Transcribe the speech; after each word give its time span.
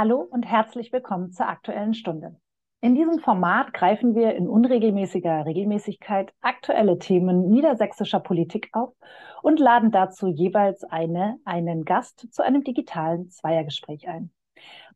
Hallo 0.00 0.20
und 0.20 0.44
herzlich 0.44 0.92
willkommen 0.92 1.32
zur 1.32 1.48
Aktuellen 1.48 1.92
Stunde. 1.92 2.36
In 2.80 2.94
diesem 2.94 3.18
Format 3.18 3.74
greifen 3.74 4.14
wir 4.14 4.36
in 4.36 4.46
unregelmäßiger 4.46 5.44
Regelmäßigkeit 5.44 6.32
aktuelle 6.40 7.00
Themen 7.00 7.48
niedersächsischer 7.50 8.20
Politik 8.20 8.68
auf 8.70 8.94
und 9.42 9.58
laden 9.58 9.90
dazu 9.90 10.28
jeweils 10.28 10.84
eine, 10.84 11.40
einen 11.44 11.84
Gast 11.84 12.32
zu 12.32 12.44
einem 12.44 12.62
digitalen 12.62 13.28
Zweiergespräch 13.28 14.06
ein. 14.06 14.30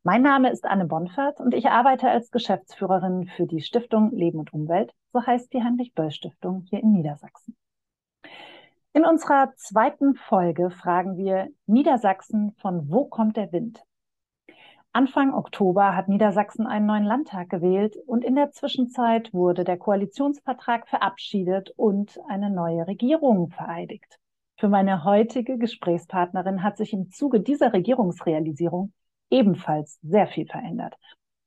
Mein 0.05 0.23
Name 0.23 0.53
ist 0.53 0.65
Anne 0.65 0.85
Bonfert 0.85 1.41
und 1.41 1.53
ich 1.53 1.67
arbeite 1.67 2.09
als 2.09 2.31
Geschäftsführerin 2.31 3.27
für 3.27 3.49
die 3.49 3.61
Stiftung 3.61 4.13
Leben 4.13 4.39
und 4.39 4.53
Umwelt, 4.53 4.93
so 5.13 5.27
heißt 5.27 5.53
die 5.53 5.65
Heinrich-Böll-Stiftung 5.65 6.61
hier 6.71 6.81
in 6.81 6.93
Niedersachsen. 6.93 7.57
In 8.93 9.05
unserer 9.05 9.53
zweiten 9.57 10.15
Folge 10.15 10.71
fragen 10.71 11.17
wir 11.17 11.49
Niedersachsen, 11.67 12.55
von 12.59 12.89
wo 12.89 13.07
kommt 13.07 13.37
der 13.37 13.51
Wind? 13.51 13.83
Anfang 14.95 15.33
Oktober 15.33 15.97
hat 15.97 16.09
Niedersachsen 16.09 16.67
einen 16.67 16.85
neuen 16.85 17.05
Landtag 17.05 17.49
gewählt 17.49 17.97
und 18.07 18.23
in 18.23 18.35
der 18.35 18.51
Zwischenzeit 18.51 19.33
wurde 19.33 19.65
der 19.65 19.79
Koalitionsvertrag 19.79 20.87
verabschiedet 20.87 21.73
und 21.77 22.21
eine 22.29 22.51
neue 22.51 22.87
Regierung 22.87 23.49
vereidigt. 23.49 24.19
Für 24.59 24.69
meine 24.69 25.03
heutige 25.05 25.57
Gesprächspartnerin 25.57 26.63
hat 26.63 26.77
sich 26.77 26.93
im 26.93 27.11
Zuge 27.11 27.41
dieser 27.41 27.73
Regierungsrealisierung 27.73 28.93
ebenfalls 29.31 29.99
sehr 30.03 30.27
viel 30.27 30.47
verändert. 30.47 30.95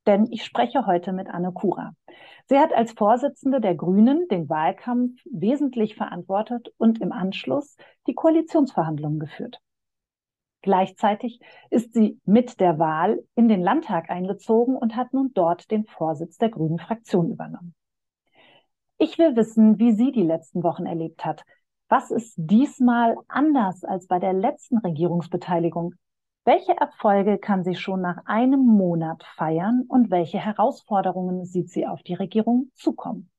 Denn 0.08 0.26
ich 0.32 0.44
spreche 0.44 0.88
heute 0.88 1.14
mit 1.14 1.30
Anne 1.30 1.52
Kura. 1.52 1.94
Sie 2.48 2.58
hat 2.58 2.74
als 2.74 2.94
Vorsitzende 2.94 3.62
der 3.62 3.76
Grünen 3.76 4.28
den 4.28 4.50
Wahlkampf 4.50 5.22
wesentlich 5.32 5.96
verantwortet 5.96 6.74
und 6.78 7.00
im 7.00 7.12
Anschluss 7.12 7.78
die 8.08 8.16
Koalitionsverhandlungen 8.16 9.20
geführt. 9.20 9.62
Gleichzeitig 10.66 11.40
ist 11.70 11.94
sie 11.94 12.20
mit 12.26 12.60
der 12.60 12.80
Wahl 12.80 13.24
in 13.36 13.48
den 13.48 13.62
Landtag 13.62 14.10
eingezogen 14.10 14.76
und 14.76 14.96
hat 14.96 15.14
nun 15.14 15.30
dort 15.36 15.70
den 15.70 15.86
Vorsitz 15.86 16.40
der 16.40 16.50
Grünen 16.50 16.80
Fraktion 16.80 17.30
übernommen. 17.30 17.76
Ich 18.98 19.20
will 19.20 19.36
wissen, 19.36 19.78
wie 19.78 19.92
sie 19.92 20.12
die 20.12 20.24
letzten 20.24 20.64
Wochen 20.64 20.88
erlebt 20.88 21.24
hat. 21.24 21.44
Was 21.88 22.10
ist 22.10 22.34
diesmal 22.36 23.16
anders 23.28 23.84
als 23.84 24.08
bei 24.08 24.18
der 24.18 24.34
letzten 24.34 24.80
Regierungsbeteiligung? 24.80 25.94
Welche 26.46 26.76
Erfolge 26.76 27.38
kann 27.38 27.64
sie 27.64 27.76
schon 27.76 28.02
nach 28.02 28.26
einem 28.26 28.66
Monat 28.66 29.24
feiern 29.36 29.84
und 29.88 30.10
welche 30.10 30.40
Herausforderungen 30.40 31.46
sieht 31.46 31.70
sie 31.70 31.86
auf 31.86 32.02
die 32.02 32.16
Regierung 32.16 32.72
zukommen? 32.74 33.30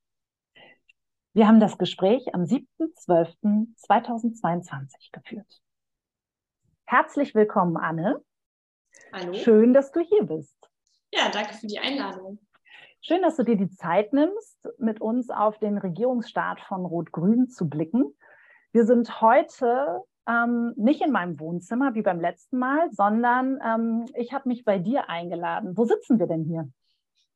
Wir 1.33 1.49
haben 1.49 1.59
das 1.59 1.77
Gespräch 1.77 2.37
am 2.37 2.45
7.12.2022 2.45 5.11
geführt. 5.11 5.61
Herzlich 6.89 7.35
willkommen, 7.35 7.77
Anne. 7.77 8.23
Hallo. 9.13 9.35
Schön, 9.35 9.75
dass 9.75 9.91
du 9.91 9.99
hier 10.01 10.23
bist. 10.23 10.57
Ja, 11.13 11.29
danke 11.31 11.55
für 11.55 11.67
die 11.67 11.81
Einladung. 11.81 12.39
Schön, 13.01 13.23
dass 13.23 13.35
du 13.35 13.43
dir 13.43 13.57
die 13.57 13.71
Zeit 13.71 14.13
nimmst, 14.13 14.57
mit 14.79 15.01
uns 15.01 15.31
auf 15.31 15.59
den 15.59 15.79
Regierungsstaat 15.79 16.61
von 16.61 16.87
Rot-Grün 16.87 17.49
zu 17.49 17.69
blicken. 17.69 18.17
Wir 18.71 18.87
sind 18.87 19.21
heute 19.21 20.01
ähm, 20.29 20.75
nicht 20.77 21.01
in 21.01 21.11
meinem 21.11 21.41
Wohnzimmer 21.41 21.97
wie 21.97 22.03
beim 22.03 22.21
letzten 22.21 22.59
Mal, 22.59 22.89
sondern 22.93 23.59
ähm, 23.65 24.07
ich 24.15 24.33
habe 24.33 24.49
mich 24.49 24.65
bei 24.65 24.79
dir 24.79 25.11
eingeladen. 25.11 25.77
Wo 25.77 25.87
sitzen 25.87 26.21
wir 26.21 26.29
denn 26.29 26.45
hier? 26.45 26.71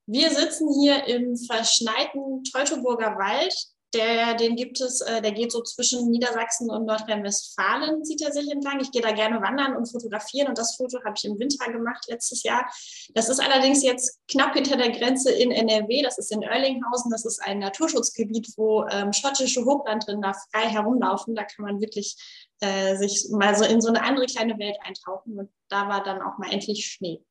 Wir 0.07 0.31
sitzen 0.31 0.69
hier 0.81 1.09
im 1.09 1.37
verschneiten 1.37 2.45
Teutoburger 2.45 3.17
Wald 3.17 3.55
der, 3.95 4.35
den 4.35 4.57
gibt 4.57 4.81
es, 4.81 5.01
äh, 5.01 5.21
der 5.21 5.33
geht 5.33 5.53
so 5.53 5.63
zwischen 5.63 6.11
Niedersachsen 6.11 6.71
und 6.71 6.87
Nordrhein-Westfalen, 6.87 8.05
zieht 8.05 8.23
er 8.23 8.33
sich 8.33 8.51
entlang. 8.51 8.81
Ich 8.81 8.93
gehe 8.93 9.03
da 9.03 9.13
gerne 9.13 9.41
wandern 9.41 9.77
und 9.77 9.91
fotografieren 9.91 10.49
und 10.49 10.59
das 10.59 10.77
Foto 10.77 10.99
habe 11.05 11.15
ich 11.17 11.25
im 11.25 11.39
Winter 11.39 11.71
gemacht 11.73 12.05
letztes 12.09 12.43
Jahr. 12.43 12.71
Das 13.15 13.29
ist 13.29 13.41
allerdings 13.41 13.83
jetzt 13.83 14.19
knapp 14.29 14.55
hinter 14.55 14.77
der 14.77 14.91
Grenze 14.91 15.33
in 15.33 15.51
NRW, 15.51 16.03
das 16.03 16.19
ist 16.19 16.33
in 16.33 16.41
Oerlinghausen, 16.41 17.11
das 17.11 17.25
ist 17.25 17.41
ein 17.43 17.59
Naturschutzgebiet, 17.59 18.49
wo 18.57 18.87
ähm, 18.87 19.13
schottische 19.13 19.65
Hochlandrinder 19.65 20.35
frei 20.53 20.69
herumlaufen. 20.69 21.35
Da 21.35 21.45
kann 21.45 21.65
man 21.65 21.81
wirklich 21.81 22.17
äh, 22.61 22.97
sich 22.97 23.29
mal 23.31 23.57
so 23.57 23.65
in 23.65 23.81
so 23.81 23.89
eine 23.89 24.03
andere 24.03 24.27
kleine 24.27 24.59
Welt 24.59 24.77
eintauchen 24.85 25.39
und 25.39 25.51
da 25.69 25.89
war 25.89 26.03
dann 26.03 26.23
auch 26.23 26.39
mal 26.39 26.53
endlich 26.53 26.87
Schnee. 26.87 27.25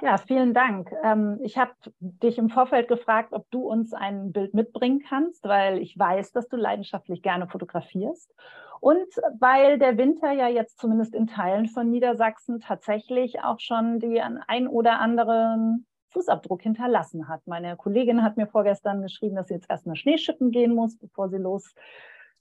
Ja, 0.00 0.16
vielen 0.18 0.54
Dank. 0.54 0.92
Ähm, 1.02 1.38
ich 1.42 1.58
habe 1.58 1.72
dich 2.00 2.38
im 2.38 2.50
Vorfeld 2.50 2.88
gefragt, 2.88 3.32
ob 3.32 3.50
du 3.50 3.62
uns 3.62 3.92
ein 3.92 4.32
Bild 4.32 4.54
mitbringen 4.54 5.02
kannst, 5.08 5.44
weil 5.44 5.78
ich 5.78 5.98
weiß, 5.98 6.32
dass 6.32 6.48
du 6.48 6.56
leidenschaftlich 6.56 7.22
gerne 7.22 7.46
fotografierst. 7.48 8.34
Und 8.80 9.06
weil 9.38 9.78
der 9.78 9.96
Winter 9.96 10.32
ja 10.32 10.48
jetzt 10.48 10.78
zumindest 10.78 11.14
in 11.14 11.28
Teilen 11.28 11.68
von 11.68 11.88
Niedersachsen 11.88 12.58
tatsächlich 12.58 13.40
auch 13.40 13.60
schon 13.60 14.00
den 14.00 14.38
ein 14.48 14.66
oder 14.66 14.98
anderen 14.98 15.86
Fußabdruck 16.10 16.62
hinterlassen 16.62 17.28
hat. 17.28 17.46
Meine 17.46 17.76
Kollegin 17.76 18.22
hat 18.22 18.36
mir 18.36 18.46
vorgestern 18.46 19.02
geschrieben, 19.02 19.36
dass 19.36 19.48
sie 19.48 19.54
jetzt 19.54 19.70
erst 19.70 19.86
mal 19.86 19.96
Schneeschippen 19.96 20.50
gehen 20.50 20.74
muss, 20.74 20.98
bevor 20.98 21.28
sie 21.28 21.38
los, 21.38 21.74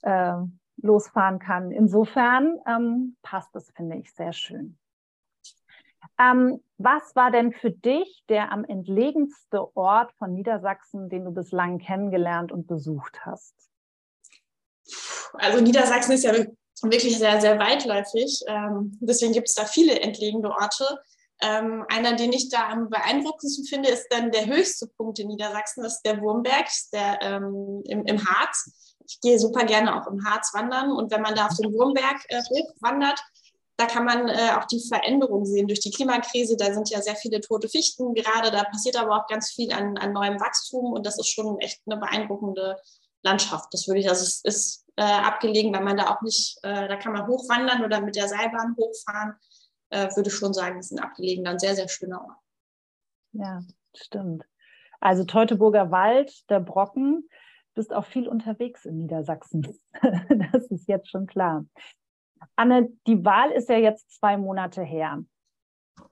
äh, 0.02 0.34
losfahren 0.78 1.40
kann. 1.40 1.72
Insofern 1.72 2.58
ähm, 2.68 3.16
passt 3.22 3.56
das, 3.56 3.70
finde 3.72 3.98
ich, 3.98 4.12
sehr 4.14 4.34
schön. 4.34 4.78
Ähm, 6.22 6.64
was 6.78 7.16
war 7.16 7.32
denn 7.32 7.52
für 7.54 7.72
dich 7.72 8.24
der 8.30 8.52
am 8.52 8.64
entlegenste 8.66 9.76
Ort 9.76 10.12
von 10.18 10.34
Niedersachsen, 10.34 11.10
den 11.10 11.26
du 11.26 11.32
bislang 11.32 11.80
kennengelernt 11.80 12.52
und 12.52 12.68
besucht 12.68 13.20
hast? 13.26 13.56
Also 15.34 15.62
Niedersachsen 15.62 16.12
ist 16.12 16.24
ja 16.24 16.34
wirklich 16.84 17.18
sehr, 17.18 17.40
sehr 17.40 17.58
weitläufig. 17.60 18.42
Ähm, 18.48 18.98
deswegen 19.00 19.34
gibt 19.34 19.50
es 19.50 19.56
da 19.56 19.66
viele 19.66 20.00
entlegene 20.00 20.50
Orte. 20.50 21.00
Ähm, 21.42 21.86
einer, 21.90 22.16
den 22.16 22.34
ich 22.34 22.50
da 22.50 22.70
am 22.70 22.90
beeindruckendsten 22.90 23.66
finde, 23.66 23.90
ist 23.90 24.08
dann 24.12 24.32
der 24.32 24.46
höchste 24.46 24.88
Punkt 24.88 25.18
in 25.20 25.28
Niedersachsen, 25.28 25.84
das 25.84 25.96
ist 25.96 26.06
der 26.06 26.22
Wurmberg, 26.22 26.68
der 26.94 27.20
ähm, 27.22 27.82
im, 27.86 28.06
im 28.06 28.24
Harz. 28.24 28.96
Ich 29.08 29.20
gehe 29.22 29.40
super 29.40 29.66
gerne 29.66 30.00
auch 30.00 30.08
im 30.08 30.24
Harz 30.24 30.54
wandern 30.54 30.92
und 30.92 31.12
wenn 31.12 31.22
man 31.22 31.34
da 31.34 31.48
auf 31.48 31.58
den 31.58 31.74
Wurmberg 31.74 32.18
äh, 32.30 32.42
hochwandert, 32.42 33.20
da 33.82 33.88
kann 33.88 34.06
man 34.06 34.28
äh, 34.28 34.52
auch 34.56 34.66
die 34.66 34.80
Veränderung 34.80 35.44
sehen 35.44 35.68
durch 35.68 35.80
die 35.80 35.90
Klimakrise. 35.90 36.56
Da 36.56 36.72
sind 36.72 36.92
ja 36.92 37.02
sehr 37.02 37.16
viele 37.16 37.42
tote 37.42 37.68
Fichten 37.68 38.14
gerade. 38.14 38.52
Da 38.52 38.64
passiert 38.64 38.96
aber 38.96 39.16
auch 39.16 39.28
ganz 39.28 39.52
viel 39.52 39.74
an, 39.74 39.98
an 39.98 40.14
neuem 40.14 40.40
Wachstum 40.40 40.94
und 40.94 41.04
das 41.04 41.18
ist 41.18 41.30
schon 41.30 41.60
echt 41.60 41.82
eine 41.88 42.00
beeindruckende 42.00 42.80
Landschaft. 43.24 43.74
Das 43.74 43.88
würde 43.88 44.02
ich, 44.02 44.08
also 44.08 44.24
es 44.24 44.42
ist 44.44 44.86
äh, 44.98 45.02
abgelegen, 45.02 45.74
weil 45.74 45.84
man 45.84 45.98
da 45.98 46.14
auch 46.14 46.22
nicht, 46.22 46.60
äh, 46.62 46.88
da 46.88 46.96
kann 46.98 47.14
man 47.14 47.26
hochwandern 47.26 47.84
oder 47.84 48.02
mit 48.02 48.16
der 48.16 48.28
Seilbahn 48.28 48.76
hochfahren. 48.78 49.34
Äh, 49.90 50.16
würde 50.16 50.30
schon 50.30 50.54
sagen, 50.54 50.78
es 50.78 50.92
ist 50.92 51.00
ein 51.00 51.04
abgelegener, 51.04 51.50
ein 51.50 51.60
sehr, 51.60 51.76
sehr 51.76 51.90
schöner 51.90 52.22
Ort. 52.22 52.38
Ja, 53.32 53.62
stimmt. 53.96 54.44
Also 55.00 55.24
Teutoburger 55.24 55.90
Wald, 55.90 56.32
der 56.52 56.60
Brocken, 56.60 57.28
bist 57.74 57.94
auch 57.94 58.06
viel 58.06 58.28
unterwegs 58.28 58.86
in 58.86 58.98
Niedersachsen. 59.00 59.64
das 60.52 60.66
ist 60.68 60.88
jetzt 60.88 61.10
schon 61.10 61.26
klar. 61.26 61.66
Anne, 62.56 62.90
die 63.08 63.24
Wahl 63.24 63.52
ist 63.52 63.70
ja 63.70 63.78
jetzt 63.78 64.12
zwei 64.12 64.38
Monate 64.38 64.84
her. 64.84 65.24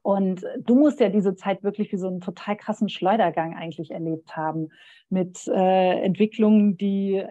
Und 0.01 0.45
du 0.59 0.75
musst 0.75 0.99
ja 0.99 1.09
diese 1.09 1.35
Zeit 1.35 1.63
wirklich 1.63 1.91
wie 1.91 1.97
so 1.97 2.07
einen 2.07 2.21
total 2.21 2.55
krassen 2.55 2.89
Schleudergang 2.89 3.55
eigentlich 3.55 3.91
erlebt 3.91 4.35
haben 4.35 4.69
mit 5.09 5.47
äh, 5.47 6.01
Entwicklungen, 6.01 6.77
die 6.77 7.23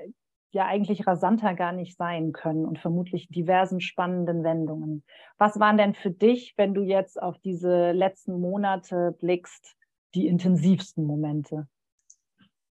ja 0.50 0.66
eigentlich 0.66 1.06
rasanter 1.06 1.54
gar 1.54 1.72
nicht 1.72 1.96
sein 1.96 2.32
können 2.32 2.64
und 2.64 2.78
vermutlich 2.78 3.28
diversen 3.28 3.80
spannenden 3.80 4.44
Wendungen. 4.44 5.04
Was 5.36 5.60
waren 5.60 5.76
denn 5.76 5.94
für 5.94 6.10
dich, 6.10 6.54
wenn 6.56 6.74
du 6.74 6.82
jetzt 6.82 7.20
auf 7.20 7.38
diese 7.38 7.92
letzten 7.92 8.40
Monate 8.40 9.14
blickst, 9.18 9.76
die 10.14 10.26
intensivsten 10.26 11.04
Momente? 11.04 11.68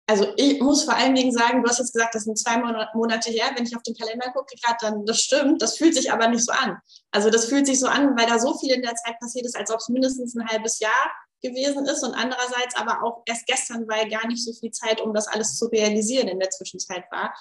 Also 0.10 0.26
ich 0.38 0.62
muss 0.62 0.86
vor 0.86 0.96
allen 0.96 1.16
Dingen 1.16 1.34
sagen, 1.34 1.62
du 1.62 1.70
hast 1.70 1.80
jetzt 1.80 1.94
gesagt, 1.94 2.16
das 2.16 2.24
sind 2.24 2.40
zwei 2.40 2.58
Monate 2.94 3.30
her. 3.30 3.52
Wenn 3.56 3.66
ich 3.66 3.76
auf 3.76 3.84
den 3.84 3.94
Kalender 3.94 4.32
gucke, 4.32 4.56
gerade 4.56 4.78
dann, 4.80 5.06
das 5.06 5.20
stimmt, 5.20 5.62
das 5.62 5.78
fühlt 5.78 5.96
sich 5.96 6.14
aber 6.14 6.30
nicht 6.30 6.46
so 6.46 6.54
an. 6.54 6.78
Also 7.12 7.30
das 7.30 7.46
fühlt 7.46 7.68
sich 7.68 7.78
so 7.78 7.88
an, 7.88 8.18
weil 8.18 8.26
da 8.26 8.40
so 8.40 8.58
viel 8.58 8.74
in 8.74 8.82
der 8.82 8.96
Zeit 8.96 9.20
passiert 9.20 9.46
ist, 9.46 9.58
als 9.58 9.70
ob 9.70 9.80
es 9.80 9.90
mindestens 9.90 10.34
ein 10.34 10.48
halbes 10.48 10.80
Jahr 10.80 11.12
gewesen 11.44 11.86
ist 11.86 12.04
und 12.04 12.14
andererseits 12.14 12.76
aber 12.76 13.04
auch 13.04 13.22
erst 13.26 13.46
gestern, 13.48 13.86
weil 13.90 14.10
gar 14.10 14.26
nicht 14.28 14.44
so 14.44 14.54
viel 14.54 14.72
Zeit, 14.72 15.02
um 15.02 15.14
das 15.14 15.28
alles 15.28 15.58
zu 15.58 15.66
realisieren 15.66 16.30
in 16.30 16.40
der 16.40 16.52
Zwischenzeit 16.52 17.04
war. 17.12 17.34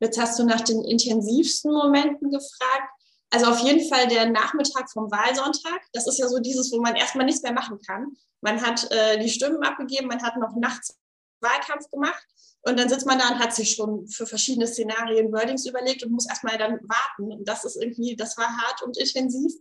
Jetzt 0.00 0.20
hast 0.20 0.38
du 0.40 0.44
nach 0.44 0.60
den 0.60 0.84
intensivsten 0.84 1.72
Momenten 1.72 2.32
gefragt. 2.32 2.90
Also 3.30 3.46
auf 3.46 3.60
jeden 3.60 3.88
Fall 3.88 4.08
der 4.08 4.28
Nachmittag 4.28 4.90
vom 4.90 5.10
Wahlsonntag. 5.10 5.80
Das 5.92 6.08
ist 6.08 6.18
ja 6.18 6.26
so 6.26 6.40
dieses, 6.40 6.72
wo 6.72 6.80
man 6.80 6.96
erstmal 6.96 7.24
nichts 7.24 7.42
mehr 7.42 7.52
machen 7.52 7.78
kann. 7.86 8.08
Man 8.40 8.60
hat 8.60 8.90
äh, 8.90 9.18
die 9.20 9.30
Stimmen 9.30 9.62
abgegeben, 9.62 10.08
man 10.08 10.22
hat 10.22 10.36
noch 10.36 10.56
nachts 10.56 10.98
Wahlkampf 11.42 11.90
gemacht. 11.90 12.24
Und 12.62 12.78
dann 12.78 12.88
sitzt 12.88 13.06
man 13.06 13.18
da 13.18 13.28
und 13.28 13.40
hat 13.40 13.54
sich 13.54 13.74
schon 13.74 14.06
für 14.06 14.26
verschiedene 14.26 14.68
Szenarien 14.68 15.32
Wordings 15.32 15.66
überlegt 15.66 16.04
und 16.04 16.12
muss 16.12 16.28
erstmal 16.28 16.58
dann 16.58 16.78
warten. 16.82 17.32
Und 17.32 17.48
das 17.48 17.64
ist 17.64 17.76
irgendwie, 17.76 18.14
das 18.14 18.38
war 18.38 18.46
hart 18.46 18.82
und 18.82 18.96
intensiv. 18.96 19.52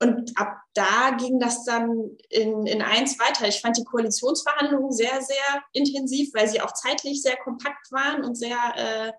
Und 0.00 0.38
ab 0.38 0.60
da 0.74 1.10
ging 1.18 1.40
das 1.40 1.64
dann 1.64 2.16
in, 2.28 2.66
in 2.66 2.82
eins 2.82 3.18
weiter. 3.18 3.48
Ich 3.48 3.60
fand 3.60 3.76
die 3.76 3.84
Koalitionsverhandlungen 3.84 4.92
sehr, 4.92 5.20
sehr 5.22 5.62
intensiv, 5.72 6.32
weil 6.34 6.48
sie 6.48 6.60
auch 6.60 6.72
zeitlich 6.72 7.20
sehr 7.22 7.36
kompakt 7.36 7.90
waren 7.90 8.24
und 8.24 8.36
sehr, 8.36 8.58
äh, 8.76 9.12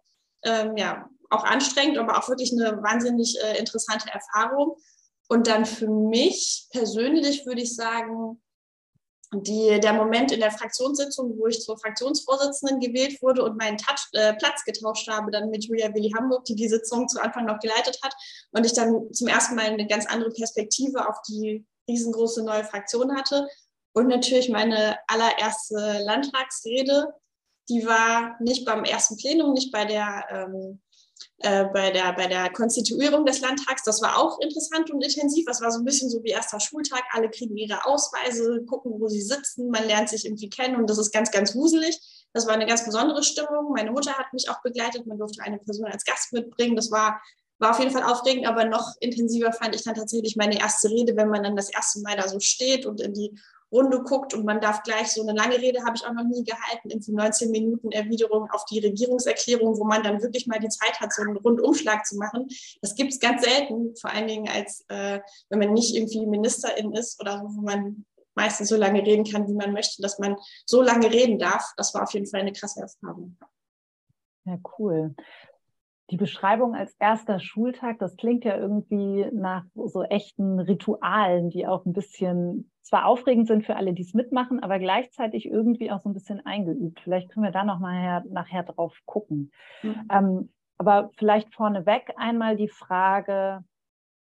ähm, 0.43 0.77
ja, 0.77 1.09
auch 1.31 1.43
anstrengend, 1.43 1.97
aber 1.97 2.17
auch 2.17 2.29
wirklich 2.29 2.53
eine 2.53 2.81
wahnsinnig 2.81 3.37
äh, 3.43 3.57
interessante 3.57 4.09
Erfahrung. 4.09 4.77
Und 5.27 5.47
dann 5.47 5.65
für 5.65 5.89
mich 5.89 6.67
persönlich 6.71 7.45
würde 7.45 7.61
ich 7.61 7.75
sagen, 7.75 8.41
die, 9.31 9.79
der 9.79 9.93
Moment 9.93 10.31
in 10.31 10.39
der 10.39 10.51
Fraktionssitzung, 10.51 11.37
wo 11.37 11.47
ich 11.47 11.61
zur 11.61 11.77
Fraktionsvorsitzenden 11.77 12.79
gewählt 12.79 13.21
wurde 13.21 13.43
und 13.43 13.57
meinen 13.57 13.77
Touch, 13.77 14.07
äh, 14.13 14.33
Platz 14.33 14.63
getauscht 14.65 15.07
habe, 15.07 15.29
dann 15.29 15.51
mit 15.51 15.65
Julia 15.65 15.93
Willi 15.93 16.11
Hamburg, 16.17 16.45
die 16.45 16.55
die 16.55 16.67
Sitzung 16.67 17.07
zu 17.07 17.21
Anfang 17.21 17.45
noch 17.45 17.59
geleitet 17.59 17.99
hat 18.01 18.13
und 18.51 18.65
ich 18.65 18.73
dann 18.73 19.13
zum 19.13 19.27
ersten 19.27 19.55
Mal 19.55 19.65
eine 19.65 19.85
ganz 19.85 20.07
andere 20.07 20.31
Perspektive 20.31 21.07
auf 21.07 21.21
die 21.27 21.65
riesengroße 21.87 22.43
neue 22.43 22.63
Fraktion 22.63 23.15
hatte. 23.15 23.47
Und 23.93 24.07
natürlich 24.07 24.49
meine 24.49 24.97
allererste 25.07 25.99
Landtagsrede, 26.03 27.13
die 27.69 27.85
war 27.85 28.35
nicht 28.39 28.65
beim 28.65 28.83
ersten 28.83 29.17
Plenum, 29.17 29.53
nicht 29.53 29.71
bei 29.71 29.85
der 29.85 30.25
ähm, 30.29 30.81
äh, 31.39 31.65
bei, 31.65 31.91
der, 31.91 32.13
bei 32.13 32.27
der 32.27 32.49
Konstituierung 32.51 33.25
des 33.25 33.41
Landtags. 33.41 33.83
Das 33.83 34.01
war 34.01 34.17
auch 34.17 34.39
interessant 34.39 34.91
und 34.91 35.03
intensiv. 35.03 35.45
Das 35.45 35.61
war 35.61 35.71
so 35.71 35.79
ein 35.79 35.85
bisschen 35.85 36.09
so 36.09 36.23
wie 36.23 36.29
erster 36.29 36.59
Schultag. 36.59 37.03
Alle 37.11 37.29
kriegen 37.29 37.55
ihre 37.55 37.85
Ausweise, 37.85 38.63
gucken, 38.65 38.93
wo 38.99 39.07
sie 39.07 39.21
sitzen. 39.21 39.69
Man 39.69 39.85
lernt 39.85 40.09
sich 40.09 40.25
irgendwie 40.25 40.49
kennen 40.49 40.75
und 40.75 40.89
das 40.89 40.97
ist 40.97 41.11
ganz, 41.11 41.31
ganz 41.31 41.55
wuselig. 41.55 41.99
Das 42.33 42.45
war 42.45 42.53
eine 42.53 42.65
ganz 42.65 42.85
besondere 42.85 43.23
Stimmung. 43.23 43.71
Meine 43.73 43.91
Mutter 43.91 44.13
hat 44.13 44.33
mich 44.33 44.49
auch 44.49 44.61
begleitet. 44.61 45.07
Man 45.07 45.17
durfte 45.17 45.41
eine 45.43 45.57
Person 45.59 45.85
als 45.85 46.03
Gast 46.03 46.33
mitbringen. 46.33 46.75
Das 46.75 46.91
war, 46.91 47.21
war 47.57 47.71
auf 47.71 47.79
jeden 47.79 47.91
Fall 47.91 48.03
aufregend, 48.03 48.47
aber 48.47 48.65
noch 48.65 48.95
intensiver 48.99 49.51
fand 49.51 49.75
ich 49.75 49.83
dann 49.83 49.95
tatsächlich 49.95 50.35
meine 50.35 50.59
erste 50.59 50.89
Rede, 50.89 51.15
wenn 51.15 51.29
man 51.29 51.43
dann 51.43 51.55
das 51.55 51.69
erste 51.69 52.01
Mal 52.01 52.15
da 52.15 52.27
so 52.27 52.39
steht 52.39 52.85
und 52.85 53.01
in 53.01 53.13
die 53.13 53.37
Runde 53.71 54.01
guckt 54.03 54.33
und 54.33 54.45
man 54.45 54.61
darf 54.61 54.83
gleich 54.83 55.11
so 55.11 55.21
eine 55.21 55.37
lange 55.37 55.57
Rede 55.57 55.83
habe 55.83 55.95
ich 55.95 56.05
auch 56.05 56.13
noch 56.13 56.23
nie 56.23 56.43
gehalten, 56.43 56.89
in 56.89 57.01
19 57.07 57.51
Minuten 57.51 57.91
Erwiderung 57.91 58.49
auf 58.51 58.65
die 58.65 58.79
Regierungserklärung, 58.79 59.77
wo 59.77 59.83
man 59.83 60.03
dann 60.03 60.21
wirklich 60.21 60.47
mal 60.47 60.59
die 60.59 60.69
Zeit 60.69 60.99
hat, 60.99 61.13
so 61.13 61.21
einen 61.21 61.37
Rundumschlag 61.37 62.05
zu 62.05 62.17
machen. 62.17 62.47
Das 62.81 62.95
gibt 62.95 63.13
es 63.13 63.19
ganz 63.19 63.43
selten, 63.43 63.95
vor 63.95 64.11
allen 64.11 64.27
Dingen 64.27 64.49
als 64.49 64.85
äh, 64.89 65.19
wenn 65.49 65.59
man 65.59 65.73
nicht 65.73 65.95
irgendwie 65.95 66.25
Ministerin 66.25 66.93
ist 66.93 67.21
oder 67.21 67.43
wo 67.43 67.61
man 67.61 68.05
meistens 68.35 68.69
so 68.69 68.75
lange 68.75 69.05
reden 69.05 69.25
kann, 69.25 69.47
wie 69.47 69.53
man 69.53 69.73
möchte, 69.73 70.01
dass 70.01 70.19
man 70.19 70.35
so 70.65 70.81
lange 70.81 71.11
reden 71.11 71.39
darf. 71.39 71.73
Das 71.77 71.93
war 71.93 72.03
auf 72.03 72.13
jeden 72.13 72.25
Fall 72.25 72.41
eine 72.41 72.53
krasse 72.53 72.81
Erfahrung. 72.81 73.37
Ja, 74.45 74.57
cool 74.77 75.13
die 76.11 76.17
Beschreibung 76.17 76.75
als 76.75 76.93
erster 76.99 77.39
Schultag, 77.39 77.99
das 77.99 78.15
klingt 78.15 78.43
ja 78.43 78.57
irgendwie 78.57 79.27
nach 79.31 79.65
so 79.75 80.03
echten 80.03 80.59
Ritualen, 80.59 81.49
die 81.49 81.67
auch 81.67 81.85
ein 81.85 81.93
bisschen 81.93 82.71
zwar 82.81 83.05
aufregend 83.05 83.47
sind 83.47 83.65
für 83.65 83.75
alle, 83.75 83.93
die 83.93 84.01
es 84.01 84.15
mitmachen, 84.15 84.61
aber 84.61 84.79
gleichzeitig 84.79 85.45
irgendwie 85.45 85.91
auch 85.91 85.99
so 85.99 86.09
ein 86.09 86.13
bisschen 86.13 86.43
eingeübt. 86.45 86.99
Vielleicht 87.01 87.29
können 87.29 87.45
wir 87.45 87.51
da 87.51 87.63
noch 87.63 87.79
mal 87.79 88.23
nachher 88.29 88.63
drauf 88.63 88.97
gucken. 89.05 89.51
Mhm. 89.83 90.07
Ähm, 90.11 90.53
aber 90.79 91.11
vielleicht 91.17 91.53
vorneweg 91.53 92.13
einmal 92.17 92.55
die 92.55 92.69
Frage, 92.69 93.63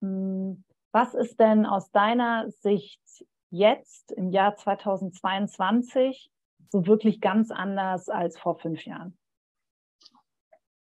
hm, 0.01 0.63
was 0.91 1.15
ist 1.15 1.39
denn 1.39 1.65
aus 1.65 1.89
deiner 1.91 2.49
Sicht 2.51 3.01
jetzt 3.49 4.11
im 4.11 4.29
Jahr 4.29 4.55
2022 4.55 6.29
so 6.69 6.85
wirklich 6.85 7.21
ganz 7.21 7.49
anders 7.49 8.09
als 8.09 8.37
vor 8.37 8.59
fünf 8.59 8.85
Jahren? 8.85 9.17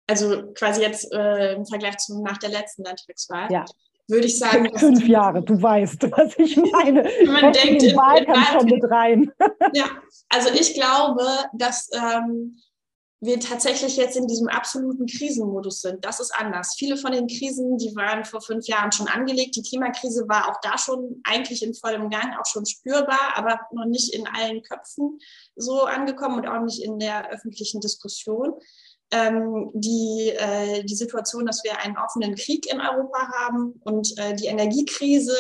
Also 0.10 0.52
quasi 0.54 0.82
jetzt 0.82 1.12
äh, 1.14 1.54
im 1.54 1.66
Vergleich 1.66 1.98
zu 1.98 2.22
nach 2.24 2.40
der 2.40 2.50
letzten 2.50 2.84
Landtagswahl, 2.84 3.52
ja. 3.52 3.64
würde 4.08 4.26
ich 4.26 4.40
sagen. 4.40 4.76
Fünf 4.78 5.08
Jahre, 5.08 5.44
du 5.44 5.62
weißt, 5.62 6.12
was 6.12 6.34
ich 6.38 6.58
meine. 6.72 7.08
Man 7.28 7.54
denkt 7.54 7.84
den 7.84 7.96
Wahlkampf 7.96 8.52
schon 8.52 8.66
mit 8.66 8.84
rein. 8.90 9.32
ja, 9.74 9.86
also 10.30 10.50
ich 10.50 10.74
glaube, 10.74 11.24
dass 11.54 11.90
ähm, 11.94 12.60
wir 13.22 13.40
tatsächlich 13.40 13.98
jetzt 13.98 14.18
in 14.18 14.28
diesem 14.28 14.48
absoluten 14.48 15.06
Krisenmodus 15.06 15.82
sind. 15.82 16.06
Das 16.06 16.20
ist 16.20 16.34
anders. 16.34 16.76
Viele 16.76 16.98
von 16.98 17.12
den 17.12 17.28
Krisen, 17.28 17.78
die 17.78 17.94
waren 17.96 18.26
vor 18.26 18.42
fünf 18.42 18.66
Jahren 18.66 18.92
schon 18.92 19.10
angelegt. 19.10 19.58
Die 19.58 19.62
Klimakrise 19.62 20.28
war 20.28 20.50
auch 20.50 20.60
da 20.64 20.78
schon 20.78 21.22
eigentlich 21.24 21.62
in 21.62 21.76
vollem 21.76 22.10
Gang, 22.10 22.34
auch 22.40 22.46
schon 22.46 22.66
spürbar, 22.66 23.34
aber 23.36 23.60
noch 23.74 23.86
nicht 23.86 24.16
in 24.16 24.26
allen 24.28 24.64
Köpfen 24.64 25.20
so 25.56 25.84
angekommen 25.84 26.40
und 26.40 26.48
auch 26.48 26.64
nicht 26.64 26.82
in 26.82 26.98
der 26.98 27.30
öffentlichen 27.30 27.82
Diskussion 27.82 28.54
ähm, 29.12 29.72
die, 29.74 30.34
äh, 30.38 30.84
die 30.84 30.96
Situation, 30.96 31.46
dass 31.46 31.64
wir 31.64 31.78
einen 31.80 31.98
offenen 31.98 32.36
Krieg 32.36 32.72
in 32.72 32.80
Europa 32.80 33.32
haben 33.40 33.80
und 33.84 34.18
äh, 34.18 34.36
die 34.36 34.46
Energiekrise, 34.46 35.36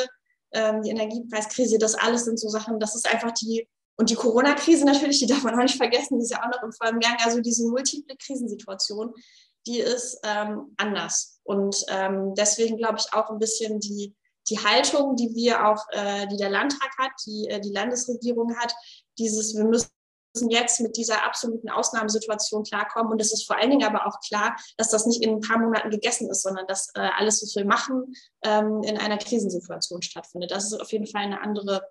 ähm, 0.54 0.82
die 0.82 0.90
Energiepreiskrise, 0.90 1.78
das 1.78 1.96
alles 1.96 2.26
sind 2.26 2.40
so 2.40 2.50
Sachen, 2.50 2.80
das 2.80 2.96
ist 2.96 3.12
einfach 3.12 3.32
die, 3.32 3.68
und 3.98 4.10
die 4.10 4.16
Corona-Krise 4.16 4.86
natürlich, 4.86 5.20
die 5.20 5.28
darf 5.28 5.44
man 5.44 5.56
auch 5.56 5.64
nicht 5.64 5.78
vergessen, 5.78 6.18
die 6.18 6.24
ist 6.24 6.32
ja 6.32 6.42
auch 6.42 6.52
noch 6.52 6.64
im 6.64 6.72
vollen 6.72 7.00
Gang, 7.00 7.18
also 7.24 7.42
diese 7.42 7.68
multiple 7.68 8.16
Krisensituation, 8.16 9.14
die 9.68 9.80
ist 9.80 10.20
ähm, 10.24 10.74
anders. 10.78 11.40
Und 11.44 11.84
ähm, 11.90 12.34
deswegen 12.36 12.78
glaube 12.78 12.98
ich 12.98 13.14
auch 13.14 13.30
ein 13.30 13.40
bisschen 13.40 13.80
die, 13.80 14.16
die 14.50 14.58
Haltung, 14.58 15.16
die 15.16 15.36
wir 15.36 15.68
auch, 15.68 15.86
äh, 15.92 16.28
die 16.28 16.38
der 16.38 16.50
Landtag 16.50 16.90
hat, 16.98 17.12
die 17.26 17.48
äh, 17.50 17.60
die 17.60 17.74
Landesregierung 17.74 18.56
hat, 18.58 18.74
dieses, 19.18 19.56
wir 19.56 19.66
müssen 19.66 19.90
müssen 20.34 20.50
jetzt 20.50 20.80
mit 20.80 20.96
dieser 20.98 21.26
absoluten 21.26 21.70
Ausnahmesituation 21.70 22.64
klarkommen. 22.64 23.12
Und 23.12 23.22
es 23.22 23.34
ist 23.34 23.46
vor 23.48 23.58
allen 23.58 23.72
Dingen 23.72 23.86
aber 23.86 24.08
auch 24.08 24.20
klar, 24.28 24.56
dass 24.78 24.90
das 24.90 25.06
nicht 25.06 25.24
in 25.24 25.36
ein 25.36 25.42
paar 25.42 25.60
Monaten 25.60 25.90
gegessen 25.90 26.30
ist, 26.30 26.44
sondern 26.44 26.68
dass 26.68 26.90
äh, 26.96 27.10
alles, 27.18 27.42
was 27.42 27.56
wir 27.56 27.66
machen, 27.66 28.14
ähm, 28.44 28.82
in 28.84 28.98
einer 28.98 29.18
Krisensituation 29.18 30.02
stattfindet. 30.02 30.52
Das 30.52 30.66
ist 30.66 30.80
auf 30.80 30.92
jeden 30.92 31.08
Fall 31.08 31.24
eine 31.24 31.42
andere 31.42 31.82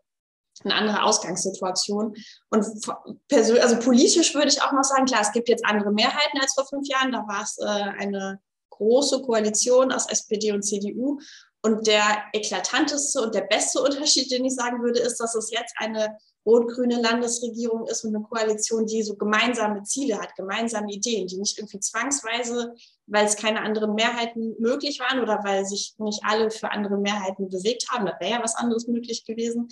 eine 0.64 0.75
andere 0.75 1.05
Ausgangssituation. 1.05 2.17
Und 2.50 2.67
also 3.31 3.79
politisch 3.79 4.35
würde 4.35 4.49
ich 4.49 4.61
auch 4.61 4.73
noch 4.73 4.82
sagen, 4.82 5.06
klar, 5.06 5.20
es 5.20 5.32
gibt 5.32 5.49
jetzt 5.49 5.64
andere 5.64 5.93
Mehrheiten 5.93 6.40
als 6.40 6.55
vor 6.55 6.67
fünf 6.67 6.88
Jahren. 6.88 7.12
Da 7.12 7.19
war 7.29 7.43
es 7.43 7.58
äh, 7.58 7.64
eine 7.64 8.40
große 8.70 9.23
Koalition 9.23 9.93
aus 9.93 10.08
SPD 10.08 10.52
und 10.52 10.62
CDU. 10.62 11.20
Und 11.61 11.87
der 11.87 12.25
eklatanteste 12.32 13.20
und 13.20 13.35
der 13.35 13.43
beste 13.43 13.82
Unterschied, 13.82 14.31
den 14.31 14.44
ich 14.44 14.55
sagen 14.55 14.82
würde, 14.82 15.00
ist, 15.00 15.19
dass 15.19 15.35
es 15.35 15.50
jetzt 15.50 15.75
eine 15.76 16.17
rot-grüne 16.49 17.00
Landesregierung 17.00 17.87
ist 17.87 18.05
und 18.05 18.17
eine 18.17 18.25
Koalition, 18.25 18.87
die 18.87 19.03
so 19.03 19.17
gemeinsame 19.17 19.83
Ziele 19.83 20.19
hat, 20.19 20.35
gemeinsame 20.35 20.91
Ideen, 20.91 21.27
die 21.27 21.37
nicht 21.37 21.59
irgendwie 21.59 21.79
zwangsweise, 21.79 22.75
weil 23.06 23.27
es 23.27 23.37
keine 23.37 23.61
anderen 23.61 23.95
Mehrheiten 23.95 24.56
möglich 24.59 24.99
waren 24.99 25.21
oder 25.21 25.45
weil 25.45 25.67
sich 25.67 25.95
nicht 25.99 26.23
alle 26.25 26.50
für 26.50 26.71
andere 26.71 26.97
Mehrheiten 26.97 27.50
bewegt 27.50 27.91
haben, 27.91 28.06
da 28.06 28.17
wäre 28.19 28.33
ja 28.33 28.43
was 28.43 28.56
anderes 28.56 28.87
möglich 28.87 29.27
gewesen. 29.27 29.69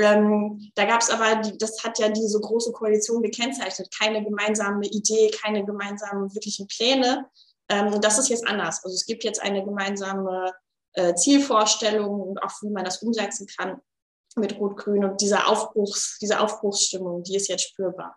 Ähm, 0.00 0.70
da 0.74 0.84
gab 0.84 1.00
es 1.00 1.10
aber, 1.10 1.36
die, 1.36 1.56
das 1.56 1.82
hat 1.84 1.98
ja 1.98 2.08
diese 2.08 2.40
große 2.40 2.72
Koalition 2.72 3.22
gekennzeichnet, 3.22 3.88
keine 3.96 4.24
gemeinsame 4.24 4.86
Idee, 4.86 5.30
keine 5.30 5.64
gemeinsamen 5.64 6.32
wirklichen 6.34 6.66
Pläne. 6.66 7.26
Ähm, 7.68 7.92
und 7.92 8.04
das 8.04 8.18
ist 8.18 8.28
jetzt 8.28 8.46
anders. 8.46 8.84
Also 8.84 8.94
es 8.94 9.06
gibt 9.06 9.24
jetzt 9.24 9.42
eine 9.42 9.64
gemeinsame 9.64 10.52
äh, 10.94 11.14
Zielvorstellung 11.14 12.20
und 12.20 12.42
auch 12.42 12.62
wie 12.62 12.70
man 12.70 12.84
das 12.84 13.02
umsetzen 13.02 13.46
kann 13.56 13.80
mit 14.38 14.58
Rot-Grün 14.58 15.04
und 15.04 15.20
dieser 15.20 15.48
Aufbruchs, 15.48 16.18
diese 16.20 16.40
Aufbruchsstimmung, 16.40 17.22
die 17.22 17.36
ist 17.36 17.48
jetzt 17.48 17.68
spürbar. 17.70 18.16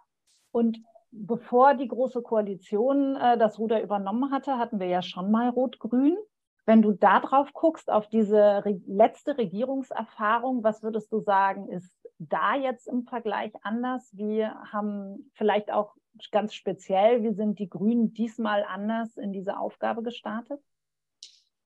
Und 0.52 0.80
bevor 1.12 1.76
die 1.76 1.88
Große 1.88 2.22
Koalition 2.22 3.16
äh, 3.16 3.38
das 3.38 3.60
Ruder 3.60 3.82
übernommen 3.82 4.32
hatte, 4.32 4.58
hatten 4.58 4.80
wir 4.80 4.88
ja 4.88 5.02
schon 5.02 5.32
mal 5.32 5.50
Rot-Grün. 5.50 6.18
Wenn 6.66 6.82
du 6.82 6.92
da 6.92 7.20
drauf 7.20 7.52
guckst, 7.54 7.90
auf 7.92 8.08
diese 8.08 8.64
re 8.64 8.80
letzte 8.86 9.38
Regierungserfahrung, 9.38 10.64
was 10.64 10.84
würdest 10.84 11.12
du 11.12 11.20
sagen, 11.20 11.70
ist 11.70 12.08
da 12.20 12.56
jetzt 12.56 12.88
im 12.88 13.04
Vergleich 13.04 13.52
anders? 13.64 14.10
Wir 14.14 14.56
haben 14.72 15.32
vielleicht 15.34 15.72
auch 15.72 15.96
ganz 16.32 16.54
speziell, 16.54 17.24
wie 17.24 17.34
sind 17.34 17.58
die 17.60 17.70
Grünen 17.70 18.14
diesmal 18.14 18.64
anders 18.64 19.18
in 19.18 19.34
diese 19.34 19.58
Aufgabe 19.58 20.04
gestartet? 20.04 20.62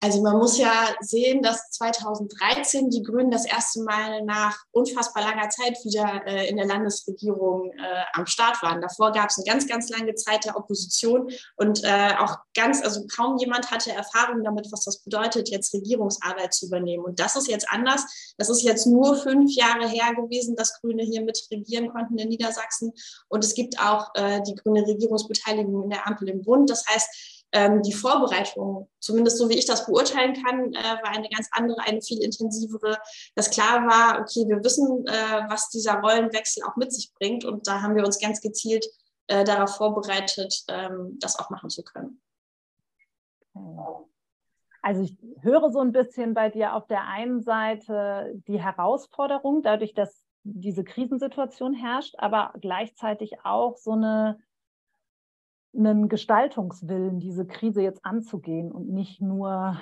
Also 0.03 0.23
man 0.23 0.37
muss 0.37 0.57
ja 0.57 0.87
sehen, 0.99 1.43
dass 1.43 1.69
2013 1.69 2.89
die 2.89 3.03
Grünen 3.03 3.29
das 3.29 3.45
erste 3.45 3.83
Mal 3.83 4.23
nach 4.23 4.57
unfassbar 4.71 5.21
langer 5.23 5.49
Zeit 5.49 5.77
wieder 5.83 6.25
äh, 6.25 6.49
in 6.49 6.57
der 6.57 6.65
Landesregierung 6.65 7.71
äh, 7.73 8.03
am 8.13 8.25
Start 8.25 8.63
waren. 8.63 8.81
Davor 8.81 9.11
gab 9.11 9.29
es 9.29 9.37
eine 9.37 9.45
ganz, 9.45 9.67
ganz 9.67 9.89
lange 9.89 10.15
Zeit 10.15 10.45
der 10.45 10.57
Opposition 10.57 11.31
und 11.55 11.83
äh, 11.83 12.15
auch 12.17 12.37
ganz, 12.55 12.81
also 12.81 13.05
kaum 13.15 13.37
jemand 13.37 13.69
hatte 13.69 13.91
Erfahrung 13.91 14.43
damit, 14.43 14.71
was 14.71 14.85
das 14.85 15.03
bedeutet, 15.03 15.49
jetzt 15.49 15.71
Regierungsarbeit 15.71 16.51
zu 16.55 16.65
übernehmen. 16.65 17.05
Und 17.05 17.19
das 17.19 17.35
ist 17.35 17.47
jetzt 17.47 17.69
anders. 17.69 18.33
Das 18.39 18.49
ist 18.49 18.63
jetzt 18.63 18.87
nur 18.87 19.15
fünf 19.17 19.53
Jahre 19.53 19.87
her 19.87 20.15
gewesen, 20.15 20.55
dass 20.55 20.81
Grüne 20.81 21.03
hier 21.03 21.21
mit 21.21 21.39
regieren 21.51 21.89
konnten 21.89 22.17
in 22.17 22.29
Niedersachsen. 22.29 22.91
Und 23.27 23.43
es 23.43 23.53
gibt 23.53 23.79
auch 23.79 24.09
äh, 24.15 24.41
die 24.41 24.55
grüne 24.55 24.81
Regierungsbeteiligung 24.81 25.83
in 25.83 25.89
der 25.91 26.07
Ampel 26.07 26.27
im 26.29 26.41
Bund. 26.41 26.71
Das 26.71 26.87
heißt, 26.87 27.40
ähm, 27.53 27.81
die 27.81 27.93
Vorbereitung, 27.93 28.89
zumindest 28.99 29.37
so 29.37 29.49
wie 29.49 29.57
ich 29.57 29.65
das 29.65 29.85
beurteilen 29.85 30.33
kann, 30.33 30.73
äh, 30.73 31.03
war 31.03 31.09
eine 31.09 31.29
ganz 31.29 31.49
andere, 31.51 31.81
eine 31.81 32.01
viel 32.01 32.23
intensivere, 32.23 32.97
dass 33.35 33.49
klar 33.49 33.85
war, 33.85 34.21
okay, 34.21 34.47
wir 34.47 34.63
wissen, 34.63 35.05
äh, 35.07 35.49
was 35.49 35.69
dieser 35.69 35.99
Rollenwechsel 35.99 36.63
auch 36.63 36.75
mit 36.77 36.93
sich 36.93 37.13
bringt 37.13 37.45
und 37.45 37.67
da 37.67 37.81
haben 37.81 37.95
wir 37.95 38.05
uns 38.05 38.19
ganz 38.19 38.41
gezielt 38.41 38.85
äh, 39.27 39.43
darauf 39.43 39.75
vorbereitet, 39.75 40.63
ähm, 40.69 41.17
das 41.19 41.37
auch 41.39 41.49
machen 41.49 41.69
zu 41.69 41.83
können. 41.83 42.21
Also 44.81 45.01
ich 45.03 45.17
höre 45.41 45.69
so 45.71 45.79
ein 45.79 45.91
bisschen 45.91 46.33
bei 46.33 46.49
dir 46.49 46.73
auf 46.73 46.87
der 46.87 47.05
einen 47.05 47.41
Seite 47.41 48.33
die 48.47 48.61
Herausforderung, 48.61 49.61
dadurch, 49.61 49.93
dass 49.93 50.23
diese 50.43 50.83
Krisensituation 50.83 51.73
herrscht, 51.73 52.15
aber 52.17 52.53
gleichzeitig 52.59 53.45
auch 53.45 53.77
so 53.77 53.91
eine 53.91 54.39
einen 55.75 56.09
Gestaltungswillen, 56.09 57.19
diese 57.19 57.45
Krise 57.45 57.81
jetzt 57.81 58.05
anzugehen 58.05 58.71
und 58.71 58.89
nicht 58.89 59.21
nur 59.21 59.77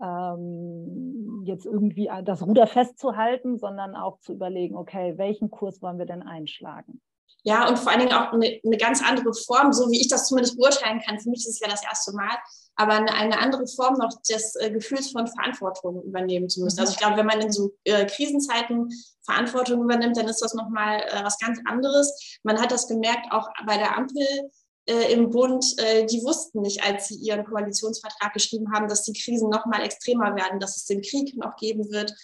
ähm, 0.00 1.42
jetzt 1.44 1.66
irgendwie 1.66 2.10
das 2.24 2.42
Ruder 2.42 2.66
festzuhalten, 2.66 3.58
sondern 3.58 3.96
auch 3.96 4.18
zu 4.20 4.32
überlegen, 4.32 4.76
okay, 4.76 5.14
welchen 5.16 5.50
Kurs 5.50 5.82
wollen 5.82 5.98
wir 5.98 6.06
denn 6.06 6.22
einschlagen? 6.22 7.00
Ja, 7.44 7.68
und 7.68 7.78
vor 7.78 7.92
allen 7.92 8.00
Dingen 8.00 8.12
auch 8.12 8.32
eine, 8.32 8.60
eine 8.64 8.76
ganz 8.76 9.02
andere 9.02 9.32
Form, 9.32 9.72
so 9.72 9.90
wie 9.90 10.00
ich 10.00 10.08
das 10.08 10.26
zumindest 10.26 10.58
beurteilen 10.58 11.00
kann. 11.00 11.20
Für 11.20 11.30
mich 11.30 11.40
ist 11.40 11.54
es 11.54 11.60
ja 11.60 11.68
das 11.68 11.84
erste 11.84 12.12
Mal, 12.12 12.36
aber 12.74 12.94
eine, 12.94 13.12
eine 13.14 13.38
andere 13.38 13.66
Form 13.66 13.94
noch 13.94 14.10
des 14.28 14.54
äh, 14.56 14.70
Gefühls 14.70 15.12
von 15.12 15.26
Verantwortung 15.26 16.02
übernehmen 16.02 16.48
zu 16.48 16.62
müssen. 16.62 16.80
Also 16.80 16.92
ich 16.92 16.98
glaube, 16.98 17.16
wenn 17.16 17.26
man 17.26 17.40
in 17.40 17.52
so 17.52 17.70
äh, 17.84 18.06
Krisenzeiten 18.06 18.88
Verantwortung 19.22 19.82
übernimmt, 19.82 20.16
dann 20.16 20.26
ist 20.26 20.42
das 20.42 20.54
nochmal 20.54 21.00
äh, 21.00 21.24
was 21.24 21.38
ganz 21.38 21.60
anderes. 21.64 22.38
Man 22.42 22.60
hat 22.60 22.72
das 22.72 22.88
gemerkt, 22.88 23.30
auch 23.30 23.48
bei 23.66 23.78
der 23.78 23.96
Ampel 23.96 24.50
äh, 24.88 25.12
im 25.12 25.30
Bund, 25.30 25.64
äh, 25.78 26.06
die 26.06 26.22
wussten 26.22 26.62
nicht, 26.62 26.82
als 26.82 27.08
sie 27.08 27.16
ihren 27.16 27.44
Koalitionsvertrag 27.44 28.32
geschrieben 28.32 28.72
haben, 28.72 28.88
dass 28.88 29.02
die 29.04 29.12
Krisen 29.12 29.50
noch 29.50 29.66
mal 29.66 29.82
extremer 29.82 30.34
werden, 30.34 30.60
dass 30.60 30.76
es 30.76 30.86
den 30.86 31.02
Krieg 31.02 31.36
noch 31.36 31.56
geben 31.56 31.90
wird. 31.90 32.14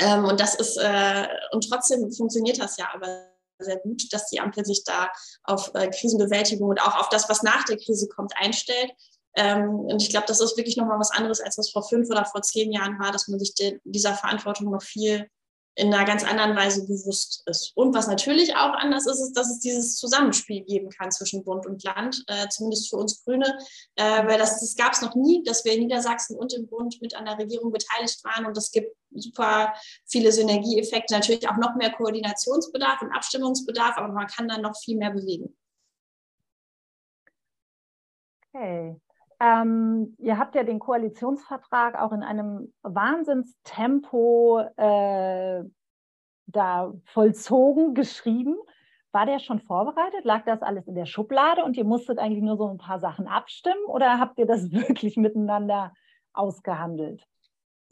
Ähm, 0.00 0.24
und 0.24 0.40
das 0.40 0.54
ist, 0.54 0.76
äh, 0.76 1.28
und 1.52 1.68
trotzdem 1.68 2.10
funktioniert 2.12 2.58
das 2.60 2.76
ja 2.76 2.88
aber 2.92 3.28
sehr 3.58 3.76
gut, 3.78 4.12
dass 4.12 4.28
die 4.28 4.40
Ampel 4.40 4.64
sich 4.64 4.82
da 4.84 5.08
auf 5.44 5.70
äh, 5.74 5.88
Krisenbewältigung 5.88 6.68
und 6.68 6.82
auch 6.82 6.98
auf 6.98 7.08
das, 7.10 7.28
was 7.28 7.42
nach 7.42 7.64
der 7.64 7.76
Krise 7.76 8.08
kommt, 8.08 8.32
einstellt. 8.36 8.92
Ähm, 9.36 9.70
und 9.70 10.02
ich 10.02 10.10
glaube, 10.10 10.26
das 10.26 10.40
ist 10.40 10.56
wirklich 10.56 10.76
nochmal 10.76 10.98
was 10.98 11.12
anderes, 11.12 11.40
als 11.40 11.58
was 11.58 11.70
vor 11.70 11.88
fünf 11.88 12.10
oder 12.10 12.24
vor 12.24 12.42
zehn 12.42 12.72
Jahren 12.72 12.98
war, 12.98 13.12
dass 13.12 13.28
man 13.28 13.38
sich 13.38 13.54
de 13.54 13.78
dieser 13.84 14.14
Verantwortung 14.14 14.70
noch 14.70 14.82
viel 14.82 15.28
in 15.74 15.92
einer 15.92 16.04
ganz 16.04 16.22
anderen 16.22 16.54
Weise 16.54 16.86
bewusst 16.86 17.42
ist. 17.46 17.72
Und 17.74 17.94
was 17.94 18.06
natürlich 18.06 18.54
auch 18.56 18.74
anders 18.74 19.06
ist, 19.06 19.20
ist, 19.20 19.32
dass 19.32 19.50
es 19.50 19.60
dieses 19.60 19.96
Zusammenspiel 19.96 20.62
geben 20.64 20.90
kann 20.90 21.10
zwischen 21.10 21.44
Bund 21.44 21.66
und 21.66 21.82
Land, 21.82 22.22
äh, 22.26 22.48
zumindest 22.48 22.90
für 22.90 22.96
uns 22.96 23.24
Grüne, 23.24 23.58
äh, 23.96 24.26
weil 24.26 24.38
das, 24.38 24.60
das 24.60 24.76
gab 24.76 24.92
es 24.92 25.00
noch 25.00 25.14
nie, 25.14 25.42
dass 25.44 25.64
wir 25.64 25.72
in 25.72 25.80
Niedersachsen 25.80 26.36
und 26.36 26.52
im 26.52 26.66
Bund 26.66 27.00
mit 27.00 27.14
an 27.14 27.24
der 27.24 27.38
Regierung 27.38 27.72
beteiligt 27.72 28.22
waren 28.24 28.44
und 28.44 28.56
es 28.56 28.70
gibt 28.70 28.94
super 29.14 29.72
viele 30.06 30.30
Synergieeffekte, 30.30 31.14
natürlich 31.14 31.48
auch 31.48 31.56
noch 31.56 31.74
mehr 31.76 31.92
Koordinationsbedarf 31.92 33.00
und 33.02 33.12
Abstimmungsbedarf, 33.12 33.96
aber 33.96 34.12
man 34.12 34.26
kann 34.26 34.48
dann 34.48 34.62
noch 34.62 34.76
viel 34.76 34.98
mehr 34.98 35.10
bewegen. 35.10 35.56
Okay. 38.54 39.00
Ähm, 39.42 40.14
ihr 40.18 40.38
habt 40.38 40.54
ja 40.54 40.62
den 40.62 40.78
Koalitionsvertrag 40.78 42.00
auch 42.00 42.12
in 42.12 42.22
einem 42.22 42.72
Wahnsinnstempo 42.82 44.60
äh, 44.76 45.64
da 46.46 46.92
vollzogen, 47.06 47.94
geschrieben. 47.94 48.56
War 49.10 49.26
der 49.26 49.40
schon 49.40 49.58
vorbereitet? 49.58 50.24
Lag 50.24 50.44
das 50.44 50.62
alles 50.62 50.86
in 50.86 50.94
der 50.94 51.06
Schublade 51.06 51.64
und 51.64 51.76
ihr 51.76 51.84
musstet 51.84 52.20
eigentlich 52.20 52.44
nur 52.44 52.56
so 52.56 52.68
ein 52.68 52.78
paar 52.78 53.00
Sachen 53.00 53.26
abstimmen 53.26 53.84
oder 53.86 54.20
habt 54.20 54.38
ihr 54.38 54.46
das 54.46 54.70
wirklich 54.72 55.16
miteinander 55.16 55.92
ausgehandelt? 56.32 57.26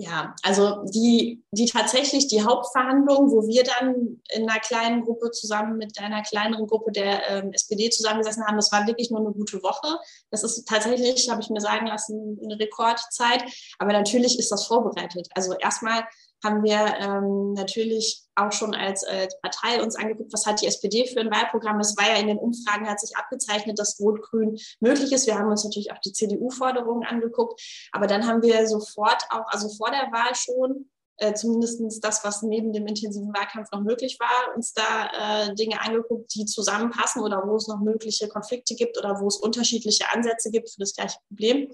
Ja, 0.03 0.35
also 0.43 0.83
die, 0.85 1.45
die 1.51 1.67
tatsächlich 1.67 2.27
die 2.27 2.43
Hauptverhandlungen, 2.43 3.31
wo 3.31 3.47
wir 3.47 3.65
dann 3.65 4.23
in 4.31 4.49
einer 4.49 4.59
kleinen 4.59 5.05
Gruppe 5.05 5.31
zusammen 5.31 5.77
mit 5.77 6.01
einer 6.01 6.23
kleineren 6.23 6.67
Gruppe 6.67 6.91
der 6.91 7.29
ähm, 7.29 7.53
SPD 7.53 7.91
zusammengesessen 7.91 8.47
haben, 8.47 8.57
das 8.57 8.73
war 8.73 8.87
wirklich 8.87 9.11
nur 9.11 9.21
eine 9.21 9.33
gute 9.33 9.63
Woche. 9.63 9.99
Das 10.31 10.43
ist 10.43 10.67
tatsächlich, 10.67 11.29
habe 11.29 11.43
ich 11.43 11.51
mir 11.51 11.61
sagen 11.61 11.87
lassen, 11.87 12.41
eine 12.43 12.59
Rekordzeit. 12.59 13.45
Aber 13.79 13.93
natürlich 13.93 14.39
ist 14.39 14.51
das 14.51 14.67
vorbereitet. 14.67 15.29
Also 15.35 15.53
erstmal 15.59 16.03
haben 16.43 16.63
wir 16.63 16.97
ähm, 16.99 17.53
natürlich 17.53 18.23
auch 18.35 18.53
schon 18.53 18.75
als, 18.75 19.05
als 19.05 19.39
Partei 19.41 19.83
uns 19.83 19.97
angeguckt, 19.97 20.33
was 20.33 20.47
hat 20.47 20.63
die 20.63 20.67
SPD 20.67 21.07
für 21.07 21.21
ein 21.21 21.31
Wahlprogramm. 21.31 21.81
Es 21.81 21.97
war 21.97 22.09
ja 22.09 22.17
in 22.17 22.29
den 22.29 22.39
Umfragen, 22.39 22.89
hat 22.89 23.01
sich 23.01 23.17
abgezeichnet, 23.17 23.79
dass 23.79 24.01
Rot-Grün 24.01 24.59
möglich 24.81 25.13
ist. 25.13 25.27
Wir 25.27 25.39
haben 25.39 25.51
uns 25.51 25.65
natürlich 25.65 25.93
auch 25.93 25.99
die 25.99 26.13
CDU-Forderungen 26.13 27.07
angeguckt. 27.07 27.61
Aber 27.93 28.07
dann 28.07 28.27
haben 28.27 28.43
wir 28.43 28.67
sofort 28.67 29.23
auch, 29.31 29.47
also 29.49 29.69
vor 29.69 29.91
der 29.91 30.11
Wahl 30.13 30.35
schon, 30.35 30.89
äh, 31.21 31.35
zumindest 31.35 31.83
das, 32.03 32.25
was 32.25 32.43
neben 32.43 32.73
dem 32.73 32.87
intensiven 32.87 33.33
Wahlkampf 33.35 33.71
noch 33.73 33.83
möglich 33.83 34.19
war, 34.19 34.55
uns 34.57 34.73
da 34.73 35.49
äh, 35.49 35.55
Dinge 35.55 35.81
angeguckt, 35.81 36.35
die 36.35 36.47
zusammenpassen 36.47 37.23
oder 37.23 37.43
wo 37.47 37.57
es 37.57 37.69
noch 37.69 37.81
mögliche 37.81 38.27
Konflikte 38.29 38.75
gibt 38.75 38.97
oder 38.97 39.21
wo 39.21 39.29
es 39.29 39.37
unterschiedliche 39.37 40.11
Ansätze 40.11 40.51
gibt 40.51 40.71
für 40.71 40.79
das 40.79 40.95
gleiche 40.95 41.19
Problem. 41.29 41.71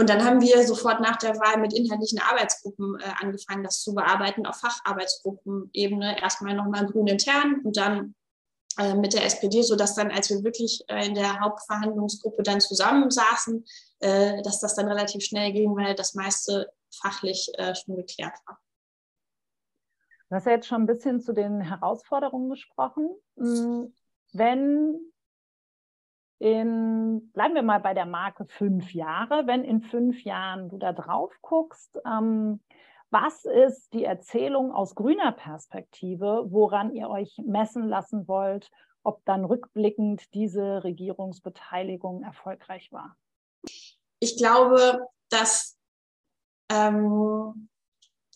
Und 0.00 0.08
dann 0.08 0.24
haben 0.24 0.40
wir 0.40 0.64
sofort 0.64 1.00
nach 1.00 1.16
der 1.16 1.34
Wahl 1.40 1.60
mit 1.60 1.72
inhaltlichen 1.72 2.20
Arbeitsgruppen 2.20 3.00
äh, 3.00 3.12
angefangen, 3.20 3.64
das 3.64 3.82
zu 3.82 3.94
bearbeiten 3.94 4.46
auf 4.46 4.56
Facharbeitsgruppenebene. 4.60 6.22
Erstmal 6.22 6.54
nochmal 6.54 6.86
grün 6.86 7.08
intern 7.08 7.60
und 7.64 7.76
dann 7.76 8.14
äh, 8.78 8.94
mit 8.94 9.12
der 9.12 9.24
SPD, 9.24 9.62
sodass 9.62 9.96
dann, 9.96 10.12
als 10.12 10.30
wir 10.30 10.44
wirklich 10.44 10.84
äh, 10.86 11.04
in 11.04 11.14
der 11.14 11.40
Hauptverhandlungsgruppe 11.40 12.44
dann 12.44 12.60
zusammensaßen, 12.60 13.64
äh, 13.98 14.40
dass 14.42 14.60
das 14.60 14.76
dann 14.76 14.86
relativ 14.86 15.24
schnell 15.24 15.52
ging, 15.52 15.74
weil 15.74 15.96
das 15.96 16.14
meiste 16.14 16.70
fachlich 16.94 17.50
äh, 17.54 17.74
schon 17.74 17.96
geklärt 17.96 18.38
war. 18.46 18.60
Du 20.28 20.36
hast 20.36 20.46
ja 20.46 20.52
jetzt 20.52 20.68
schon 20.68 20.82
ein 20.82 20.86
bisschen 20.86 21.20
zu 21.20 21.32
den 21.32 21.60
Herausforderungen 21.60 22.50
gesprochen. 22.50 23.10
Hm, 23.36 23.92
wenn 24.32 25.12
in, 26.38 27.30
bleiben 27.32 27.54
wir 27.54 27.62
mal 27.62 27.80
bei 27.80 27.94
der 27.94 28.06
Marke 28.06 28.46
fünf 28.46 28.92
Jahre, 28.92 29.46
wenn 29.46 29.64
in 29.64 29.82
fünf 29.82 30.22
Jahren 30.22 30.68
du 30.68 30.78
da 30.78 30.92
drauf 30.92 31.32
guckst, 31.42 31.98
ähm, 32.06 32.60
was 33.10 33.44
ist 33.44 33.92
die 33.94 34.04
Erzählung 34.04 34.72
aus 34.72 34.94
grüner 34.94 35.32
Perspektive, 35.32 36.46
woran 36.50 36.94
ihr 36.94 37.08
euch 37.08 37.40
messen 37.44 37.88
lassen 37.88 38.28
wollt, 38.28 38.70
ob 39.02 39.24
dann 39.24 39.44
rückblickend 39.44 40.34
diese 40.34 40.84
Regierungsbeteiligung 40.84 42.22
erfolgreich 42.22 42.92
war? 42.92 43.16
Ich 44.20 44.36
glaube, 44.36 45.06
dass 45.30 45.78
ähm, 46.70 47.68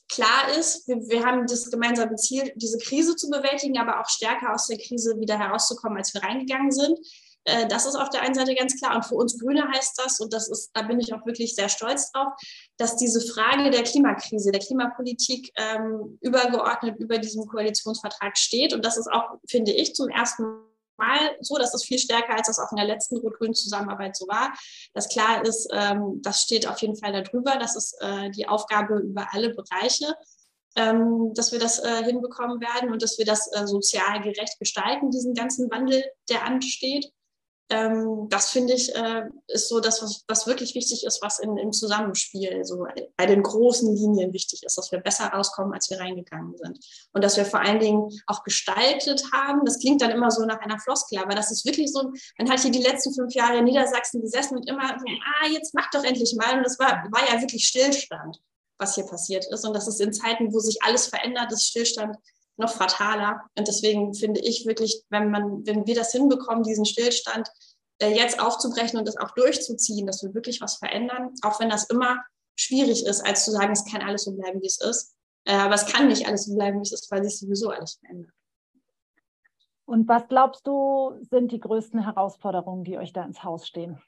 klar 0.09 0.49
ist, 0.59 0.89
wir, 0.89 0.97
wir, 1.09 1.25
haben 1.25 1.47
das 1.47 1.71
gemeinsame 1.71 2.17
Ziel, 2.17 2.53
diese 2.57 2.79
Krise 2.79 3.15
zu 3.15 3.29
bewältigen, 3.29 3.79
aber 3.79 4.01
auch 4.01 4.09
stärker 4.09 4.55
aus 4.55 4.69
der 4.69 4.79
Krise 4.79 5.21
wieder 5.21 5.39
herauszukommen, 5.39 5.99
als 5.99 6.15
wir 6.15 6.23
reingegangen 6.23 6.73
sind. 6.73 6.99
Äh, 7.45 7.67
das 7.67 7.87
ist 7.87 7.97
auf 7.97 8.11
der 8.11 8.23
einen 8.23 8.35
Seite 8.35 8.55
ganz 8.55 8.79
klar. 8.79 8.95
Und 8.95 9.05
für 9.05 9.15
uns 9.15 9.39
Grüne 9.39 9.67
heißt 9.69 9.99
das, 9.99 10.21
und 10.21 10.33
das 10.33 10.49
ist, 10.49 10.71
da 10.75 10.83
bin 10.83 11.01
ich 11.01 11.13
auch 11.15 11.27
wirklich 11.27 11.55
sehr 11.55 11.69
stolz 11.69 12.11
drauf, 12.13 12.33
dass 12.77 12.97
diese 12.97 13.21
Frage 13.21 13.71
der 13.71 13.83
Klimakrise, 13.83 14.53
der 14.53 14.61
Klimapolitik 14.61 15.53
ähm, 15.57 16.19
übergeordnet 16.21 16.99
über 16.99 17.19
diesem 17.19 17.47
Koalitionsvertrag 17.47 18.37
steht. 18.39 18.73
Und 18.73 18.85
das 18.85 18.97
ist 18.97 19.11
auch, 19.11 19.39
finde 19.49 19.73
ich, 19.73 19.95
zum 19.95 20.09
ersten 20.09 20.45
Mal 20.99 21.37
so, 21.41 21.57
das 21.57 21.83
viel 21.85 21.99
stärker 21.99 22.37
als 22.37 22.47
das 22.47 22.59
auch 22.59 22.71
in 22.71 22.77
der 22.77 22.87
letzten 22.87 23.17
rot-grünen 23.17 23.55
Zusammenarbeit 23.55 24.15
so 24.17 24.27
war. 24.29 24.53
Das 24.95 25.09
klar 25.09 25.45
ist, 25.45 25.69
ähm, 25.73 26.21
das 26.23 26.43
steht 26.43 26.69
auf 26.69 26.81
jeden 26.81 26.97
Fall 26.97 27.13
darüber. 27.13 27.57
Das 27.59 27.77
ist 27.77 27.97
äh, 28.01 28.31
die 28.31 28.47
Aufgabe 28.47 28.99
über 28.99 29.27
alle 29.33 29.51
Bereiche. 29.55 30.15
Ähm, 30.75 31.35
dass 31.35 31.53
wir 31.53 31.59
das 31.59 31.81
äh, 31.81 32.03
hinbekommen 32.03 32.59
werden 32.59 32.93
und 32.93 33.03
dass 33.03 33.19
wir 33.19 33.27
das 33.27 33.47
äh, 33.53 33.67
sozial 33.67 34.23
gerecht 34.23 34.59
gestalten, 34.59 35.11
diesen 35.11 35.35
ganzen 35.35 35.71
Wandel, 35.71 36.03
der 36.31 36.47
ansteht 36.47 37.13
ähm, 37.71 38.29
das 38.29 38.51
finde 38.51 38.75
ich, 38.75 38.95
äh, 38.95 39.23
ist 39.47 39.69
so 39.69 39.81
das, 39.81 40.03
was, 40.03 40.25
was, 40.29 40.47
wirklich 40.47 40.75
wichtig 40.75 41.05
ist, 41.05 41.23
was 41.23 41.39
in, 41.39 41.57
im 41.57 41.73
Zusammenspiel 41.73 42.65
so 42.65 42.87
bei 43.17 43.27
den 43.27 43.43
großen 43.43 43.95
Linien 43.95 44.33
wichtig 44.33 44.63
ist, 44.63 44.77
dass 44.77 44.93
wir 44.93 44.99
besser 45.01 45.27
rauskommen, 45.29 45.73
als 45.73 45.89
wir 45.89 45.99
reingegangen 45.99 46.57
sind. 46.57 46.79
Und 47.13 47.25
dass 47.25 47.37
wir 47.37 47.45
vor 47.45 47.61
allen 47.61 47.81
Dingen 47.81 48.09
auch 48.27 48.45
gestaltet 48.45 49.25
haben. 49.33 49.65
Das 49.65 49.79
klingt 49.79 50.03
dann 50.03 50.11
immer 50.11 50.31
so 50.31 50.45
nach 50.45 50.61
einer 50.61 50.79
Floskel, 50.79 51.19
aber 51.19 51.35
das 51.35 51.51
ist 51.51 51.65
wirklich 51.65 51.93
so, 51.93 52.13
man 52.39 52.51
hat 52.51 52.61
hier 52.61 52.73
die 52.73 52.83
letzten 52.83 53.15
fünf 53.15 53.35
Jahre 53.35 53.59
in 53.59 53.65
Niedersachsen 53.65 54.21
gesessen 54.21 54.59
und 54.59 54.69
immer 54.69 54.89
so, 54.99 55.05
ah, 55.07 55.49
jetzt 55.49 55.75
mach 55.75 55.89
doch 55.91 56.05
endlich 56.05 56.35
mal. 56.37 56.59
Und 56.59 56.65
das 56.65 56.79
war, 56.79 57.07
war 57.11 57.27
ja 57.33 57.41
wirklich 57.41 57.67
Stillstand, 57.67 58.39
was 58.79 58.97
hier 58.97 59.07
passiert 59.07 59.47
ist. 59.51 59.65
Und 59.65 59.75
das 59.75 59.89
ist 59.89 60.01
in 60.01 60.13
Zeiten, 60.13 60.53
wo 60.53 60.59
sich 60.59 60.83
alles 60.83 61.07
verändert, 61.07 61.53
ist 61.53 61.67
Stillstand 61.67 62.17
noch 62.57 62.73
fataler. 62.73 63.43
Und 63.57 63.69
deswegen 63.69 64.15
finde 64.15 64.41
ich 64.41 64.67
wirklich, 64.67 65.05
wenn 65.11 65.31
man, 65.31 65.67
wenn 65.67 65.87
wir 65.87 65.95
das 65.95 66.13
hinbekommen, 66.13 66.63
diesen 66.63 66.85
Stillstand 66.85 67.49
äh, 68.01 68.09
jetzt 68.09 68.41
aufzubrechen 68.41 68.99
und 68.99 69.07
das 69.07 69.17
auch 69.17 69.31
durchzuziehen, 69.33 70.07
dass 70.07 70.23
wir 70.23 70.35
wirklich 70.35 70.61
was 70.61 70.77
verändern, 70.77 71.35
auch 71.43 71.61
wenn 71.61 71.71
das 71.71 71.85
immer 71.85 72.23
schwierig 72.57 73.07
ist, 73.07 73.21
als 73.21 73.45
zu 73.45 73.51
sagen, 73.51 73.73
es 73.73 73.85
kann 73.85 74.03
alles 74.03 74.25
so 74.25 74.33
bleiben, 74.33 74.61
wie 74.61 74.67
es 74.67 74.81
ist. 74.81 75.15
Äh, 75.45 75.55
aber 75.55 75.75
es 75.75 75.87
kann 75.87 76.09
nicht 76.09 76.27
alles 76.27 76.45
so 76.45 76.55
bleiben, 76.55 76.79
wie 76.79 76.83
es 76.83 76.93
ist, 76.93 77.11
weil 77.11 77.25
sich 77.25 77.39
sowieso 77.39 77.71
alles 77.71 77.95
verändert. 77.95 78.33
Und 79.85 80.09
was 80.09 80.27
glaubst 80.29 80.67
du, 80.67 81.19
sind 81.21 81.53
die 81.53 81.61
größten 81.61 82.05
Herausforderungen, 82.05 82.85
die 82.85 82.99
euch 82.99 83.13
da 83.13 83.25
ins 83.25 83.43
Haus 83.43 83.67
stehen? 83.67 84.01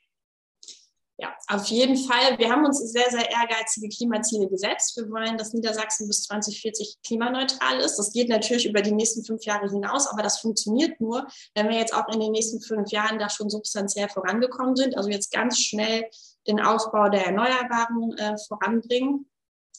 Ja, 1.16 1.32
auf 1.46 1.66
jeden 1.66 1.96
Fall. 1.96 2.36
Wir 2.38 2.50
haben 2.50 2.64
uns 2.64 2.80
sehr, 2.90 3.08
sehr 3.08 3.30
ehrgeizige 3.30 3.88
Klimaziele 3.88 4.48
gesetzt. 4.48 4.96
Wir 4.96 5.08
wollen, 5.10 5.38
dass 5.38 5.52
Niedersachsen 5.52 6.08
bis 6.08 6.24
2040 6.24 6.98
klimaneutral 7.06 7.78
ist. 7.78 7.96
Das 7.96 8.12
geht 8.12 8.28
natürlich 8.28 8.66
über 8.66 8.82
die 8.82 8.90
nächsten 8.90 9.24
fünf 9.24 9.44
Jahre 9.44 9.70
hinaus, 9.70 10.08
aber 10.08 10.24
das 10.24 10.40
funktioniert 10.40 11.00
nur, 11.00 11.24
wenn 11.54 11.68
wir 11.68 11.76
jetzt 11.76 11.94
auch 11.94 12.08
in 12.12 12.18
den 12.18 12.32
nächsten 12.32 12.60
fünf 12.60 12.90
Jahren 12.90 13.20
da 13.20 13.30
schon 13.30 13.48
substanziell 13.48 14.08
vorangekommen 14.08 14.74
sind. 14.74 14.96
Also 14.96 15.08
jetzt 15.08 15.30
ganz 15.30 15.60
schnell 15.60 16.04
den 16.48 16.60
Ausbau 16.60 17.08
der 17.08 17.26
Erneuerbaren 17.26 18.18
äh, 18.18 18.34
voranbringen. 18.48 19.30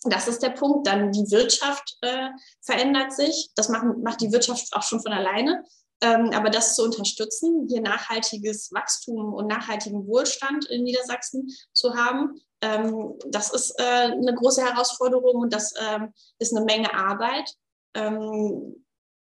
Das 0.04 0.30
ist 0.30 0.42
der 0.42 0.52
Punkt. 0.52 0.88
Dann 0.88 1.12
die 1.12 1.30
Wirtschaft 1.32 1.98
äh, 2.00 2.30
verändert 2.62 3.12
sich. 3.12 3.50
Das 3.56 3.68
macht, 3.68 3.86
macht 4.02 4.22
die 4.22 4.32
Wirtschaft 4.32 4.70
auch 4.72 4.84
schon 4.84 5.02
von 5.02 5.12
alleine. 5.12 5.66
Ähm, 6.02 6.32
aber 6.34 6.50
das 6.50 6.76
zu 6.76 6.84
unterstützen, 6.84 7.68
hier 7.70 7.82
nachhaltiges 7.82 8.72
Wachstum 8.74 9.34
und 9.34 9.48
nachhaltigen 9.48 10.06
Wohlstand 10.08 10.66
in 10.66 10.84
Niedersachsen 10.84 11.48
zu 11.74 11.94
haben, 11.96 12.42
Ähm, 12.62 13.14
das 13.30 13.54
ist 13.54 13.80
äh, 13.80 14.12
eine 14.12 14.34
große 14.34 14.64
Herausforderung 14.64 15.42
und 15.42 15.54
das 15.54 15.74
ähm, 15.80 16.14
ist 16.40 16.56
eine 16.56 16.66
Menge 16.66 16.94
Arbeit. 16.94 17.54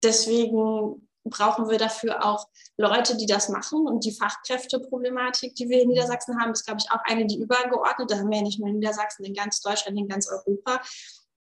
Deswegen 0.03 1.09
brauchen 1.23 1.69
wir 1.69 1.77
dafür 1.77 2.23
auch 2.23 2.47
Leute, 2.77 3.17
die 3.17 3.25
das 3.25 3.49
machen. 3.49 3.87
Und 3.87 4.05
die 4.05 4.11
Fachkräfteproblematik, 4.11 5.55
die 5.55 5.69
wir 5.69 5.81
in 5.81 5.89
Niedersachsen 5.89 6.39
haben, 6.39 6.51
ist, 6.51 6.65
glaube 6.65 6.79
ich, 6.81 6.91
auch 6.91 7.01
eine, 7.05 7.25
die 7.25 7.39
übergeordnet. 7.39 8.11
Da 8.11 8.17
haben 8.17 8.29
wir 8.29 8.37
ja 8.37 8.43
nicht 8.43 8.59
nur 8.59 8.69
in 8.69 8.79
Niedersachsen, 8.79 9.25
in 9.25 9.33
ganz 9.33 9.61
Deutschland, 9.61 9.97
in 9.97 10.07
ganz 10.07 10.27
Europa, 10.27 10.81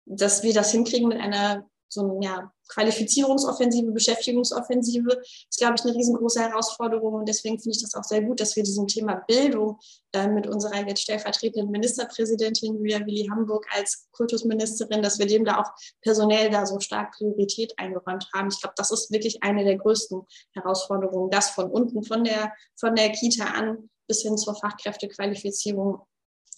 dass 0.05 0.41
wir 0.41 0.53
das 0.53 0.71
hinkriegen 0.71 1.07
mit 1.07 1.19
einer 1.19 1.69
so 1.89 2.01
eine 2.01 2.23
ja, 2.23 2.51
Qualifizierungsoffensive, 2.69 3.91
Beschäftigungsoffensive 3.91 5.21
ist, 5.49 5.57
glaube 5.57 5.75
ich, 5.75 5.83
eine 5.83 5.95
riesengroße 5.95 6.39
Herausforderung. 6.39 7.15
Und 7.15 7.27
deswegen 7.27 7.59
finde 7.59 7.75
ich 7.75 7.81
das 7.81 7.95
auch 7.95 8.03
sehr 8.03 8.21
gut, 8.21 8.39
dass 8.39 8.55
wir 8.55 8.63
diesem 8.63 8.87
Thema 8.87 9.23
Bildung 9.27 9.79
äh, 10.13 10.27
mit 10.27 10.47
unserer 10.47 10.87
jetzt 10.87 11.01
stellvertretenden 11.01 11.71
Ministerpräsidentin 11.71 12.75
Julia 12.75 12.99
Willi 13.05 13.27
Hamburg 13.27 13.65
als 13.75 14.07
Kultusministerin, 14.11 15.01
dass 15.01 15.17
wir 15.17 15.25
dem 15.25 15.45
da 15.45 15.59
auch 15.59 15.71
personell 16.01 16.51
da 16.51 16.65
so 16.65 16.79
stark 16.79 17.13
Priorität 17.13 17.73
eingeräumt 17.77 18.29
haben. 18.33 18.49
Ich 18.49 18.61
glaube, 18.61 18.75
das 18.77 18.91
ist 18.91 19.11
wirklich 19.11 19.41
eine 19.41 19.63
der 19.63 19.77
größten 19.77 20.21
Herausforderungen, 20.53 21.31
das 21.31 21.49
von 21.49 21.71
unten, 21.71 22.03
von 22.03 22.23
der, 22.23 22.53
von 22.79 22.95
der 22.95 23.11
Kita 23.11 23.45
an 23.45 23.89
bis 24.07 24.21
hin 24.21 24.37
zur 24.37 24.55
Fachkräftequalifizierung 24.55 26.01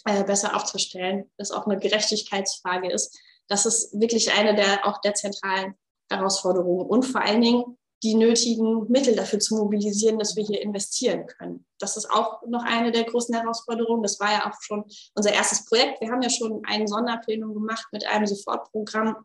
äh, 0.05 0.23
besser 0.23 0.55
aufzustellen, 0.55 1.29
das 1.37 1.51
auch 1.51 1.67
eine 1.67 1.77
Gerechtigkeitsfrage 1.79 2.91
ist 2.91 3.17
das 3.51 3.65
ist 3.65 3.99
wirklich 3.99 4.31
eine 4.31 4.55
der 4.55 4.87
auch 4.87 5.01
der 5.01 5.13
zentralen 5.13 5.75
Herausforderungen 6.09 6.87
und 6.87 7.03
vor 7.03 7.21
allen 7.21 7.41
Dingen 7.41 7.77
die 8.01 8.15
nötigen 8.15 8.89
Mittel 8.89 9.13
dafür 9.13 9.39
zu 9.39 9.55
mobilisieren, 9.55 10.17
dass 10.17 10.35
wir 10.37 10.43
hier 10.43 10.61
investieren 10.61 11.27
können. 11.27 11.65
Das 11.77 11.97
ist 11.97 12.09
auch 12.09 12.41
noch 12.47 12.63
eine 12.63 12.91
der 12.91 13.03
großen 13.03 13.35
Herausforderungen. 13.35 14.01
Das 14.03 14.19
war 14.21 14.31
ja 14.31 14.49
auch 14.49 14.59
schon 14.61 14.85
unser 15.15 15.33
erstes 15.33 15.65
Projekt. 15.65 15.99
Wir 16.01 16.09
haben 16.09 16.21
ja 16.21 16.29
schon 16.29 16.63
ein 16.65 16.87
Sonderplenum 16.87 17.53
gemacht 17.53 17.85
mit 17.91 18.07
einem 18.07 18.25
Sofortprogramm, 18.25 19.17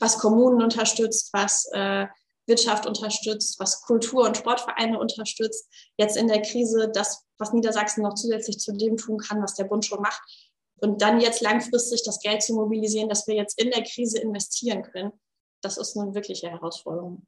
was 0.00 0.18
Kommunen 0.18 0.60
unterstützt, 0.60 1.30
was 1.32 1.70
äh, 1.72 2.06
Wirtschaft 2.46 2.84
unterstützt, 2.86 3.60
was 3.60 3.80
Kultur- 3.82 4.26
und 4.26 4.36
Sportvereine 4.36 4.98
unterstützt. 4.98 5.70
Jetzt 5.96 6.16
in 6.16 6.26
der 6.26 6.42
Krise 6.42 6.90
das, 6.92 7.24
was 7.38 7.52
Niedersachsen 7.52 8.02
noch 8.02 8.14
zusätzlich 8.14 8.58
zu 8.58 8.72
dem 8.72 8.96
tun 8.96 9.18
kann, 9.18 9.40
was 9.40 9.54
der 9.54 9.64
Bund 9.64 9.86
schon 9.86 10.02
macht, 10.02 10.20
und 10.80 11.02
dann 11.02 11.20
jetzt 11.20 11.40
langfristig 11.40 12.02
das 12.04 12.20
Geld 12.20 12.42
zu 12.42 12.54
mobilisieren, 12.54 13.08
dass 13.08 13.26
wir 13.26 13.34
jetzt 13.34 13.60
in 13.60 13.70
der 13.70 13.84
Krise 13.84 14.20
investieren 14.20 14.82
können, 14.82 15.12
das 15.62 15.76
ist 15.76 15.96
eine 15.96 16.14
wirkliche 16.14 16.50
Herausforderung. 16.50 17.26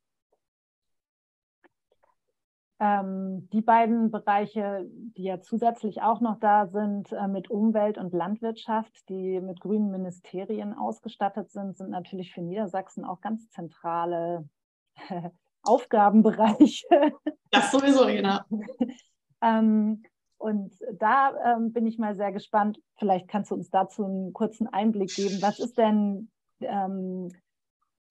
Ähm, 2.81 3.49
die 3.53 3.61
beiden 3.61 4.11
Bereiche, 4.11 4.85
die 4.91 5.23
ja 5.23 5.41
zusätzlich 5.41 6.03
auch 6.03 6.21
noch 6.21 6.41
da 6.41 6.67
sind, 6.67 7.13
äh, 7.13 7.29
mit 7.29 7.49
Umwelt 7.49 7.97
und 7.97 8.13
Landwirtschaft, 8.13 9.09
die 9.09 9.41
mit 9.41 9.61
grünen 9.61 9.93
Ministerien 9.93 10.75
ausgestattet 10.75 11.53
sind, 11.53 11.77
sind 11.77 11.91
natürlich 11.91 12.33
für 12.33 12.41
Niedersachsen 12.41 13.05
auch 13.05 13.21
ganz 13.21 13.49
zentrale 13.51 14.49
Aufgabenbereiche. 15.63 17.13
Das 17.53 17.71
sowieso, 17.71 18.07
genau. 18.07 18.41
ähm, 19.43 20.03
und 20.43 20.77
da 20.99 21.55
ähm, 21.55 21.73
bin 21.73 21.87
ich 21.87 21.99
mal 21.99 22.17
sehr 22.17 22.33
gespannt. 22.33 22.81
Vielleicht 22.97 23.29
kannst 23.29 23.53
du 23.53 23.55
uns 23.55 23.71
dazu 23.71 24.05
einen 24.05 24.33
kurzen 24.33 24.67
Einblick 24.67 25.15
geben. 25.15 25.41
Was 25.41 25.61
ist 25.61 25.79
denn 25.79 26.31
ähm, 26.61 27.29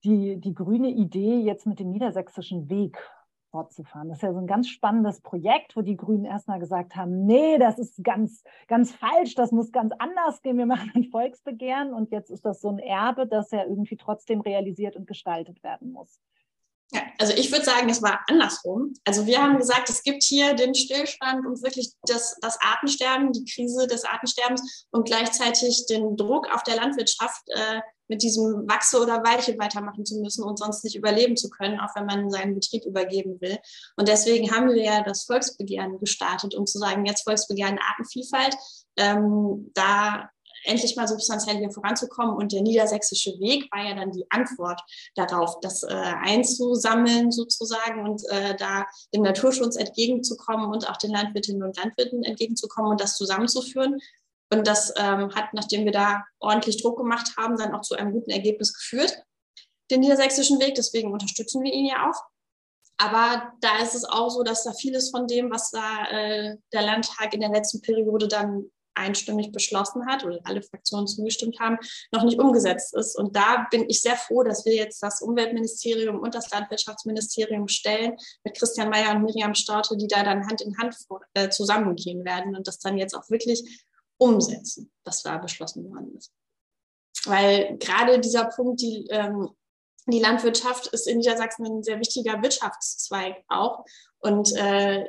die, 0.02 0.40
die 0.40 0.54
grüne 0.54 0.88
Idee, 0.88 1.40
jetzt 1.40 1.66
mit 1.66 1.78
dem 1.78 1.90
niedersächsischen 1.90 2.70
Weg 2.70 2.96
fortzufahren? 3.50 4.08
Das 4.08 4.18
ist 4.18 4.22
ja 4.22 4.32
so 4.32 4.38
ein 4.38 4.46
ganz 4.46 4.68
spannendes 4.68 5.20
Projekt, 5.20 5.76
wo 5.76 5.82
die 5.82 5.98
Grünen 5.98 6.24
erstmal 6.24 6.58
gesagt 6.58 6.96
haben, 6.96 7.26
nee, 7.26 7.58
das 7.58 7.78
ist 7.78 8.02
ganz, 8.02 8.42
ganz 8.66 8.92
falsch, 8.92 9.34
das 9.34 9.52
muss 9.52 9.70
ganz 9.70 9.92
anders 9.98 10.40
gehen. 10.40 10.56
Wir 10.56 10.64
machen 10.64 10.90
ein 10.94 11.04
Volksbegehren 11.04 11.92
und 11.92 12.10
jetzt 12.12 12.30
ist 12.30 12.46
das 12.46 12.62
so 12.62 12.70
ein 12.70 12.78
Erbe, 12.78 13.26
das 13.26 13.50
ja 13.50 13.64
irgendwie 13.64 13.98
trotzdem 13.98 14.40
realisiert 14.40 14.96
und 14.96 15.06
gestaltet 15.06 15.62
werden 15.62 15.92
muss. 15.92 16.18
Ja, 16.94 17.00
also 17.18 17.32
ich 17.32 17.50
würde 17.50 17.64
sagen, 17.64 17.88
es 17.88 18.02
war 18.02 18.20
andersrum. 18.28 18.92
Also 19.04 19.26
wir 19.26 19.42
haben 19.42 19.58
gesagt, 19.58 19.88
es 19.88 20.02
gibt 20.02 20.22
hier 20.22 20.54
den 20.54 20.74
Stillstand 20.74 21.46
und 21.46 21.62
wirklich 21.62 21.92
das, 22.02 22.36
das 22.42 22.58
Artensterben, 22.60 23.32
die 23.32 23.44
Krise 23.44 23.86
des 23.86 24.04
Artensterbens 24.04 24.86
und 24.90 25.06
gleichzeitig 25.06 25.86
den 25.86 26.16
Druck 26.18 26.52
auf 26.54 26.62
der 26.64 26.76
Landwirtschaft, 26.76 27.42
äh, 27.48 27.80
mit 28.12 28.22
diesem 28.22 28.68
Wachse 28.68 29.00
oder 29.00 29.24
Weiche 29.24 29.56
weitermachen 29.58 30.04
zu 30.04 30.20
müssen 30.20 30.44
und 30.44 30.58
sonst 30.58 30.84
nicht 30.84 30.96
überleben 30.96 31.34
zu 31.34 31.48
können, 31.48 31.80
auch 31.80 31.96
wenn 31.96 32.04
man 32.04 32.30
seinen 32.30 32.54
Betrieb 32.54 32.84
übergeben 32.84 33.40
will. 33.40 33.58
Und 33.96 34.06
deswegen 34.06 34.50
haben 34.50 34.68
wir 34.68 34.82
ja 34.82 35.02
das 35.02 35.24
Volksbegehren 35.24 35.98
gestartet, 35.98 36.54
um 36.54 36.66
zu 36.66 36.78
sagen, 36.78 37.06
jetzt 37.06 37.22
Volksbegehren 37.24 37.78
Artenvielfalt. 37.78 38.54
Ähm, 38.98 39.70
da 39.72 40.28
endlich 40.64 40.96
mal 40.96 41.08
substanziell 41.08 41.56
hier 41.56 41.70
voranzukommen. 41.70 42.36
Und 42.36 42.52
der 42.52 42.62
niedersächsische 42.62 43.38
Weg 43.40 43.68
war 43.72 43.84
ja 43.84 43.94
dann 43.94 44.12
die 44.12 44.26
Antwort 44.30 44.80
darauf, 45.14 45.60
das 45.60 45.82
äh, 45.82 45.88
einzusammeln 45.92 47.30
sozusagen 47.30 48.04
und 48.08 48.22
äh, 48.30 48.56
da 48.56 48.86
dem 49.14 49.22
Naturschutz 49.22 49.76
entgegenzukommen 49.76 50.70
und 50.70 50.88
auch 50.88 50.96
den 50.96 51.10
Landwirtinnen 51.10 51.62
und 51.62 51.76
Landwirten 51.76 52.22
entgegenzukommen 52.24 52.92
und 52.92 53.00
das 53.00 53.16
zusammenzuführen. 53.16 53.98
Und 54.52 54.66
das 54.66 54.92
ähm, 54.96 55.34
hat, 55.34 55.54
nachdem 55.54 55.84
wir 55.86 55.92
da 55.92 56.24
ordentlich 56.38 56.82
Druck 56.82 56.98
gemacht 56.98 57.36
haben, 57.38 57.56
dann 57.56 57.74
auch 57.74 57.80
zu 57.80 57.94
einem 57.94 58.12
guten 58.12 58.30
Ergebnis 58.30 58.74
geführt, 58.74 59.22
den 59.90 60.00
niedersächsischen 60.00 60.60
Weg. 60.60 60.74
Deswegen 60.74 61.12
unterstützen 61.12 61.62
wir 61.62 61.72
ihn 61.72 61.86
ja 61.86 62.10
auch. 62.10 62.22
Aber 62.98 63.52
da 63.60 63.78
ist 63.82 63.94
es 63.94 64.04
auch 64.04 64.28
so, 64.28 64.42
dass 64.42 64.64
da 64.64 64.72
vieles 64.74 65.10
von 65.10 65.26
dem, 65.26 65.50
was 65.50 65.70
da 65.70 66.04
äh, 66.10 66.56
der 66.72 66.82
Landtag 66.82 67.32
in 67.34 67.40
der 67.40 67.50
letzten 67.50 67.80
Periode 67.80 68.28
dann 68.28 68.70
einstimmig 68.94 69.52
beschlossen 69.52 70.06
hat 70.06 70.24
oder 70.24 70.40
alle 70.44 70.62
Fraktionen 70.62 71.06
zugestimmt 71.06 71.58
haben, 71.60 71.78
noch 72.12 72.24
nicht 72.24 72.38
umgesetzt 72.38 72.94
ist. 72.94 73.16
Und 73.16 73.36
da 73.36 73.66
bin 73.70 73.88
ich 73.88 74.00
sehr 74.00 74.16
froh, 74.16 74.42
dass 74.42 74.64
wir 74.64 74.74
jetzt 74.74 75.02
das 75.02 75.22
Umweltministerium 75.22 76.20
und 76.20 76.34
das 76.34 76.50
Landwirtschaftsministerium 76.50 77.68
stellen 77.68 78.16
mit 78.44 78.56
Christian 78.56 78.90
Mayer 78.90 79.16
und 79.16 79.22
Miriam 79.22 79.54
Staute, 79.54 79.96
die 79.96 80.08
da 80.08 80.22
dann 80.22 80.46
Hand 80.46 80.60
in 80.60 80.76
Hand 80.78 80.96
äh, 81.34 81.48
zusammengehen 81.48 82.24
werden 82.24 82.56
und 82.56 82.66
das 82.66 82.78
dann 82.78 82.98
jetzt 82.98 83.14
auch 83.14 83.28
wirklich 83.30 83.86
umsetzen, 84.18 84.90
was 85.04 85.22
da 85.22 85.38
beschlossen 85.38 85.90
worden 85.90 86.16
ist. 86.16 86.32
Weil 87.24 87.76
gerade 87.78 88.20
dieser 88.20 88.46
Punkt, 88.46 88.80
die, 88.80 89.06
ähm, 89.10 89.50
die 90.06 90.20
Landwirtschaft 90.20 90.88
ist 90.88 91.06
in 91.06 91.18
Niedersachsen 91.18 91.66
ein 91.66 91.82
sehr 91.82 91.98
wichtiger 92.00 92.42
Wirtschaftszweig 92.42 93.44
auch. 93.48 93.84
Und 94.18 94.54
äh, 94.56 95.06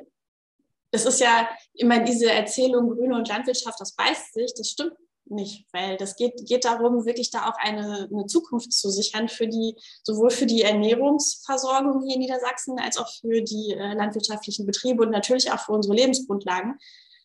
das 0.94 1.06
ist 1.06 1.20
ja 1.20 1.50
immer 1.74 2.00
diese 2.00 2.32
Erzählung 2.32 2.90
Grüne 2.90 3.16
und 3.16 3.28
Landwirtschaft, 3.28 3.80
das 3.82 3.96
beißt 3.96 4.36
sich, 4.36 4.54
das 4.56 4.70
stimmt 4.70 4.94
nicht, 5.26 5.66
weil 5.72 5.98
das 5.98 6.16
geht, 6.16 6.46
geht 6.46 6.66
darum, 6.66 7.06
wirklich 7.06 7.32
da 7.32 7.50
auch 7.50 7.56
eine, 7.58 8.08
eine 8.12 8.28
Zukunft 8.28 8.72
zu 8.72 8.92
sichern 8.92 9.28
für 9.28 9.48
die, 9.48 9.76
sowohl 10.04 10.30
für 10.30 10.46
die 10.46 10.62
Ernährungsversorgung 10.62 12.04
hier 12.04 12.16
in 12.16 12.20
Niedersachsen 12.20 12.78
als 12.80 12.98
auch 12.98 13.10
für 13.22 13.42
die 13.42 13.74
äh, 13.74 13.94
landwirtschaftlichen 13.94 14.68
Betriebe 14.68 15.02
und 15.02 15.10
natürlich 15.10 15.52
auch 15.52 15.60
für 15.60 15.72
unsere 15.72 15.96
Lebensgrundlagen. 15.96 16.78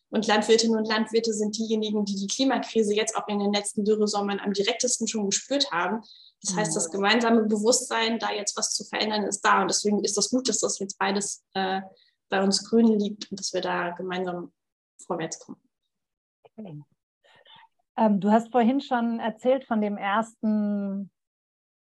Und 0.09 0.25
Landwirtinnen 0.25 0.75
und 0.75 0.87
Landwirte 0.87 1.31
sind 1.33 1.55
diejenigen, 1.55 2.05
die 2.05 2.15
die 2.15 2.25
Klimakrise 2.25 2.95
jetzt 2.95 3.15
auch 3.15 3.27
in 3.27 3.37
den 3.37 3.53
letzten 3.53 3.85
Dürresommern 3.85 4.39
am 4.39 4.53
direktesten 4.53 5.07
schon 5.07 5.29
gespürt 5.29 5.71
haben. 5.71 6.01
Das 6.41 6.55
heißt, 6.55 6.75
das 6.75 6.89
gemeinsame 6.89 7.43
Bewusstsein, 7.43 8.17
da 8.17 8.31
jetzt 8.31 8.57
was 8.57 8.73
zu 8.73 8.85
verändern, 8.85 9.25
ist 9.25 9.41
da. 9.41 9.61
Und 9.61 9.67
deswegen 9.67 10.03
ist 10.03 10.17
das 10.17 10.31
gut, 10.31 10.49
dass 10.49 10.61
das 10.61 10.79
jetzt 10.79 10.97
beides 10.97 11.43
äh, 11.53 11.81
bei 12.29 12.43
uns 12.43 12.69
Grünen 12.69 12.99
liegt 12.99 13.29
und 13.31 13.39
dass 13.39 13.53
wir 13.53 13.61
da 13.61 13.91
gemeinsam 13.91 14.51
vorwärts 15.05 15.39
kommen. 15.39 15.61
Okay. 16.43 16.81
Ähm, 17.97 18.19
du 18.19 18.31
hast 18.31 18.51
vorhin 18.51 18.81
schon 18.81 19.19
erzählt 19.19 19.65
von 19.65 19.81
dem 19.81 19.97
ersten, 19.97 21.11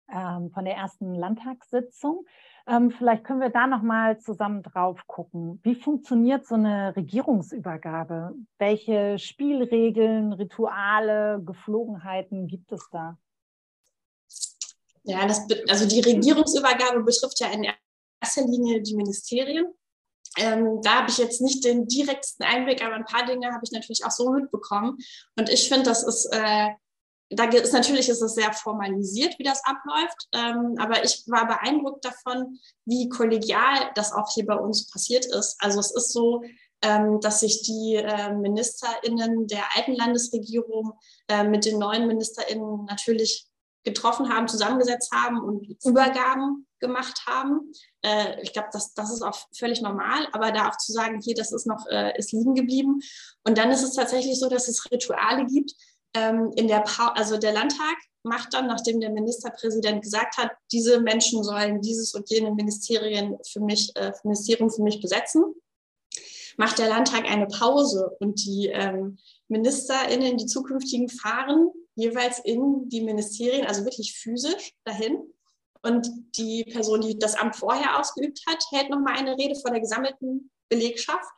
ähm, 0.08 0.50
von 0.50 0.64
der 0.64 0.76
ersten 0.76 1.14
Landtagssitzung. 1.14 2.24
Ähm, 2.68 2.90
vielleicht 2.90 3.24
können 3.24 3.40
wir 3.40 3.50
da 3.50 3.66
noch 3.66 3.82
mal 3.82 4.18
zusammen 4.18 4.62
drauf 4.62 5.06
gucken. 5.06 5.60
Wie 5.62 5.74
funktioniert 5.74 6.46
so 6.46 6.54
eine 6.56 6.96
Regierungsübergabe? 6.96 8.34
Welche 8.58 9.18
Spielregeln, 9.18 10.32
Rituale, 10.32 11.42
Geflogenheiten 11.44 12.48
gibt 12.48 12.72
es 12.72 12.88
da? 12.90 13.18
Ja, 15.04 15.24
das, 15.26 15.46
also 15.68 15.86
die 15.86 16.00
Regierungsübergabe 16.00 17.04
betrifft 17.04 17.38
ja 17.38 17.48
in 17.48 17.66
erster 18.20 18.42
Linie 18.42 18.82
die 18.82 18.96
Ministerien. 18.96 19.72
Ähm, 20.36 20.80
da 20.82 21.00
habe 21.00 21.10
ich 21.10 21.18
jetzt 21.18 21.40
nicht 21.40 21.64
den 21.64 21.86
direktesten 21.86 22.44
Einblick, 22.44 22.84
aber 22.84 22.94
ein 22.94 23.04
paar 23.04 23.26
Dinge 23.26 23.48
habe 23.48 23.62
ich 23.64 23.72
natürlich 23.72 24.04
auch 24.04 24.10
so 24.10 24.30
mitbekommen. 24.30 24.98
Und 25.38 25.48
ich 25.48 25.68
finde, 25.68 25.84
das 25.84 26.02
ist, 26.02 26.26
äh, 26.32 26.68
da 27.30 27.44
ist 27.44 27.72
natürlich 27.72 28.08
ist 28.08 28.22
es 28.22 28.34
sehr 28.34 28.52
formalisiert, 28.52 29.38
wie 29.38 29.44
das 29.44 29.62
abläuft. 29.64 30.28
Ähm, 30.32 30.76
aber 30.78 31.04
ich 31.04 31.24
war 31.26 31.46
beeindruckt 31.46 32.04
davon, 32.04 32.58
wie 32.84 33.08
kollegial 33.08 33.90
das 33.94 34.12
auch 34.12 34.32
hier 34.32 34.46
bei 34.46 34.56
uns 34.56 34.88
passiert 34.90 35.26
ist. 35.26 35.56
Also 35.60 35.80
es 35.80 35.90
ist 35.90 36.12
so, 36.12 36.42
ähm, 36.82 37.20
dass 37.20 37.40
sich 37.40 37.62
die 37.62 37.96
äh, 37.96 38.32
MinisterInnen 38.32 39.46
der 39.48 39.64
alten 39.74 39.94
Landesregierung 39.94 40.92
äh, 41.28 41.44
mit 41.44 41.64
den 41.64 41.78
neuen 41.78 42.06
MinisterInnen 42.06 42.84
natürlich 42.84 43.48
getroffen 43.86 44.28
haben, 44.28 44.48
zusammengesetzt 44.48 45.12
haben 45.14 45.40
und 45.40 45.64
Übergaben 45.84 46.66
gemacht 46.80 47.22
haben. 47.26 47.72
Äh, 48.02 48.42
ich 48.42 48.52
glaube, 48.52 48.68
das, 48.72 48.92
das 48.94 49.12
ist 49.12 49.22
auch 49.22 49.38
völlig 49.56 49.80
normal, 49.80 50.26
aber 50.32 50.50
da 50.50 50.68
auch 50.68 50.76
zu 50.76 50.92
sagen, 50.92 51.20
hier, 51.22 51.34
das 51.34 51.52
ist 51.52 51.66
noch, 51.66 51.86
äh, 51.88 52.18
ist 52.18 52.32
liegen 52.32 52.54
geblieben. 52.54 53.00
Und 53.44 53.56
dann 53.56 53.70
ist 53.70 53.84
es 53.84 53.94
tatsächlich 53.94 54.38
so, 54.38 54.48
dass 54.48 54.68
es 54.68 54.90
Rituale 54.90 55.46
gibt. 55.46 55.72
Ähm, 56.14 56.52
in 56.56 56.66
der 56.66 56.80
pa 56.80 57.08
also 57.08 57.38
der 57.38 57.52
Landtag 57.52 57.96
macht 58.24 58.54
dann, 58.54 58.66
nachdem 58.66 59.00
der 59.00 59.10
Ministerpräsident 59.10 60.02
gesagt 60.02 60.36
hat, 60.36 60.50
diese 60.72 61.00
Menschen 61.00 61.44
sollen 61.44 61.80
dieses 61.80 62.12
und 62.12 62.28
jene 62.28 62.50
Ministerien 62.52 63.38
für 63.48 63.60
mich, 63.60 63.94
äh, 63.94 64.12
Ministerium 64.24 64.68
für 64.68 64.82
mich 64.82 65.00
besetzen, 65.00 65.44
macht 66.56 66.78
der 66.78 66.88
Landtag 66.88 67.24
eine 67.30 67.46
Pause 67.46 68.16
und 68.18 68.44
die 68.44 68.66
ähm, 68.66 69.18
MinisterInnen, 69.46 70.38
die 70.38 70.46
zukünftigen, 70.46 71.08
fahren 71.08 71.70
jeweils 71.96 72.38
in 72.40 72.88
die 72.88 73.00
Ministerien, 73.00 73.66
also 73.66 73.84
wirklich 73.84 74.14
physisch 74.16 74.72
dahin. 74.84 75.18
Und 75.82 76.08
die 76.36 76.64
Person, 76.64 77.00
die 77.00 77.18
das 77.18 77.34
Amt 77.34 77.56
vorher 77.56 77.98
ausgeübt 77.98 78.40
hat, 78.48 78.64
hält 78.70 78.90
nochmal 78.90 79.16
eine 79.16 79.36
Rede 79.36 79.54
vor 79.56 79.70
der 79.70 79.80
gesammelten 79.80 80.50
Belegschaft. 80.68 81.30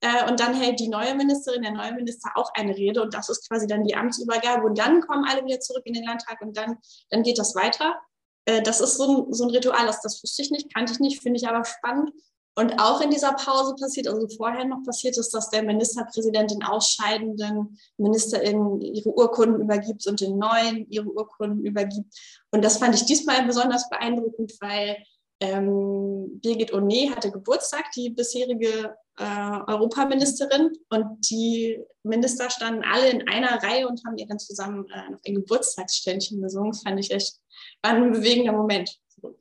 Äh, 0.00 0.28
und 0.28 0.38
dann 0.40 0.54
hält 0.54 0.80
die 0.80 0.88
neue 0.88 1.14
Ministerin, 1.14 1.62
der 1.62 1.72
neue 1.72 1.92
Minister 1.94 2.30
auch 2.34 2.50
eine 2.54 2.76
Rede. 2.76 3.02
Und 3.02 3.14
das 3.14 3.28
ist 3.28 3.48
quasi 3.48 3.66
dann 3.66 3.84
die 3.84 3.96
Amtsübergabe. 3.96 4.66
Und 4.66 4.78
dann 4.78 5.00
kommen 5.00 5.24
alle 5.28 5.44
wieder 5.44 5.60
zurück 5.60 5.82
in 5.84 5.94
den 5.94 6.04
Landtag 6.04 6.40
und 6.40 6.56
dann, 6.56 6.78
dann 7.10 7.22
geht 7.22 7.38
das 7.38 7.54
weiter. 7.54 7.96
Äh, 8.44 8.62
das 8.62 8.80
ist 8.80 8.96
so 8.96 9.26
ein, 9.26 9.32
so 9.32 9.44
ein 9.44 9.50
Ritual, 9.50 9.86
das, 9.86 10.00
das 10.02 10.22
wusste 10.22 10.42
ich 10.42 10.50
nicht, 10.50 10.72
kannte 10.74 10.92
ich 10.92 11.00
nicht, 11.00 11.22
finde 11.22 11.38
ich 11.38 11.48
aber 11.48 11.64
spannend. 11.64 12.12
Und 12.58 12.80
auch 12.80 13.02
in 13.02 13.10
dieser 13.10 13.34
Pause 13.34 13.74
passiert, 13.78 14.08
also 14.08 14.26
vorher 14.34 14.64
noch 14.64 14.82
passiert 14.82 15.18
ist, 15.18 15.34
dass 15.34 15.50
der 15.50 15.62
Ministerpräsident 15.62 16.50
den 16.50 16.62
ausscheidenden 16.62 17.78
MinisterInnen 17.98 18.80
ihre 18.80 19.10
Urkunden 19.10 19.60
übergibt 19.60 20.06
und 20.06 20.22
den 20.22 20.38
neuen 20.38 20.88
ihre 20.88 21.06
Urkunden 21.06 21.66
übergibt. 21.66 22.10
Und 22.50 22.64
das 22.64 22.78
fand 22.78 22.94
ich 22.94 23.04
diesmal 23.04 23.44
besonders 23.44 23.90
beeindruckend, 23.90 24.54
weil 24.60 24.96
ähm, 25.40 26.40
Birgit 26.40 26.72
Oné 26.72 27.14
hatte 27.14 27.30
Geburtstag, 27.30 27.90
die 27.94 28.08
bisherige 28.08 28.96
äh, 29.18 29.60
Europaministerin. 29.66 30.72
Und 30.88 31.30
die 31.30 31.78
Minister 32.04 32.48
standen 32.48 32.84
alle 32.90 33.10
in 33.10 33.28
einer 33.28 33.62
Reihe 33.62 33.86
und 33.86 34.02
haben 34.06 34.16
ihr 34.16 34.26
dann 34.26 34.38
zusammen 34.38 34.86
äh, 34.94 35.10
noch 35.10 35.20
ein 35.26 35.34
Geburtstagsständchen 35.34 36.40
gesungen. 36.40 36.70
Das 36.70 36.82
fand 36.82 36.98
ich 37.00 37.10
echt, 37.10 37.34
war 37.82 37.92
ein 37.92 38.12
bewegender 38.12 38.52
Moment. 38.52 38.98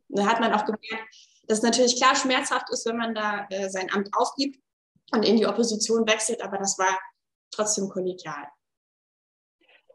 Da 0.10 0.26
hat 0.26 0.42
man 0.42 0.52
auch 0.52 0.66
gemerkt, 0.66 1.16
dass 1.48 1.62
natürlich 1.62 1.98
klar 1.98 2.16
schmerzhaft 2.16 2.70
ist, 2.72 2.86
wenn 2.86 2.98
man 2.98 3.16
da 3.16 3.48
äh, 3.50 3.70
sein 3.70 3.92
Amt 3.92 4.10
aufgibt 4.14 4.60
und 5.12 5.24
in 5.24 5.38
die 5.38 5.46
Opposition 5.46 6.08
wechselt, 6.08 6.42
aber 6.44 6.58
das 6.58 6.78
war 6.78 7.00
trotzdem 7.52 7.90
kollegial. 7.90 8.48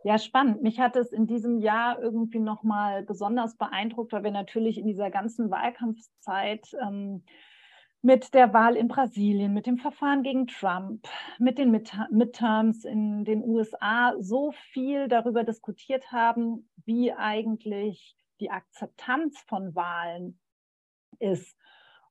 Ja, 0.02 0.18
spannend. 0.18 0.62
Mich 0.62 0.80
hat 0.80 0.96
es 0.96 1.12
in 1.12 1.26
diesem 1.26 1.58
Jahr 1.58 2.00
irgendwie 2.00 2.38
nochmal 2.38 3.02
besonders 3.02 3.56
beeindruckt, 3.56 4.12
weil 4.12 4.24
wir 4.24 4.30
natürlich 4.30 4.78
in 4.78 4.86
dieser 4.86 5.10
ganzen 5.10 5.50
Wahlkampfzeit 5.50 6.68
ähm, 6.80 7.22
mit 8.00 8.32
der 8.32 8.54
Wahl 8.54 8.76
in 8.76 8.88
Brasilien, 8.88 9.52
mit 9.52 9.66
dem 9.66 9.76
Verfahren 9.76 10.22
gegen 10.22 10.46
Trump, 10.46 11.06
mit 11.38 11.58
den 11.58 11.70
Midterms 11.70 12.84
in 12.86 13.26
den 13.26 13.44
USA 13.44 14.14
so 14.18 14.52
viel 14.72 15.06
darüber 15.08 15.44
diskutiert 15.44 16.10
haben, 16.10 16.70
wie 16.86 17.12
eigentlich 17.12 18.16
die 18.40 18.50
Akzeptanz 18.50 19.38
von 19.46 19.74
Wahlen 19.74 20.40
ist. 21.20 21.56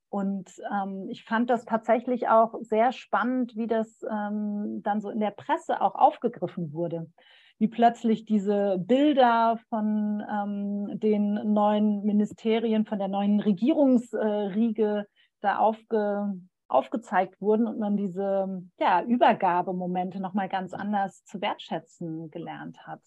Und 0.09 0.49
ähm, 0.71 1.07
ich 1.09 1.23
fand 1.23 1.49
das 1.49 1.65
tatsächlich 1.65 2.27
auch 2.29 2.55
sehr 2.61 2.91
spannend, 2.91 3.55
wie 3.55 3.67
das 3.67 4.03
ähm, 4.09 4.81
dann 4.83 5.01
so 5.01 5.09
in 5.09 5.19
der 5.19 5.31
Presse 5.31 5.81
auch 5.81 5.95
aufgegriffen 5.95 6.73
wurde. 6.73 7.11
Wie 7.59 7.67
plötzlich 7.67 8.25
diese 8.25 8.77
Bilder 8.79 9.59
von 9.69 10.23
ähm, 10.31 10.99
den 10.99 11.53
neuen 11.53 12.03
Ministerien, 12.03 12.85
von 12.85 12.97
der 12.97 13.09
neuen 13.09 13.39
Regierungsriege 13.39 15.05
da 15.41 15.57
aufge, 15.59 16.33
aufgezeigt 16.67 17.39
wurden 17.39 17.67
und 17.67 17.77
man 17.77 17.95
diese 17.95 18.63
ja, 18.79 19.03
Übergabemomente 19.03 20.19
nochmal 20.19 20.49
ganz 20.49 20.73
anders 20.73 21.23
zu 21.25 21.41
wertschätzen 21.41 22.31
gelernt 22.31 22.79
hat. 22.87 23.01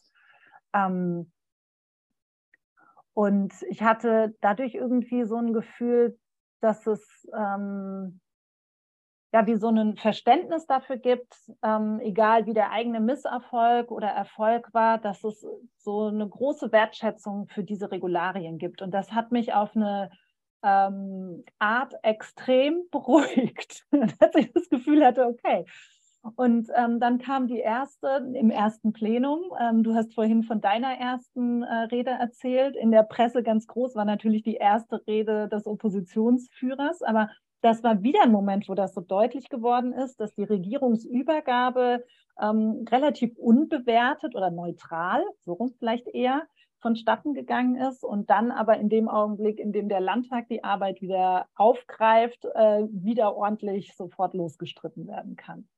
Ähm, 0.73 1.33
und 3.15 3.53
ich 3.69 3.83
hatte 3.83 4.35
dadurch 4.41 4.75
irgendwie 4.75 5.25
so 5.25 5.37
ein 5.37 5.53
Gefühl, 5.53 6.19
dass 6.61 6.87
es 6.87 7.29
ähm, 7.37 8.21
ja 9.33 9.47
wie 9.47 9.57
so 9.57 9.69
ein 9.69 9.97
Verständnis 9.97 10.67
dafür 10.67 10.97
gibt, 10.97 11.35
ähm, 11.63 12.01
egal 12.01 12.47
wie 12.47 12.55
der 12.55 12.71
eigene 12.71 13.01
Misserfolg 13.01 13.91
oder 13.91 14.09
Erfolg 14.09 14.73
war, 14.73 14.99
dass 14.99 15.25
es 15.25 15.45
so 15.79 16.07
eine 16.07 16.29
große 16.29 16.71
Wertschätzung 16.73 17.49
für 17.49 17.65
diese 17.65 17.91
Regularien 17.91 18.59
gibt. 18.59 18.83
Und 18.83 18.93
das 18.93 19.13
hat 19.13 19.33
mich 19.33 19.55
auf 19.55 19.75
eine 19.75 20.11
ähm, 20.63 21.45
Art 21.59 21.95
extrem 22.03 22.83
beruhigt, 22.91 23.85
dass 24.21 24.35
ich 24.37 24.53
das 24.53 24.69
Gefühl 24.69 25.05
hatte, 25.05 25.27
okay, 25.27 25.65
und 26.37 26.69
ähm, 26.77 27.01
dann 27.01 27.19
kam 27.19 27.49
die 27.49 27.59
erste 27.59 28.31
im 28.35 28.51
ersten 28.51 28.93
Plenum. 28.93 29.41
Ähm, 29.61 29.83
du 29.83 29.95
hast 29.95 30.15
vorhin 30.15 30.45
von 30.45 30.61
deiner 30.61 30.97
ersten 30.97 31.63
äh, 31.63 31.75
Rede 31.91 32.11
erzählt. 32.11 32.77
In 32.77 32.93
der 32.93 33.03
Presse 33.03 33.43
ganz 33.43 33.67
groß 33.67 33.97
war 33.97 34.05
natürlich 34.05 34.43
die 34.43 34.55
erste 34.55 35.05
Rede 35.07 35.49
des 35.49 35.67
Oppositionsführers. 35.67 37.03
Aber 37.03 37.29
das 37.61 37.83
war 37.83 38.03
wieder 38.03 38.23
ein 38.23 38.31
Moment, 38.31 38.69
wo 38.69 38.75
das 38.75 38.95
so 38.95 39.01
deutlich 39.01 39.49
geworden 39.49 39.93
ist, 39.93 40.21
dass 40.21 40.33
die 40.35 40.45
Regierungsübergabe 40.45 42.05
ähm, 42.41 42.85
relativ 42.89 43.37
unbewertet 43.37 44.37
oder 44.37 44.51
neutral, 44.51 45.25
so 45.45 45.55
rum 45.55 45.73
vielleicht 45.77 46.07
eher, 46.07 46.43
vonstatten 46.81 47.35
gegangen 47.35 47.77
ist 47.77 48.05
und 48.05 48.31
dann 48.31 48.51
aber 48.51 48.77
in 48.79 48.89
dem 48.89 49.09
Augenblick, 49.09 49.59
in 49.59 49.73
dem 49.73 49.89
der 49.89 50.01
Landtag 50.01 50.49
die 50.49 50.65
Arbeit 50.65 51.01
wieder 51.01 51.47
aufgreift, 51.55 52.45
äh, 52.45 52.85
wieder 52.91 53.37
ordentlich 53.37 53.95
sofort 53.97 54.35
losgestritten 54.35 55.07
werden 55.07 55.37
kann. 55.37 55.69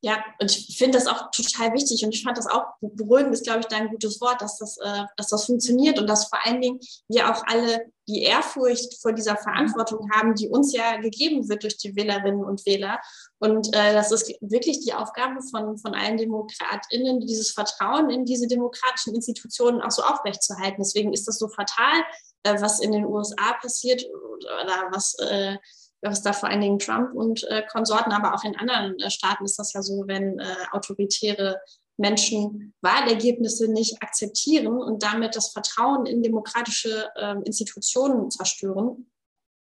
Ja, 0.00 0.24
und 0.40 0.56
ich 0.56 0.78
finde 0.78 0.96
das 0.96 1.08
auch 1.08 1.32
total 1.32 1.72
wichtig 1.72 2.04
und 2.04 2.14
ich 2.14 2.22
fand 2.22 2.38
das 2.38 2.46
auch 2.46 2.62
beruhigend, 2.80 3.34
ist, 3.34 3.42
glaube 3.42 3.60
ich, 3.60 3.66
da 3.66 3.78
ein 3.78 3.88
gutes 3.88 4.20
Wort, 4.20 4.40
dass 4.40 4.56
das, 4.56 4.76
äh, 4.78 5.04
dass 5.16 5.28
das 5.28 5.46
funktioniert 5.46 5.98
und 5.98 6.06
dass 6.06 6.28
vor 6.28 6.38
allen 6.46 6.60
Dingen 6.60 6.78
wir 7.08 7.28
auch 7.28 7.42
alle 7.46 7.90
die 8.06 8.22
Ehrfurcht 8.22 9.02
vor 9.02 9.12
dieser 9.12 9.36
Verantwortung 9.36 10.08
haben, 10.12 10.36
die 10.36 10.48
uns 10.48 10.72
ja 10.72 10.98
gegeben 10.98 11.48
wird 11.48 11.64
durch 11.64 11.78
die 11.78 11.96
Wählerinnen 11.96 12.44
und 12.44 12.64
Wähler. 12.64 13.00
Und 13.40 13.74
äh, 13.74 13.92
das 13.92 14.12
ist 14.12 14.32
wirklich 14.40 14.80
die 14.84 14.94
Aufgabe 14.94 15.40
von, 15.50 15.76
von 15.78 15.94
allen 15.94 16.16
DemokratInnen, 16.16 17.20
dieses 17.20 17.50
Vertrauen 17.50 18.08
in 18.08 18.24
diese 18.24 18.46
demokratischen 18.46 19.16
Institutionen 19.16 19.82
auch 19.82 19.90
so 19.90 20.02
aufrechtzuerhalten. 20.02 20.78
Deswegen 20.78 21.12
ist 21.12 21.26
das 21.26 21.38
so 21.38 21.48
fatal, 21.48 22.02
äh, 22.44 22.60
was 22.60 22.78
in 22.78 22.92
den 22.92 23.04
USA 23.04 23.54
passiert 23.60 24.04
oder 24.04 24.88
was 24.92 25.18
äh, 25.18 25.56
was 26.00 26.22
da 26.22 26.32
vor 26.32 26.48
allen 26.48 26.60
Dingen 26.60 26.78
Trump 26.78 27.14
und 27.14 27.44
äh, 27.44 27.62
Konsorten, 27.70 28.12
aber 28.12 28.34
auch 28.34 28.44
in 28.44 28.56
anderen 28.56 28.98
äh, 28.98 29.10
Staaten 29.10 29.44
ist 29.44 29.58
das 29.58 29.72
ja 29.72 29.82
so, 29.82 30.04
wenn 30.06 30.38
äh, 30.38 30.44
autoritäre 30.72 31.60
Menschen 31.98 32.74
Wahlergebnisse 32.80 33.70
nicht 33.70 34.02
akzeptieren 34.02 34.68
und 34.68 35.02
damit 35.02 35.34
das 35.34 35.50
Vertrauen 35.50 36.06
in 36.06 36.22
demokratische 36.22 37.08
ähm, 37.16 37.42
Institutionen 37.42 38.30
zerstören. 38.30 39.10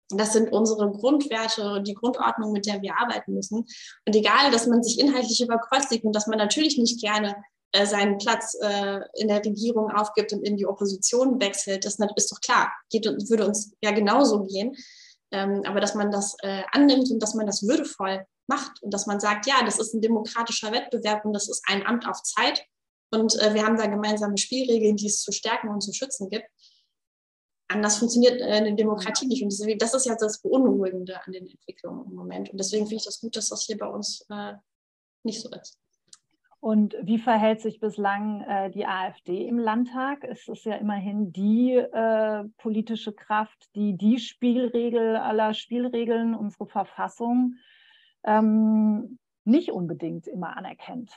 Das 0.10 0.34
sind 0.34 0.54
unsere 0.54 0.90
Grundwerte, 0.92 1.82
die 1.86 1.96
Grundordnung, 1.96 2.54
mit 2.54 2.66
der 2.66 2.82
wir 2.82 2.98
arbeiten 2.98 3.34
müssen. 3.34 3.66
Und 4.06 4.16
egal, 4.16 4.52
dass 4.52 4.68
man 4.68 4.82
sich 4.82 5.00
inhaltlich 5.00 5.42
überkreuzt 5.44 5.92
und 6.04 6.16
dass 6.16 6.28
man 6.28 6.38
natürlich 6.38 6.78
nicht 6.78 7.02
gerne 7.02 7.36
äh, 7.74 7.86
seinen 7.86 8.18
Platz 8.18 8.56
äh, 8.62 9.00
in 9.16 9.28
der 9.28 9.44
Regierung 9.44 9.92
aufgibt 9.92 10.32
und 10.32 10.44
in 10.44 10.56
die 10.56 10.66
Opposition 10.66 11.42
wechselt, 11.42 11.84
das 11.84 11.98
ist 12.16 12.32
doch 12.32 12.40
klar, 12.40 12.72
geht, 12.90 13.06
würde 13.06 13.48
uns 13.48 13.74
ja 13.82 13.92
genauso 13.92 14.44
gehen. 14.44 14.76
Ähm, 15.32 15.64
aber 15.66 15.82
dass 15.82 15.96
man 15.96 16.12
das 16.12 16.36
äh, 16.42 16.64
annimmt 16.72 17.12
und 17.12 17.22
dass 17.22 17.34
man 17.34 17.46
das 17.46 17.68
würdevoll 17.68 18.26
macht 18.48 18.82
und 18.82 18.94
dass 18.94 19.08
man 19.08 19.20
sagt, 19.20 19.46
ja, 19.46 19.64
das 19.66 19.80
ist 19.80 19.94
ein 19.94 20.02
demokratischer 20.02 20.72
Wettbewerb 20.72 21.26
und 21.26 21.34
das 21.34 21.50
ist 21.50 21.64
ein 21.68 21.86
Amt 21.86 22.08
auf 22.08 22.24
Zeit 22.24 22.64
und 23.12 23.36
äh, 23.42 23.54
wir 23.54 23.66
haben 23.66 23.78
da 23.78 23.88
gemeinsame 23.88 24.38
Spielregeln, 24.38 24.96
die 24.96 25.08
es 25.08 25.22
zu 25.22 25.32
stärken 25.32 25.70
und 25.70 25.82
zu 25.82 25.94
schützen 25.94 26.30
gibt. 26.30 26.48
Anders 27.68 27.98
funktioniert 27.98 28.40
äh, 28.40 28.46
eine 28.46 28.76
Demokratie 28.76 29.28
nicht 29.28 29.44
und 29.44 29.52
deswegen, 29.52 29.80
das 29.80 29.94
ist 29.94 30.06
ja 30.06 30.16
das 30.16 30.42
Beunruhigende 30.42 31.22
an 31.22 31.34
den 31.34 31.48
Entwicklungen 31.48 32.06
im 32.06 32.16
Moment 32.16 32.50
und 32.50 32.58
deswegen 32.58 32.86
finde 32.86 33.02
ich 33.02 33.06
das 33.06 33.20
gut, 33.20 33.36
dass 33.36 33.50
das 33.50 33.64
hier 33.64 33.78
bei 33.78 33.88
uns 33.88 34.26
äh, 34.30 34.54
nicht 35.24 35.42
so 35.42 35.50
ist. 35.50 35.78
Und 36.68 36.98
wie 37.02 37.18
verhält 37.18 37.62
sich 37.62 37.80
bislang 37.80 38.42
äh, 38.42 38.70
die 38.70 38.86
AfD 38.86 39.48
im 39.48 39.58
Landtag? 39.58 40.26
Es 40.26 40.50
ist 40.50 40.66
ja 40.66 40.76
immerhin 40.76 41.32
die 41.32 41.76
äh, 41.76 42.44
politische 42.58 43.14
Kraft, 43.14 43.74
die 43.74 43.96
die 43.96 44.20
Spielregel 44.20 45.16
aller 45.16 45.54
Spielregeln, 45.54 46.36
unsere 46.36 46.68
Verfassung, 46.68 47.56
ähm, 48.26 49.18
nicht 49.46 49.72
unbedingt 49.72 50.28
immer 50.28 50.58
anerkennt. 50.58 51.10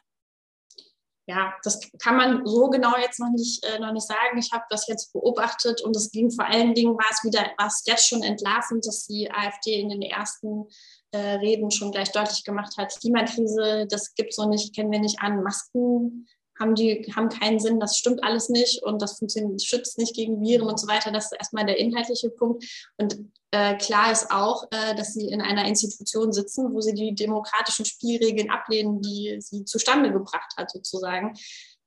Ja, 1.30 1.54
das 1.62 1.78
kann 2.02 2.16
man 2.16 2.44
so 2.44 2.68
genau 2.70 2.96
jetzt 2.98 3.20
noch 3.20 3.30
nicht, 3.30 3.64
äh, 3.64 3.78
noch 3.78 3.92
nicht 3.92 4.08
sagen. 4.08 4.36
Ich 4.36 4.50
habe 4.50 4.64
das 4.68 4.88
jetzt 4.88 5.12
beobachtet 5.12 5.80
und 5.80 5.94
es 5.94 6.10
ging 6.10 6.28
vor 6.28 6.44
allen 6.44 6.74
Dingen, 6.74 6.94
war 6.94 7.06
es 7.08 7.22
wieder, 7.22 7.52
war 7.56 7.68
es 7.68 7.84
jetzt 7.86 8.08
schon 8.08 8.24
entlarvend, 8.24 8.84
dass 8.84 9.06
die 9.06 9.30
AfD 9.30 9.78
in 9.78 9.90
den 9.90 10.02
ersten 10.02 10.66
äh, 11.12 11.34
Reden 11.36 11.70
schon 11.70 11.92
gleich 11.92 12.10
deutlich 12.10 12.42
gemacht 12.42 12.76
hat, 12.76 12.98
Klimakrise, 13.00 13.86
das 13.88 14.12
gibt 14.16 14.34
so 14.34 14.48
nicht, 14.48 14.74
kennen 14.74 14.90
wir 14.90 14.98
nicht 14.98 15.20
an, 15.20 15.44
Masken 15.44 16.26
haben 16.60 16.74
die, 16.74 17.10
haben 17.16 17.30
keinen 17.30 17.58
Sinn, 17.58 17.80
das 17.80 17.96
stimmt 17.96 18.22
alles 18.22 18.50
nicht 18.50 18.82
und 18.82 19.00
das 19.00 19.18
funktioniert, 19.18 19.62
schützt 19.62 19.98
nicht 19.98 20.14
gegen 20.14 20.40
Viren 20.40 20.68
und 20.68 20.78
so 20.78 20.86
weiter. 20.86 21.10
Das 21.10 21.26
ist 21.26 21.38
erstmal 21.38 21.66
der 21.66 21.78
inhaltliche 21.78 22.30
Punkt. 22.30 22.64
Und 22.98 23.16
äh, 23.50 23.76
klar 23.78 24.12
ist 24.12 24.30
auch, 24.30 24.64
äh, 24.70 24.94
dass 24.94 25.14
sie 25.14 25.26
in 25.26 25.40
einer 25.40 25.64
Institution 25.66 26.32
sitzen, 26.32 26.72
wo 26.72 26.80
sie 26.80 26.94
die 26.94 27.14
demokratischen 27.14 27.86
Spielregeln 27.86 28.50
ablehnen, 28.50 29.00
die 29.00 29.38
sie 29.40 29.64
zustande 29.64 30.12
gebracht 30.12 30.52
hat, 30.56 30.70
sozusagen. 30.70 31.34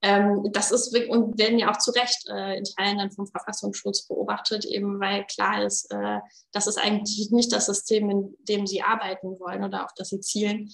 Ähm, 0.01 0.49
das 0.51 0.71
ist 0.71 0.93
und 1.07 1.39
werden 1.39 1.57
ja 1.57 1.71
auch 1.71 1.77
zu 1.77 1.91
Recht 1.91 2.27
äh, 2.27 2.57
in 2.57 2.65
Teilen 2.65 2.97
dann 2.97 3.11
vom 3.11 3.25
Verfassungsschutz 3.25 4.05
beobachtet, 4.05 4.65
eben 4.65 4.99
weil 4.99 5.25
klar 5.27 5.63
ist, 5.63 5.89
äh, 5.91 6.19
das 6.51 6.67
ist 6.67 6.77
eigentlich 6.77 7.31
nicht 7.31 7.53
das 7.53 7.67
System, 7.67 8.09
in 8.09 8.35
dem 8.39 8.67
sie 8.67 8.81
arbeiten 8.81 9.39
wollen 9.39 9.63
oder 9.63 9.85
auf 9.85 9.91
das 9.95 10.09
sie 10.09 10.19
zielen 10.19 10.69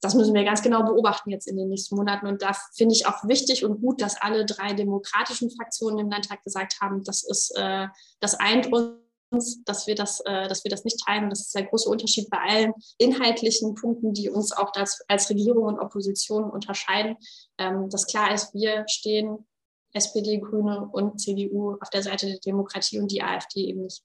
das 0.00 0.14
müssen 0.14 0.34
wir 0.34 0.44
ganz 0.44 0.62
genau 0.62 0.84
beobachten 0.84 1.30
jetzt 1.30 1.48
in 1.48 1.56
den 1.56 1.68
nächsten 1.68 1.96
Monaten. 1.96 2.26
Und 2.26 2.42
da 2.42 2.52
finde 2.74 2.94
ich 2.94 3.06
auch 3.06 3.24
wichtig 3.24 3.64
und 3.64 3.80
gut, 3.80 4.00
dass 4.00 4.20
alle 4.20 4.46
drei 4.46 4.72
demokratischen 4.72 5.50
Fraktionen 5.50 5.98
im 5.98 6.10
Landtag 6.10 6.42
gesagt 6.44 6.80
haben, 6.80 7.02
das 7.04 7.24
ist, 7.24 7.52
äh, 7.56 7.88
das 8.20 8.34
eint 8.34 8.72
uns, 8.72 9.64
dass 9.64 9.86
wir 9.86 9.94
das, 9.94 10.20
äh, 10.20 10.48
dass 10.48 10.64
wir 10.64 10.70
das 10.70 10.84
nicht 10.84 11.04
teilen. 11.04 11.24
Und 11.24 11.30
das 11.30 11.40
ist 11.40 11.54
der 11.54 11.66
große 11.66 11.88
Unterschied 11.88 12.30
bei 12.30 12.38
allen 12.38 12.72
inhaltlichen 12.98 13.74
Punkten, 13.74 14.12
die 14.12 14.30
uns 14.30 14.52
auch 14.52 14.70
das, 14.72 15.00
als 15.08 15.28
Regierung 15.30 15.64
und 15.64 15.80
Opposition 15.80 16.48
unterscheiden. 16.48 17.16
Ähm, 17.58 17.90
dass 17.90 18.06
klar 18.06 18.32
ist, 18.32 18.54
wir 18.54 18.84
stehen 18.88 19.46
SPD, 19.94 20.38
Grüne 20.38 20.88
und 20.92 21.18
CDU 21.20 21.76
auf 21.80 21.90
der 21.90 22.02
Seite 22.02 22.26
der 22.26 22.38
Demokratie 22.38 23.00
und 23.00 23.10
die 23.10 23.22
AfD 23.22 23.62
eben 23.62 23.82
nicht. 23.82 24.02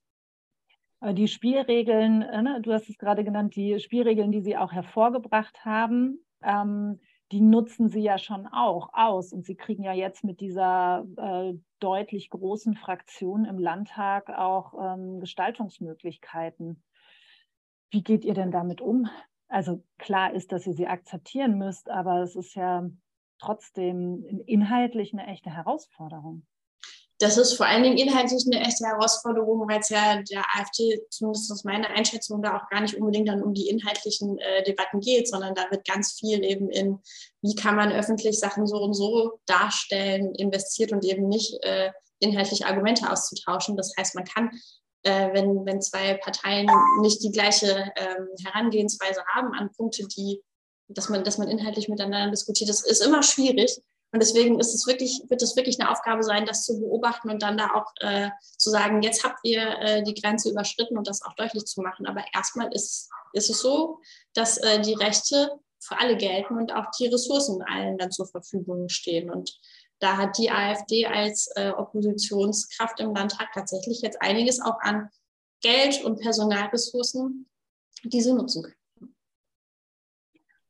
Äh, 1.03 1.13
die 1.13 1.27
Spielregeln, 1.27 2.21
äh, 2.21 2.41
ne, 2.41 2.61
du 2.61 2.73
hast 2.73 2.89
es 2.89 2.97
gerade 2.97 3.23
genannt, 3.23 3.55
die 3.55 3.79
Spielregeln, 3.79 4.31
die 4.31 4.41
Sie 4.41 4.57
auch 4.57 4.71
hervorgebracht 4.71 5.65
haben, 5.65 6.25
ähm, 6.41 6.99
die 7.31 7.41
nutzen 7.41 7.89
Sie 7.89 8.01
ja 8.01 8.17
schon 8.17 8.47
auch 8.47 8.89
aus. 8.93 9.33
Und 9.33 9.45
Sie 9.45 9.55
kriegen 9.55 9.83
ja 9.83 9.93
jetzt 9.93 10.23
mit 10.23 10.39
dieser 10.39 11.05
äh, 11.17 11.53
deutlich 11.79 12.29
großen 12.29 12.75
Fraktion 12.75 13.45
im 13.45 13.59
Landtag 13.59 14.29
auch 14.29 14.73
ähm, 14.79 15.19
Gestaltungsmöglichkeiten. 15.19 16.83
Wie 17.91 18.03
geht 18.03 18.23
ihr 18.25 18.33
denn 18.33 18.51
damit 18.51 18.81
um? 18.81 19.09
Also 19.47 19.83
klar 19.99 20.33
ist, 20.33 20.51
dass 20.51 20.65
ihr 20.65 20.73
sie 20.73 20.87
akzeptieren 20.87 21.59
müsst, 21.59 21.89
aber 21.89 22.21
es 22.23 22.35
ist 22.35 22.55
ja 22.55 22.89
trotzdem 23.37 24.23
inhaltlich 24.47 25.13
eine 25.13 25.27
echte 25.27 25.51
Herausforderung 25.51 26.43
das 27.23 27.37
ist 27.37 27.53
vor 27.53 27.65
allen 27.65 27.83
Dingen 27.83 27.97
inhaltlich 27.97 28.45
eine 28.45 28.65
echte 28.65 28.85
Herausforderung, 28.85 29.67
weil 29.69 29.79
es 29.79 29.87
ja 29.87 30.21
der 30.23 30.43
AfD, 30.55 31.01
zumindest 31.09 31.49
aus 31.51 31.63
meiner 31.63 31.89
Einschätzung, 31.89 32.41
da 32.41 32.57
auch 32.57 32.69
gar 32.69 32.81
nicht 32.81 32.95
unbedingt 32.95 33.29
dann 33.29 33.41
um 33.41 33.53
die 33.53 33.69
inhaltlichen 33.69 34.37
äh, 34.39 34.63
Debatten 34.63 34.99
geht, 34.99 35.29
sondern 35.29 35.55
da 35.55 35.71
wird 35.71 35.87
ganz 35.87 36.11
viel 36.19 36.43
eben 36.43 36.69
in, 36.69 36.99
wie 37.41 37.55
kann 37.55 37.77
man 37.77 37.93
öffentlich 37.93 38.37
Sachen 38.39 38.67
so 38.67 38.75
und 38.77 38.93
so 38.93 39.39
darstellen, 39.45 40.35
investiert 40.35 40.91
und 40.91 41.05
eben 41.05 41.29
nicht 41.29 41.63
äh, 41.63 41.91
inhaltliche 42.19 42.65
Argumente 42.65 43.09
auszutauschen. 43.09 43.77
Das 43.77 43.93
heißt, 43.97 44.15
man 44.15 44.25
kann, 44.25 44.51
äh, 45.03 45.33
wenn, 45.33 45.65
wenn 45.65 45.81
zwei 45.81 46.15
Parteien 46.15 46.69
nicht 47.01 47.23
die 47.23 47.31
gleiche 47.31 47.89
ähm, 47.95 48.27
Herangehensweise 48.43 49.23
haben 49.33 49.53
an 49.53 49.71
Punkte, 49.71 50.05
die, 50.09 50.41
dass 50.89 51.07
man, 51.07 51.23
dass 51.23 51.37
man 51.37 51.47
inhaltlich 51.47 51.87
miteinander 51.87 52.31
diskutiert, 52.31 52.69
das 52.69 52.85
ist 52.85 53.05
immer 53.05 53.23
schwierig. 53.23 53.79
Und 54.13 54.21
deswegen 54.21 54.59
ist 54.59 54.75
es 54.75 54.85
wirklich, 54.85 55.23
wird 55.27 55.41
es 55.41 55.55
wirklich 55.55 55.79
eine 55.79 55.89
Aufgabe 55.89 56.21
sein, 56.21 56.45
das 56.45 56.63
zu 56.63 56.79
beobachten 56.79 57.31
und 57.31 57.41
dann 57.41 57.57
da 57.57 57.73
auch 57.73 57.91
äh, 57.99 58.29
zu 58.57 58.69
sagen, 58.69 59.01
jetzt 59.01 59.23
habt 59.23 59.39
ihr 59.41 59.63
äh, 59.79 60.03
die 60.03 60.13
Grenze 60.13 60.51
überschritten 60.51 60.99
und 60.99 61.07
das 61.07 61.23
auch 61.23 61.33
deutlich 61.33 61.65
zu 61.65 61.81
machen. 61.81 62.05
Aber 62.05 62.23
erstmal 62.31 62.71
ist, 62.73 63.09
ist 63.33 63.49
es 63.49 63.59
so, 63.59 63.99
dass 64.35 64.57
äh, 64.57 64.81
die 64.81 64.93
Rechte 64.93 65.49
für 65.79 65.99
alle 65.99 66.15
gelten 66.15 66.57
und 66.57 66.71
auch 66.73 66.91
die 66.99 67.07
Ressourcen 67.07 67.63
allen 67.63 67.97
dann 67.97 68.11
zur 68.11 68.27
Verfügung 68.27 68.87
stehen. 68.87 69.31
Und 69.31 69.59
da 69.97 70.17
hat 70.17 70.37
die 70.37 70.51
AfD 70.51 71.07
als 71.07 71.51
äh, 71.55 71.71
Oppositionskraft 71.71 72.99
im 72.99 73.15
Landtag 73.15 73.51
tatsächlich 73.51 74.01
jetzt 74.01 74.21
einiges 74.21 74.61
auch 74.61 74.79
an 74.81 75.09
Geld 75.61 76.03
und 76.03 76.19
Personalressourcen, 76.19 77.49
die 78.03 78.21
sie 78.21 78.33
nutzen 78.33 78.61
können. 78.61 79.15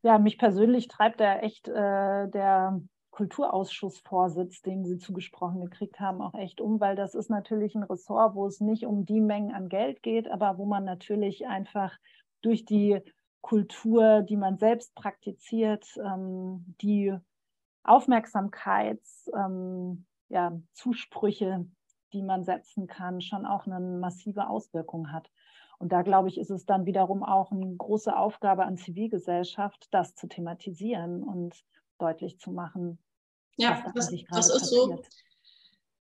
Ja, 0.02 0.18
mich 0.18 0.38
persönlich 0.38 0.88
treibt 0.88 1.20
da 1.20 1.40
echt 1.40 1.68
äh, 1.68 2.30
der 2.30 2.82
Kulturausschussvorsitz, 3.14 4.64
den 4.64 4.86
Sie 4.86 4.98
zugesprochen 4.98 5.62
gekriegt 5.62 6.00
haben, 6.00 6.20
auch 6.20 6.34
echt 6.34 6.60
um, 6.60 6.80
weil 6.80 6.96
das 6.96 7.14
ist 7.14 7.30
natürlich 7.30 7.76
ein 7.76 7.84
Ressort, 7.84 8.34
wo 8.34 8.48
es 8.48 8.60
nicht 8.60 8.88
um 8.88 9.06
die 9.06 9.22
Mengen 9.22 9.54
an 9.54 9.70
Geld 9.70 10.02
geht, 10.02 10.30
aber 10.30 10.58
wo 10.58 10.66
man 10.66 10.84
natürlich 10.84 11.46
einfach 11.46 11.94
durch 12.42 12.66
die 12.66 13.00
Kultur, 13.42 14.24
die 14.24 14.36
man 14.36 14.58
selbst 14.58 14.96
praktiziert, 14.96 15.86
ähm, 16.04 16.76
die 16.82 17.16
Aufmerksamkeits, 17.84 19.30
ähm, 19.36 20.06
ja, 20.30 20.60
die 22.14 22.24
man 22.24 22.44
setzen 22.46 22.88
kann, 22.88 23.22
schon 23.22 23.46
auch 23.46 23.68
eine 23.68 23.80
massive 23.80 24.48
Auswirkung 24.48 25.12
hat. 25.12 25.30
Und 25.78 25.92
da 25.92 26.02
glaube 26.02 26.30
ich, 26.30 26.40
ist 26.40 26.50
es 26.50 26.66
dann 26.66 26.88
wiederum 26.88 27.24
auch 27.24 27.52
eine 27.52 27.76
große 27.76 28.16
Aufgabe 28.16 28.66
an 28.66 28.78
Zivilgesellschaft, 28.78 29.88
das 29.92 30.16
zu 30.16 30.28
thematisieren 30.28 31.22
und 31.22 31.64
deutlich 32.00 32.40
zu 32.40 32.52
machen. 32.52 32.98
Ja, 33.58 33.84
das, 33.96 34.12
das 34.32 34.50
ist 34.50 34.66
so. 34.68 35.04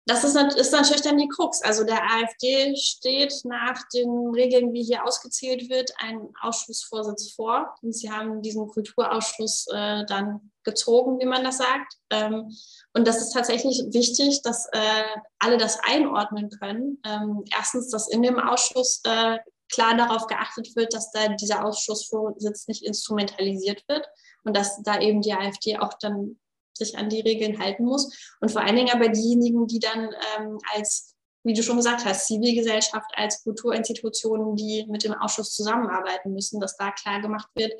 Das 0.06 0.25
ist, 0.25 0.36
ist, 0.36 0.73
natürlich 0.73 1.01
dann 1.01 1.17
die 1.17 1.29
Krux. 1.29 1.62
Also 1.62 1.86
der 1.86 2.03
AfD 2.03 2.75
steht 2.75 3.34
nach 3.45 3.88
den 3.93 4.32
Regeln, 4.34 4.73
wie 4.73 4.84
hier 4.84 5.06
ausgezählt 5.06 5.69
wird, 5.69 5.91
ein 5.97 6.27
Ausschussvorsitz 6.41 7.32
vor. 7.32 7.73
Und 7.82 7.95
sie 7.95 8.12
haben 8.12 8.41
diesen 8.41 8.67
Kulturausschuss 8.67 9.67
äh, 9.73 10.06
dann 10.06 10.51
gezogen, 10.63 11.19
wie 11.21 11.25
man 11.25 11.45
das 11.45 11.60
sagt. 11.60 11.93
Ähm, 12.10 12.53
und 12.93 13.08
das 13.08 13.21
ist 13.21 13.32
tatsächlich 13.32 13.82
wichtig, 13.91 14.41
dass 14.41 14.67
äh, 14.73 15.06
alle 15.39 15.58
das 15.58 15.79
einordnen 15.79 16.49
können. 16.49 17.01
Ähm, 17.06 17.45
erstens, 17.56 17.89
dass 17.89 18.10
in 18.10 18.23
dem 18.23 18.39
Ausschuss 18.39 19.01
äh, 19.06 19.38
klar 19.71 19.95
darauf 19.95 20.27
geachtet 20.27 20.75
wird, 20.75 20.93
dass 20.93 21.12
da 21.12 21.29
dieser 21.29 21.63
Ausschussvorsitz 21.65 22.67
nicht 22.67 22.84
instrumentalisiert 22.84 23.88
wird 23.88 24.06
und 24.43 24.56
dass 24.56 24.84
da 24.84 24.99
eben 24.99 25.21
die 25.21 25.34
AfD 25.34 25.77
auch 25.77 25.93
dann 25.93 26.39
sich 26.73 26.97
an 26.97 27.09
die 27.09 27.21
Regeln 27.21 27.59
halten 27.59 27.86
muss. 27.86 28.33
Und 28.41 28.51
vor 28.51 28.62
allen 28.62 28.75
Dingen 28.75 28.93
aber 28.93 29.09
diejenigen, 29.09 29.67
die 29.67 29.79
dann 29.79 30.09
ähm, 30.38 30.57
als, 30.73 31.15
wie 31.43 31.53
du 31.53 31.63
schon 31.63 31.77
gesagt 31.77 32.05
hast, 32.05 32.27
Zivilgesellschaft, 32.27 33.09
als 33.15 33.43
Kulturinstitutionen, 33.43 34.55
die 34.55 34.86
mit 34.89 35.03
dem 35.03 35.13
Ausschuss 35.13 35.53
zusammenarbeiten 35.53 36.33
müssen, 36.33 36.59
dass 36.59 36.77
da 36.77 36.91
klar 36.91 37.21
gemacht 37.21 37.49
wird, 37.55 37.73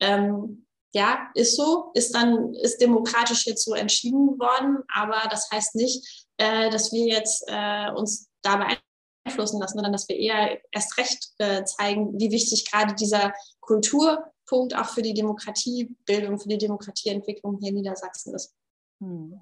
ähm, 0.00 0.66
ja, 0.94 1.28
ist 1.34 1.56
so, 1.56 1.90
ist 1.94 2.14
dann, 2.14 2.54
ist 2.54 2.80
demokratisch 2.80 3.46
jetzt 3.46 3.64
so 3.64 3.74
entschieden 3.74 4.38
worden, 4.38 4.78
aber 4.94 5.28
das 5.30 5.50
heißt 5.50 5.74
nicht, 5.74 6.26
äh, 6.38 6.70
dass 6.70 6.90
wir 6.92 7.06
jetzt 7.06 7.44
äh, 7.48 7.90
uns 7.92 8.28
da 8.42 8.56
beeinflussen 8.56 9.60
lassen, 9.60 9.74
sondern 9.74 9.92
dass 9.92 10.08
wir 10.08 10.16
eher 10.16 10.58
erst 10.72 10.96
recht 10.96 11.28
äh, 11.38 11.64
zeigen, 11.64 12.18
wie 12.18 12.30
wichtig 12.30 12.70
gerade 12.70 12.94
dieser 12.94 13.34
Kultur 13.60 14.24
Punkt 14.46 14.76
auch 14.76 14.86
für 14.86 15.02
die 15.02 15.14
Demokratiebildung, 15.14 16.38
für 16.38 16.48
die 16.48 16.58
Demokratieentwicklung 16.58 17.58
hier 17.58 17.70
in 17.70 17.76
Niedersachsen 17.76 18.34
ist. 18.34 18.54
Hm. 19.00 19.40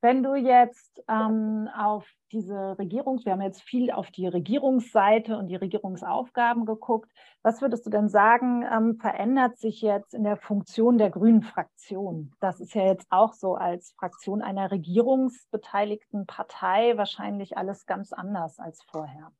Wenn 0.00 0.22
du 0.22 0.34
jetzt 0.34 1.02
ähm, 1.08 1.68
auf 1.76 2.06
diese 2.30 2.78
Regierung, 2.78 3.24
wir 3.24 3.32
haben 3.32 3.42
jetzt 3.42 3.62
viel 3.62 3.90
auf 3.90 4.10
die 4.10 4.26
Regierungsseite 4.26 5.36
und 5.36 5.48
die 5.48 5.56
Regierungsaufgaben 5.56 6.66
geguckt. 6.66 7.10
Was 7.42 7.62
würdest 7.62 7.86
du 7.86 7.90
denn 7.90 8.08
sagen, 8.08 8.64
ähm, 8.70 8.96
verändert 8.96 9.58
sich 9.58 9.80
jetzt 9.80 10.14
in 10.14 10.24
der 10.24 10.36
Funktion 10.36 10.98
der 10.98 11.10
Grünen 11.10 11.42
Fraktion? 11.42 12.32
Das 12.40 12.60
ist 12.60 12.74
ja 12.74 12.84
jetzt 12.84 13.06
auch 13.10 13.32
so 13.32 13.54
als 13.54 13.92
Fraktion 13.98 14.42
einer 14.42 14.70
regierungsbeteiligten 14.70 16.26
Partei 16.26 16.96
wahrscheinlich 16.96 17.56
alles 17.56 17.86
ganz 17.86 18.12
anders 18.12 18.58
als 18.58 18.82
vorher. 18.82 19.32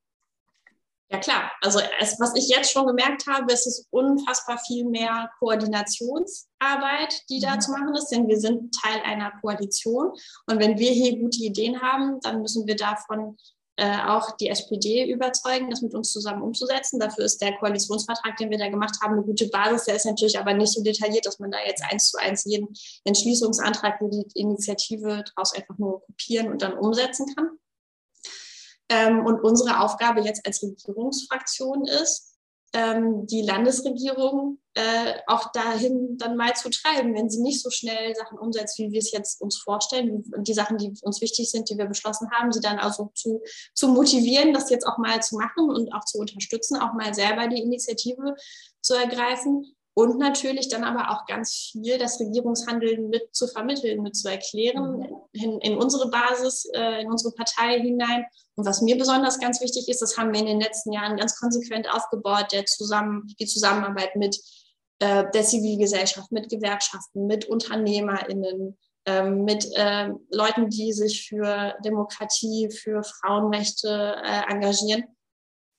Ja 1.09 1.19
klar, 1.19 1.53
also 1.61 1.79
es, 2.01 2.19
was 2.19 2.35
ich 2.35 2.49
jetzt 2.49 2.73
schon 2.73 2.87
gemerkt 2.87 3.29
habe, 3.29 3.53
ist 3.53 3.67
es 3.67 3.87
unfassbar 3.91 4.59
viel 4.59 4.85
mehr 4.87 5.31
Koordinationsarbeit, 5.39 7.23
die 7.31 7.39
da 7.39 7.55
mhm. 7.55 7.61
zu 7.61 7.71
machen 7.71 7.95
ist, 7.95 8.09
denn 8.09 8.27
wir 8.27 8.41
sind 8.41 8.75
Teil 8.75 9.01
einer 9.05 9.31
Koalition 9.41 10.11
und 10.47 10.59
wenn 10.59 10.79
wir 10.79 10.91
hier 10.91 11.17
gute 11.19 11.39
Ideen 11.45 11.81
haben, 11.81 12.19
dann 12.23 12.43
müssen 12.43 12.67
wir 12.67 12.75
davon 12.75 13.37
äh, 13.77 13.99
auch 14.07 14.37
die 14.39 14.49
SPD 14.49 15.09
überzeugen, 15.09 15.71
das 15.71 15.83
mit 15.83 15.95
uns 15.95 16.11
zusammen 16.11 16.43
umzusetzen. 16.43 16.99
Dafür 16.99 17.25
ist 17.25 17.43
der 17.43 17.57
Koalitionsvertrag, 17.59 18.37
den 18.39 18.51
wir 18.51 18.59
da 18.59 18.69
gemacht 18.69 18.97
haben, 19.03 19.13
eine 19.13 19.23
gute 19.23 19.49
Basis. 19.49 19.85
Der 19.85 19.97
ist 19.97 20.07
natürlich 20.07 20.39
aber 20.39 20.55
nicht 20.55 20.73
so 20.73 20.83
detailliert, 20.83 21.27
dass 21.27 21.39
man 21.39 21.51
da 21.51 21.59
jetzt 21.65 21.85
eins 21.85 22.11
zu 22.11 22.19
eins 22.19 22.45
jeden 22.47 22.69
Entschließungsantrag, 23.05 23.99
die 24.01 24.25
Initiative 24.35 25.23
daraus 25.27 25.55
einfach 25.55 25.77
nur 25.79 26.01
kopieren 26.07 26.51
und 26.51 26.63
dann 26.63 26.73
umsetzen 26.73 27.27
kann. 27.37 27.51
Ähm, 28.89 29.25
und 29.25 29.41
unsere 29.41 29.81
Aufgabe 29.81 30.21
jetzt 30.21 30.47
als 30.47 30.63
Regierungsfraktion 30.63 31.87
ist, 31.87 32.37
ähm, 32.73 33.27
die 33.27 33.43
Landesregierung 33.43 34.59
äh, 34.75 35.15
auch 35.27 35.51
dahin 35.53 36.19
dann 36.19 36.37
mal 36.37 36.55
zu 36.55 36.69
treiben, 36.69 37.15
wenn 37.15 37.31
sie 37.31 37.41
nicht 37.41 37.63
so 37.63 37.71
schnell 37.71 38.15
Sachen 38.15 38.39
umsetzt, 38.39 38.79
wie 38.79 38.91
wir 38.91 38.99
es 38.99 39.13
jetzt 39.13 39.41
uns 39.41 39.57
vorstellen. 39.57 40.25
Und 40.37 40.47
die 40.47 40.53
Sachen, 40.53 40.77
die 40.77 40.93
uns 41.03 41.21
wichtig 41.21 41.51
sind, 41.51 41.71
die 41.71 41.79
wir 41.79 41.87
beschlossen 41.87 42.31
haben, 42.33 42.53
sie 42.53 42.61
dann 42.61 42.79
also 42.79 43.11
zu, 43.15 43.43
zu 43.75 43.89
motivieren, 43.89 44.53
das 44.53 44.69
jetzt 44.69 44.87
auch 44.87 44.99
mal 44.99 45.23
zu 45.23 45.37
machen 45.37 45.71
und 45.71 45.93
auch 45.95 46.05
zu 46.05 46.19
unterstützen, 46.19 46.79
auch 46.79 46.93
mal 46.93 47.15
selber 47.15 47.49
die 47.49 47.63
Initiative 47.63 48.35
zu 48.83 48.95
ergreifen. 48.95 49.76
Und 49.99 50.19
natürlich 50.19 50.69
dann 50.69 50.85
aber 50.85 51.11
auch 51.11 51.25
ganz 51.25 51.71
viel 51.73 51.97
das 51.97 52.21
Regierungshandeln 52.21 53.09
mit 53.09 53.35
zu 53.35 53.49
vermitteln, 53.49 54.03
mit 54.03 54.15
zu 54.15 54.29
erklären 54.29 54.99
mhm. 54.99 55.07
in, 55.33 55.59
in, 55.61 55.79
unsere 55.79 56.11
Basis, 56.11 56.67
äh, 56.75 57.01
in 57.01 57.11
unsere 57.11 57.33
Partei 57.33 57.81
hinein. 57.81 58.27
Und 58.57 58.67
was 58.67 58.83
mir 58.83 58.99
besonders 58.99 59.41
ganz 59.41 59.63
wichtig 59.63 59.89
ist, 59.89 60.03
das 60.03 60.19
haben 60.19 60.35
wir 60.35 60.41
in 60.41 60.47
den 60.47 60.61
letzten 60.61 60.93
Jahren 60.93 61.17
ganz 61.17 61.41
konsequent 61.41 61.91
aufgebaut, 61.91 62.53
der 62.53 62.67
zusammen, 62.67 63.35
die 63.41 63.47
Zusammenarbeit 63.47 64.17
mit 64.17 64.39
äh, 64.99 65.25
der 65.33 65.45
Zivilgesellschaft, 65.45 66.31
mit 66.31 66.51
Gewerkschaften, 66.51 67.27
mit 67.27 67.47
UnternehmerInnen, 67.47 68.77
ähm, 69.07 69.45
mit 69.45 69.67
äh, 69.77 70.11
Leuten, 70.31 70.69
die 70.69 70.93
sich 70.93 71.27
für 71.27 71.75
Demokratie, 71.83 72.71
für 72.71 73.03
Frauenrechte 73.03 74.17
äh, 74.23 74.53
engagieren. 74.53 75.05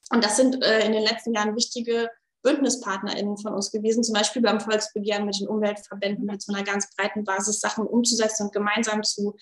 Und 0.09 0.23
das 0.23 0.37
sind 0.37 0.63
äh, 0.63 0.83
in 0.87 0.93
den 0.93 1.03
letzten 1.03 1.35
Jahren 1.35 1.55
wichtige 1.55 2.09
BündnispartnerInnen 2.47 3.37
von 3.37 3.53
uns 3.53 3.71
gewesen, 3.71 4.03
zum 4.03 4.13
Beispiel 4.13 4.41
beim 4.41 4.61
Volksbegehren 4.61 5.25
mit 5.25 5.37
den 5.39 5.49
Umweltverbänden 5.49 6.25
mit 6.25 6.41
so 6.41 6.53
einer 6.53 6.63
ganz 6.63 6.89
breiten 6.95 7.25
Basis 7.25 7.59
Sachen 7.59 7.85
umzusetzen 7.85 8.43
und 8.43 8.53
gemeinsam 8.53 9.03
zu, 9.03 9.35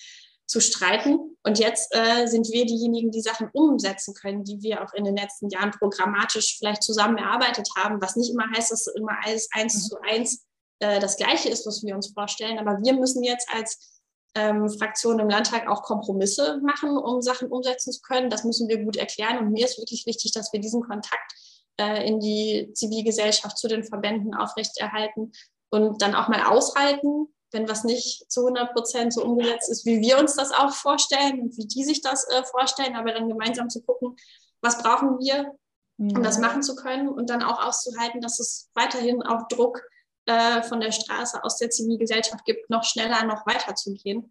zu 0.47 0.59
streiten. 0.59 1.37
Und 1.43 1.59
jetzt 1.59 1.93
äh, 1.95 2.25
sind 2.25 2.49
wir 2.51 2.65
diejenigen, 2.65 3.11
die 3.11 3.21
Sachen 3.21 3.49
umsetzen 3.53 4.15
können, 4.15 4.43
die 4.43 4.59
wir 4.63 4.83
auch 4.83 4.93
in 4.93 5.03
den 5.03 5.15
letzten 5.15 5.49
Jahren 5.49 5.69
programmatisch 5.69 6.57
vielleicht 6.57 6.81
zusammen 6.81 7.17
erarbeitet 7.17 7.69
haben, 7.77 8.01
was 8.01 8.15
nicht 8.15 8.31
immer 8.31 8.49
heißt, 8.55 8.71
dass 8.71 8.87
immer 8.87 9.17
alles 9.23 9.49
eins 9.51 9.75
mhm. 9.75 9.79
zu 9.81 9.97
eins 10.01 10.45
äh, 10.79 10.99
das 10.99 11.17
Gleiche 11.17 11.49
ist, 11.49 11.67
was 11.67 11.83
wir 11.83 11.95
uns 11.95 12.11
vorstellen. 12.11 12.57
Aber 12.57 12.79
wir 12.83 12.93
müssen 12.93 13.23
jetzt 13.23 13.47
als 13.53 14.01
ähm, 14.33 14.67
Fraktionen 14.67 15.19
im 15.19 15.29
Landtag 15.29 15.67
auch 15.67 15.83
Kompromisse 15.83 16.59
machen, 16.63 16.97
um 16.97 17.21
Sachen 17.21 17.49
umsetzen 17.49 17.93
zu 17.93 18.01
können. 18.01 18.31
Das 18.31 18.43
müssen 18.43 18.67
wir 18.67 18.83
gut 18.83 18.97
erklären. 18.97 19.37
Und 19.37 19.51
mir 19.51 19.65
ist 19.65 19.77
wirklich 19.77 20.07
wichtig, 20.07 20.31
dass 20.31 20.51
wir 20.51 20.59
diesen 20.59 20.81
Kontakt 20.81 21.33
äh, 21.77 22.07
in 22.07 22.19
die 22.19 22.71
Zivilgesellschaft 22.73 23.57
zu 23.57 23.67
den 23.67 23.83
Verbänden 23.83 24.33
aufrechterhalten 24.33 25.31
und 25.69 26.01
dann 26.01 26.15
auch 26.15 26.27
mal 26.27 26.43
aushalten, 26.45 27.27
wenn 27.51 27.69
was 27.69 27.83
nicht 27.83 28.29
zu 28.31 28.41
100 28.41 28.73
Prozent 28.73 29.13
so 29.13 29.23
umgesetzt 29.23 29.69
ist, 29.69 29.85
wie 29.85 30.01
wir 30.01 30.19
uns 30.19 30.35
das 30.35 30.51
auch 30.51 30.73
vorstellen 30.73 31.41
und 31.41 31.57
wie 31.57 31.67
die 31.67 31.83
sich 31.83 32.01
das 32.01 32.27
äh, 32.29 32.43
vorstellen, 32.43 32.95
aber 32.95 33.13
dann 33.13 33.29
gemeinsam 33.29 33.69
zu 33.69 33.81
gucken, 33.81 34.15
was 34.61 34.77
brauchen 34.81 35.19
wir, 35.19 35.53
um 35.97 36.23
das 36.23 36.39
machen 36.39 36.61
zu 36.63 36.75
können 36.75 37.07
und 37.07 37.29
dann 37.29 37.43
auch 37.43 37.65
auszuhalten, 37.65 38.19
dass 38.19 38.39
es 38.39 38.69
weiterhin 38.73 39.23
auch 39.23 39.47
Druck 39.47 39.81
äh, 40.25 40.61
von 40.63 40.81
der 40.81 40.91
Straße 40.91 41.43
aus 41.43 41.57
der 41.57 41.69
Zivilgesellschaft 41.69 42.43
gibt, 42.45 42.69
noch 42.69 42.83
schneller, 42.83 43.23
noch 43.25 43.45
weiter 43.45 43.75
zu 43.75 43.93
gehen 43.93 44.29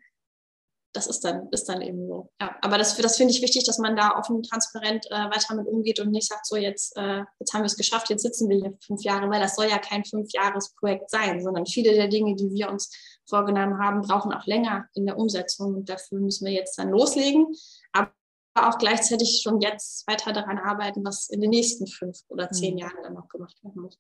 das 0.95 1.09
ist 1.09 1.25
dann, 1.25 1.49
ist 1.51 1.69
dann 1.69 1.83
eben 1.83 2.07
so. 2.07 2.31
Ja, 2.41 2.57
aber 2.63 2.79
das, 2.79 2.97
das 2.97 3.17
finde 3.17 3.33
ich 3.33 3.43
wichtig, 3.43 3.65
dass 3.65 3.79
man 3.79 3.97
da 3.97 4.17
offen 4.17 4.37
und 4.37 4.49
transparent 4.49 5.05
äh, 5.11 5.15
weiter 5.15 5.55
mit 5.57 5.67
umgeht 5.67 5.99
und 5.99 6.13
nicht 6.13 6.29
sagt, 6.29 6.47
so 6.47 6.57
jetzt, 6.57 6.97
äh, 6.97 7.25
jetzt 7.41 7.53
haben 7.53 7.63
wir 7.63 7.67
es 7.67 7.77
geschafft, 7.77 8.11
jetzt 8.11 8.23
sitzen 8.23 8.49
wir 8.49 8.57
hier 8.57 8.79
fünf 8.81 9.03
Jahre, 9.03 9.29
weil 9.29 9.41
das 9.41 9.57
soll 9.57 9.67
ja 9.67 9.79
kein 9.79 10.05
Fünfjahresprojekt 10.05 11.11
sein, 11.11 11.43
sondern 11.43 11.67
viele 11.67 11.95
der 11.95 12.07
Dinge, 12.07 12.37
die 12.37 12.51
wir 12.53 12.71
uns 12.71 12.91
vorgenommen 13.29 13.79
haben, 13.79 14.03
brauchen 14.03 14.33
auch 14.33 14.47
länger 14.47 14.87
in 14.95 15.05
der 15.05 15.19
Umsetzung 15.19 15.75
und 15.75 15.89
dafür 15.89 16.21
müssen 16.21 16.47
wir 16.47 16.53
jetzt 16.53 16.79
dann 16.79 16.91
loslegen, 16.91 17.47
aber 17.93 18.13
auch 18.55 18.79
gleichzeitig 18.79 19.41
schon 19.43 19.61
jetzt 19.61 20.07
weiter 20.07 20.33
daran 20.33 20.59
arbeiten, 20.59 21.05
was 21.05 21.29
in 21.29 21.41
den 21.41 21.51
nächsten 21.51 21.89
fünf 21.89 22.21
oder 22.29 22.51
zehn 22.51 22.75
mhm. 22.75 22.79
Jahren 22.79 23.03
dann 23.03 23.15
noch 23.15 23.29
gemacht 23.29 23.57
werden 23.65 23.83
muss. 23.83 23.99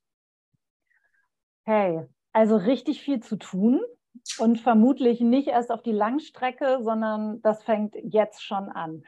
Hey, 1.64 2.02
also 2.33 2.57
richtig 2.57 3.00
viel 3.00 3.18
zu 3.20 3.37
tun 3.37 3.80
und 4.38 4.61
vermutlich 4.61 5.20
nicht 5.20 5.48
erst 5.48 5.70
auf 5.70 5.83
die 5.83 5.92
Langstrecke, 5.92 6.79
sondern 6.83 7.40
das 7.42 7.62
fängt 7.62 7.94
jetzt 8.03 8.42
schon 8.42 8.68
an. 8.68 9.05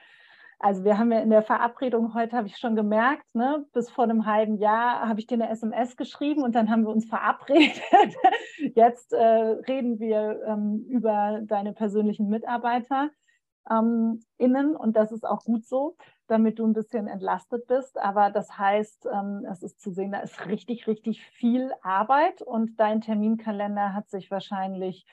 Also 0.58 0.84
wir 0.84 0.96
haben 0.96 1.12
ja 1.12 1.20
in 1.20 1.28
der 1.28 1.42
Verabredung 1.42 2.14
heute, 2.14 2.36
habe 2.36 2.46
ich 2.46 2.56
schon 2.56 2.76
gemerkt, 2.76 3.26
ne, 3.34 3.66
bis 3.74 3.90
vor 3.90 4.04
einem 4.04 4.24
halben 4.24 4.56
Jahr 4.56 5.06
habe 5.06 5.20
ich 5.20 5.26
dir 5.26 5.34
eine 5.34 5.50
SMS 5.50 5.96
geschrieben 5.96 6.42
und 6.42 6.54
dann 6.54 6.70
haben 6.70 6.84
wir 6.84 6.90
uns 6.90 7.04
verabredet. 7.04 7.82
Jetzt 8.74 9.12
äh, 9.12 9.18
reden 9.18 9.98
wir 9.98 10.40
ähm, 10.46 10.86
über 10.88 11.40
deine 11.42 11.74
persönlichen 11.74 12.28
Mitarbeiter 12.28 13.10
ähm, 13.70 14.24
innen 14.38 14.76
und 14.76 14.96
das 14.96 15.12
ist 15.12 15.24
auch 15.24 15.44
gut 15.44 15.66
so 15.66 15.96
damit 16.26 16.58
du 16.58 16.66
ein 16.66 16.72
bisschen 16.72 17.06
entlastet 17.06 17.66
bist. 17.66 17.98
Aber 17.98 18.30
das 18.30 18.58
heißt, 18.58 19.08
ähm, 19.12 19.46
es 19.50 19.62
ist 19.62 19.80
zu 19.80 19.92
sehen, 19.92 20.12
da 20.12 20.20
ist 20.20 20.46
richtig, 20.46 20.86
richtig 20.86 21.24
viel 21.24 21.72
Arbeit 21.82 22.42
und 22.42 22.78
dein 22.80 23.00
Terminkalender 23.00 23.94
hat 23.94 24.08
sich 24.08 24.30
wahrscheinlich 24.30 25.06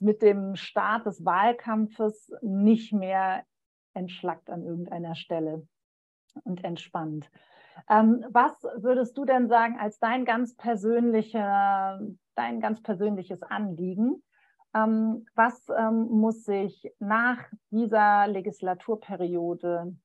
mit 0.00 0.22
dem 0.22 0.54
Start 0.54 1.06
des 1.06 1.24
Wahlkampfes 1.24 2.32
nicht 2.40 2.92
mehr 2.92 3.44
entschlackt 3.94 4.48
an 4.48 4.62
irgendeiner 4.62 5.16
Stelle 5.16 5.66
und 6.44 6.62
entspannt. 6.62 7.28
Ähm, 7.88 8.24
was 8.30 8.52
würdest 8.76 9.16
du 9.18 9.24
denn 9.24 9.48
sagen 9.48 9.78
als 9.78 9.98
dein 9.98 10.24
ganz 10.24 10.56
persönlicher, 10.56 12.00
dein 12.36 12.60
ganz 12.60 12.80
persönliches 12.82 13.42
Anliegen? 13.42 14.22
Ähm, 14.74 15.26
was 15.34 15.68
ähm, 15.70 16.08
muss 16.10 16.44
sich 16.44 16.92
nach 16.98 17.38
dieser 17.70 18.26
Legislaturperiode 18.28 19.96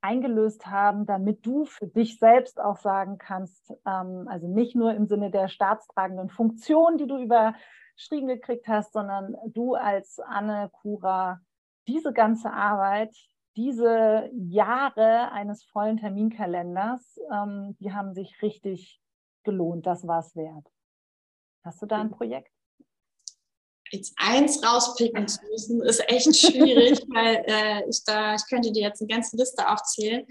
eingelöst 0.00 0.66
haben, 0.66 1.06
damit 1.06 1.44
du 1.44 1.64
für 1.64 1.86
dich 1.86 2.18
selbst 2.18 2.60
auch 2.60 2.76
sagen 2.76 3.18
kannst, 3.18 3.72
ähm, 3.86 4.26
also 4.28 4.48
nicht 4.48 4.76
nur 4.76 4.94
im 4.94 5.06
Sinne 5.06 5.30
der 5.30 5.48
staatstragenden 5.48 6.28
Funktion, 6.28 6.98
die 6.98 7.06
du 7.06 7.18
überschrieben 7.18 8.28
gekriegt 8.28 8.68
hast, 8.68 8.92
sondern 8.92 9.36
du 9.46 9.74
als 9.74 10.20
Anne 10.20 10.70
Kura 10.72 11.40
diese 11.88 12.12
ganze 12.12 12.52
Arbeit, 12.52 13.16
diese 13.56 14.30
Jahre 14.32 15.32
eines 15.32 15.64
vollen 15.64 15.98
Terminkalenders, 15.98 17.18
die 17.80 17.92
haben 17.92 18.14
sich 18.14 18.40
richtig 18.40 19.02
gelohnt. 19.42 19.84
Das 19.84 20.06
war 20.06 20.20
es 20.20 20.34
wert. 20.36 20.66
Hast 21.64 21.82
du 21.82 21.86
da 21.86 22.00
ein 22.00 22.10
Projekt? 22.10 22.50
Jetzt 23.92 24.14
eins 24.16 24.62
rauspicken 24.64 25.28
zu 25.28 25.38
müssen, 25.50 25.82
ist 25.82 26.08
echt 26.08 26.34
schwierig, 26.36 27.00
weil 27.08 27.44
äh, 27.46 27.88
ich 27.88 28.02
da, 28.04 28.34
ich 28.34 28.42
könnte 28.48 28.72
dir 28.72 28.82
jetzt 28.82 29.00
eine 29.00 29.08
ganze 29.08 29.36
Liste 29.36 29.68
aufzählen. 29.68 30.26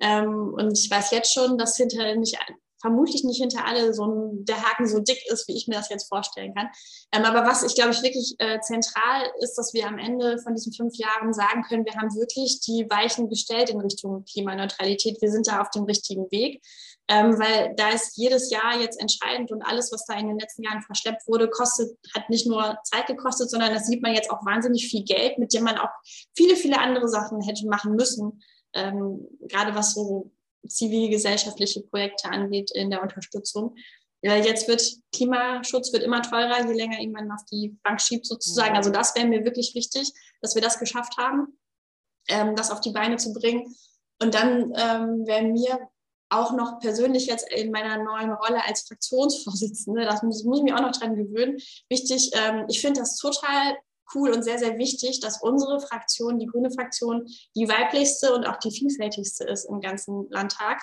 Ähm, 0.00 0.52
und 0.54 0.76
ich 0.76 0.90
weiß 0.90 1.12
jetzt 1.12 1.32
schon, 1.32 1.56
dass 1.56 1.76
hinter 1.76 2.14
nicht, 2.16 2.36
vermutlich 2.80 3.24
nicht 3.24 3.40
hinter 3.40 3.66
alle 3.66 3.94
so 3.94 4.06
ein, 4.06 4.44
der 4.44 4.62
Haken 4.62 4.86
so 4.86 5.00
dick 5.00 5.20
ist, 5.30 5.48
wie 5.48 5.56
ich 5.56 5.66
mir 5.68 5.76
das 5.76 5.88
jetzt 5.88 6.08
vorstellen 6.08 6.54
kann. 6.54 6.68
Ähm, 7.12 7.24
aber 7.24 7.46
was 7.46 7.62
ich 7.62 7.74
glaube 7.74 7.92
ich 7.92 8.02
wirklich 8.02 8.34
äh, 8.38 8.60
zentral 8.60 9.22
ist, 9.40 9.54
dass 9.54 9.74
wir 9.74 9.86
am 9.86 9.98
Ende 9.98 10.38
von 10.38 10.54
diesen 10.54 10.72
fünf 10.72 10.96
Jahren 10.96 11.32
sagen 11.32 11.62
können, 11.62 11.84
wir 11.84 11.94
haben 11.94 12.14
wirklich 12.14 12.60
die 12.60 12.86
Weichen 12.88 13.28
gestellt 13.28 13.70
in 13.70 13.80
Richtung 13.80 14.24
Klimaneutralität. 14.24 15.20
Wir 15.20 15.30
sind 15.30 15.46
da 15.46 15.60
auf 15.60 15.70
dem 15.70 15.84
richtigen 15.84 16.30
Weg 16.30 16.62
ähm, 17.08 17.38
weil 17.38 17.74
da 17.76 17.90
ist 17.90 18.16
jedes 18.16 18.50
Jahr 18.50 18.80
jetzt 18.80 19.00
entscheidend 19.00 19.52
und 19.52 19.62
alles, 19.62 19.92
was 19.92 20.06
da 20.06 20.14
in 20.14 20.26
den 20.26 20.38
letzten 20.38 20.64
Jahren 20.64 20.82
verschleppt 20.82 21.28
wurde, 21.28 21.48
kostet, 21.48 21.96
hat 22.14 22.28
nicht 22.30 22.46
nur 22.46 22.78
Zeit 22.82 23.06
gekostet, 23.06 23.48
sondern 23.48 23.72
das 23.72 23.86
sieht 23.86 24.02
man 24.02 24.14
jetzt 24.14 24.30
auch 24.30 24.44
wahnsinnig 24.44 24.88
viel 24.88 25.04
Geld, 25.04 25.38
mit 25.38 25.54
dem 25.54 25.64
man 25.64 25.78
auch 25.78 25.90
viele, 26.36 26.56
viele 26.56 26.80
andere 26.80 27.08
Sachen 27.08 27.40
hätte 27.42 27.66
machen 27.68 27.94
müssen, 27.94 28.42
ähm, 28.72 29.24
gerade 29.42 29.74
was 29.74 29.94
so 29.94 30.32
zivilgesellschaftliche 30.68 31.82
Projekte 31.82 32.30
angeht 32.30 32.70
in 32.72 32.90
der 32.90 33.02
Unterstützung. 33.02 33.76
Ja, 34.22 34.36
jetzt 34.36 34.66
wird 34.66 34.82
Klimaschutz 35.14 35.92
wird 35.92 36.02
immer 36.02 36.22
teurer, 36.22 36.66
je 36.66 36.72
länger 36.72 36.98
irgendwann 36.98 37.30
auf 37.30 37.44
die 37.50 37.76
Bank 37.82 38.00
schiebt 38.00 38.26
sozusagen. 38.26 38.76
Also 38.76 38.90
das 38.90 39.14
wäre 39.14 39.26
mir 39.26 39.44
wirklich 39.44 39.74
wichtig, 39.74 40.12
dass 40.40 40.54
wir 40.54 40.62
das 40.62 40.78
geschafft 40.78 41.16
haben, 41.18 41.58
ähm, 42.28 42.56
das 42.56 42.70
auf 42.70 42.80
die 42.80 42.92
Beine 42.92 43.16
zu 43.18 43.32
bringen. 43.32 43.74
Und 44.20 44.34
dann 44.34 44.72
ähm, 44.76 45.26
wäre 45.26 45.42
mir 45.42 45.88
auch 46.28 46.52
noch 46.52 46.80
persönlich 46.80 47.26
jetzt 47.26 47.48
in 47.52 47.70
meiner 47.70 48.02
neuen 48.02 48.32
Rolle 48.32 48.64
als 48.66 48.82
Fraktionsvorsitzende, 48.88 50.04
das 50.04 50.22
muss, 50.22 50.42
muss 50.44 50.58
ich 50.58 50.64
mich 50.64 50.74
auch 50.74 50.80
noch 50.80 50.92
dran 50.92 51.14
gewöhnen, 51.14 51.58
wichtig, 51.88 52.32
ähm, 52.34 52.64
ich 52.68 52.80
finde 52.80 53.00
das 53.00 53.16
total 53.16 53.76
cool 54.14 54.30
und 54.30 54.42
sehr, 54.42 54.58
sehr 54.58 54.78
wichtig, 54.78 55.20
dass 55.20 55.42
unsere 55.42 55.80
Fraktion, 55.80 56.38
die 56.38 56.46
grüne 56.46 56.70
Fraktion, 56.70 57.26
die 57.54 57.68
weiblichste 57.68 58.34
und 58.34 58.46
auch 58.46 58.56
die 58.56 58.70
vielfältigste 58.70 59.44
ist 59.44 59.64
im 59.64 59.80
ganzen 59.80 60.26
Landtag. 60.30 60.82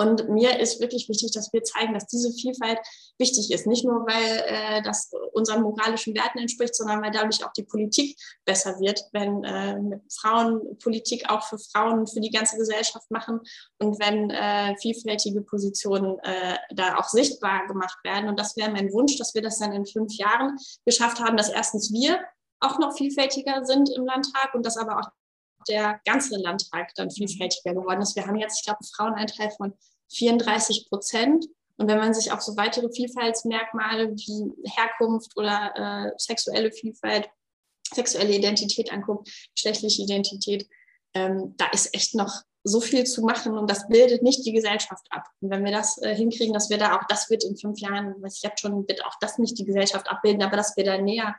Und 0.00 0.30
mir 0.30 0.58
ist 0.58 0.80
wirklich 0.80 1.10
wichtig, 1.10 1.32
dass 1.32 1.52
wir 1.52 1.62
zeigen, 1.62 1.92
dass 1.92 2.06
diese 2.06 2.32
Vielfalt 2.32 2.78
wichtig 3.18 3.52
ist. 3.52 3.66
Nicht 3.66 3.84
nur, 3.84 4.06
weil 4.06 4.44
äh, 4.46 4.82
das 4.82 5.10
unseren 5.32 5.60
moralischen 5.60 6.14
Werten 6.14 6.38
entspricht, 6.38 6.74
sondern 6.74 7.02
weil 7.02 7.10
dadurch 7.10 7.44
auch 7.44 7.52
die 7.52 7.64
Politik 7.64 8.18
besser 8.46 8.80
wird, 8.80 9.04
wenn 9.12 9.44
äh, 9.44 10.00
Frauen 10.10 10.78
Politik 10.78 11.28
auch 11.28 11.42
für 11.42 11.58
Frauen, 11.58 12.06
für 12.06 12.20
die 12.20 12.30
ganze 12.30 12.56
Gesellschaft 12.56 13.10
machen 13.10 13.40
und 13.78 14.00
wenn 14.00 14.30
äh, 14.30 14.74
vielfältige 14.80 15.42
Positionen 15.42 16.18
äh, 16.20 16.56
da 16.74 16.96
auch 16.96 17.08
sichtbar 17.10 17.66
gemacht 17.66 17.98
werden. 18.02 18.30
Und 18.30 18.40
das 18.40 18.56
wäre 18.56 18.70
mein 18.70 18.90
Wunsch, 18.94 19.18
dass 19.18 19.34
wir 19.34 19.42
das 19.42 19.58
dann 19.58 19.72
in 19.72 19.84
fünf 19.84 20.14
Jahren 20.14 20.56
geschafft 20.86 21.20
haben, 21.20 21.36
dass 21.36 21.50
erstens 21.50 21.92
wir 21.92 22.18
auch 22.60 22.78
noch 22.78 22.96
vielfältiger 22.96 23.66
sind 23.66 23.90
im 23.90 24.06
Landtag 24.06 24.54
und 24.54 24.64
dass 24.64 24.78
aber 24.78 24.98
auch 24.98 25.10
der 25.68 26.00
ganze 26.04 26.36
Landtag 26.36 26.94
dann 26.94 27.10
vielfältiger 27.10 27.74
geworden 27.74 28.02
ist. 28.02 28.16
Wir 28.16 28.26
haben 28.26 28.36
jetzt, 28.36 28.58
ich 28.60 28.64
glaube, 28.64 28.80
einen 28.80 28.90
Frauenanteil 28.94 29.50
von 29.56 29.72
34 30.12 30.88
Prozent. 30.88 31.46
Und 31.76 31.88
wenn 31.88 31.98
man 31.98 32.12
sich 32.12 32.30
auch 32.32 32.40
so 32.40 32.56
weitere 32.56 32.90
Vielfaltsmerkmale 32.92 34.10
wie 34.10 34.52
Herkunft 34.70 35.36
oder 35.36 35.72
äh, 36.08 36.12
sexuelle 36.18 36.72
Vielfalt, 36.72 37.28
sexuelle 37.92 38.34
Identität 38.34 38.92
anguckt, 38.92 39.30
geschlechtliche 39.54 40.02
Identität, 40.02 40.68
ähm, 41.14 41.54
da 41.56 41.66
ist 41.70 41.94
echt 41.94 42.14
noch 42.14 42.42
so 42.62 42.80
viel 42.80 43.04
zu 43.04 43.22
machen 43.22 43.56
und 43.56 43.70
das 43.70 43.88
bildet 43.88 44.22
nicht 44.22 44.44
die 44.44 44.52
Gesellschaft 44.52 45.06
ab. 45.10 45.24
Und 45.40 45.50
wenn 45.50 45.64
wir 45.64 45.72
das 45.72 45.96
äh, 46.02 46.14
hinkriegen, 46.14 46.52
dass 46.52 46.68
wir 46.68 46.76
da 46.76 46.96
auch, 46.96 47.04
das 47.08 47.30
wird 47.30 47.44
in 47.44 47.56
fünf 47.56 47.78
Jahren, 47.80 48.22
weiß 48.22 48.36
ich 48.36 48.42
jetzt 48.42 48.60
schon, 48.60 48.86
wird 48.86 49.04
auch 49.04 49.14
das 49.20 49.38
nicht 49.38 49.58
die 49.58 49.64
Gesellschaft 49.64 50.10
abbilden, 50.10 50.42
aber 50.42 50.56
dass 50.56 50.76
wir 50.76 50.84
da 50.84 50.98
näher, 50.98 51.34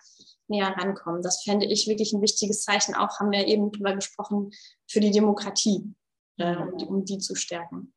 näher 0.51 0.75
rankommen. 0.77 1.23
Das 1.23 1.41
fände 1.43 1.65
ich 1.65 1.87
wirklich 1.87 2.13
ein 2.13 2.21
wichtiges 2.21 2.63
Zeichen. 2.63 2.93
Auch 2.93 3.19
haben 3.19 3.31
wir 3.31 3.47
eben 3.47 3.71
drüber 3.71 3.95
gesprochen, 3.95 4.51
für 4.87 4.99
die 4.99 5.11
Demokratie, 5.11 5.95
äh, 6.37 6.55
um, 6.55 6.73
um 6.87 7.05
die 7.05 7.17
zu 7.17 7.35
stärken. 7.35 7.93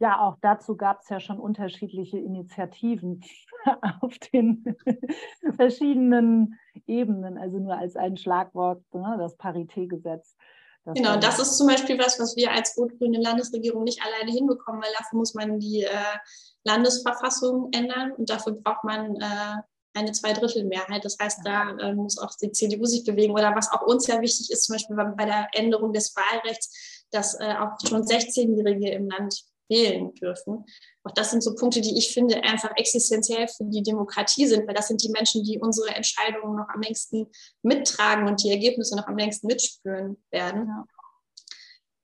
Ja, 0.00 0.20
auch 0.20 0.36
dazu 0.40 0.76
gab 0.76 1.00
es 1.02 1.08
ja 1.08 1.20
schon 1.20 1.38
unterschiedliche 1.38 2.18
Initiativen 2.18 3.24
auf 4.00 4.18
den 4.32 4.76
verschiedenen 5.56 6.58
Ebenen, 6.86 7.38
also 7.38 7.58
nur 7.58 7.76
als 7.76 7.96
ein 7.96 8.16
Schlagwort, 8.16 8.82
ne, 8.92 9.16
das 9.18 9.36
Paritätgesetz. 9.36 10.36
Das 10.84 10.94
genau, 10.94 11.16
das 11.16 11.38
ist 11.38 11.56
zum 11.56 11.68
Beispiel 11.68 11.98
was, 11.98 12.20
was 12.20 12.36
wir 12.36 12.52
als 12.52 12.76
rot-grüne 12.76 13.18
Landesregierung 13.18 13.84
nicht 13.84 14.02
alleine 14.04 14.30
hinbekommen, 14.30 14.82
weil 14.82 14.92
dafür 14.98 15.18
muss 15.18 15.32
man 15.32 15.58
die 15.58 15.84
äh, 15.84 16.18
Landesverfassung 16.64 17.70
ändern 17.72 18.12
und 18.12 18.28
dafür 18.28 18.52
braucht 18.52 18.84
man 18.84 19.16
äh, 19.16 19.62
eine 19.94 20.12
Zweidrittelmehrheit. 20.12 21.04
Das 21.04 21.16
heißt, 21.20 21.40
da 21.44 21.70
äh, 21.78 21.94
muss 21.94 22.18
auch 22.18 22.34
die 22.40 22.52
CDU 22.52 22.84
sich 22.84 23.04
bewegen. 23.04 23.32
Oder 23.32 23.54
was 23.54 23.70
auch 23.70 23.82
uns 23.82 24.06
ja 24.06 24.20
wichtig 24.20 24.50
ist, 24.50 24.64
zum 24.64 24.74
Beispiel 24.74 24.96
bei 24.96 25.24
der 25.24 25.48
Änderung 25.52 25.92
des 25.92 26.14
Wahlrechts, 26.16 27.06
dass 27.10 27.34
äh, 27.40 27.54
auch 27.54 27.78
schon 27.88 28.02
16-Jährige 28.02 28.90
im 28.90 29.08
Land 29.08 29.44
wählen 29.68 30.12
dürfen. 30.14 30.64
Auch 31.04 31.12
das 31.12 31.30
sind 31.30 31.42
so 31.42 31.54
Punkte, 31.54 31.80
die 31.80 31.96
ich 31.96 32.12
finde 32.12 32.42
einfach 32.42 32.72
existenziell 32.76 33.48
für 33.48 33.64
die 33.64 33.82
Demokratie 33.82 34.46
sind, 34.46 34.66
weil 34.66 34.74
das 34.74 34.88
sind 34.88 35.02
die 35.02 35.10
Menschen, 35.10 35.42
die 35.42 35.58
unsere 35.58 35.94
Entscheidungen 35.94 36.56
noch 36.56 36.68
am 36.68 36.82
längsten 36.82 37.30
mittragen 37.62 38.28
und 38.28 38.42
die 38.42 38.50
Ergebnisse 38.50 38.96
noch 38.96 39.06
am 39.06 39.16
längsten 39.16 39.46
mitspüren 39.46 40.22
werden. 40.30 40.68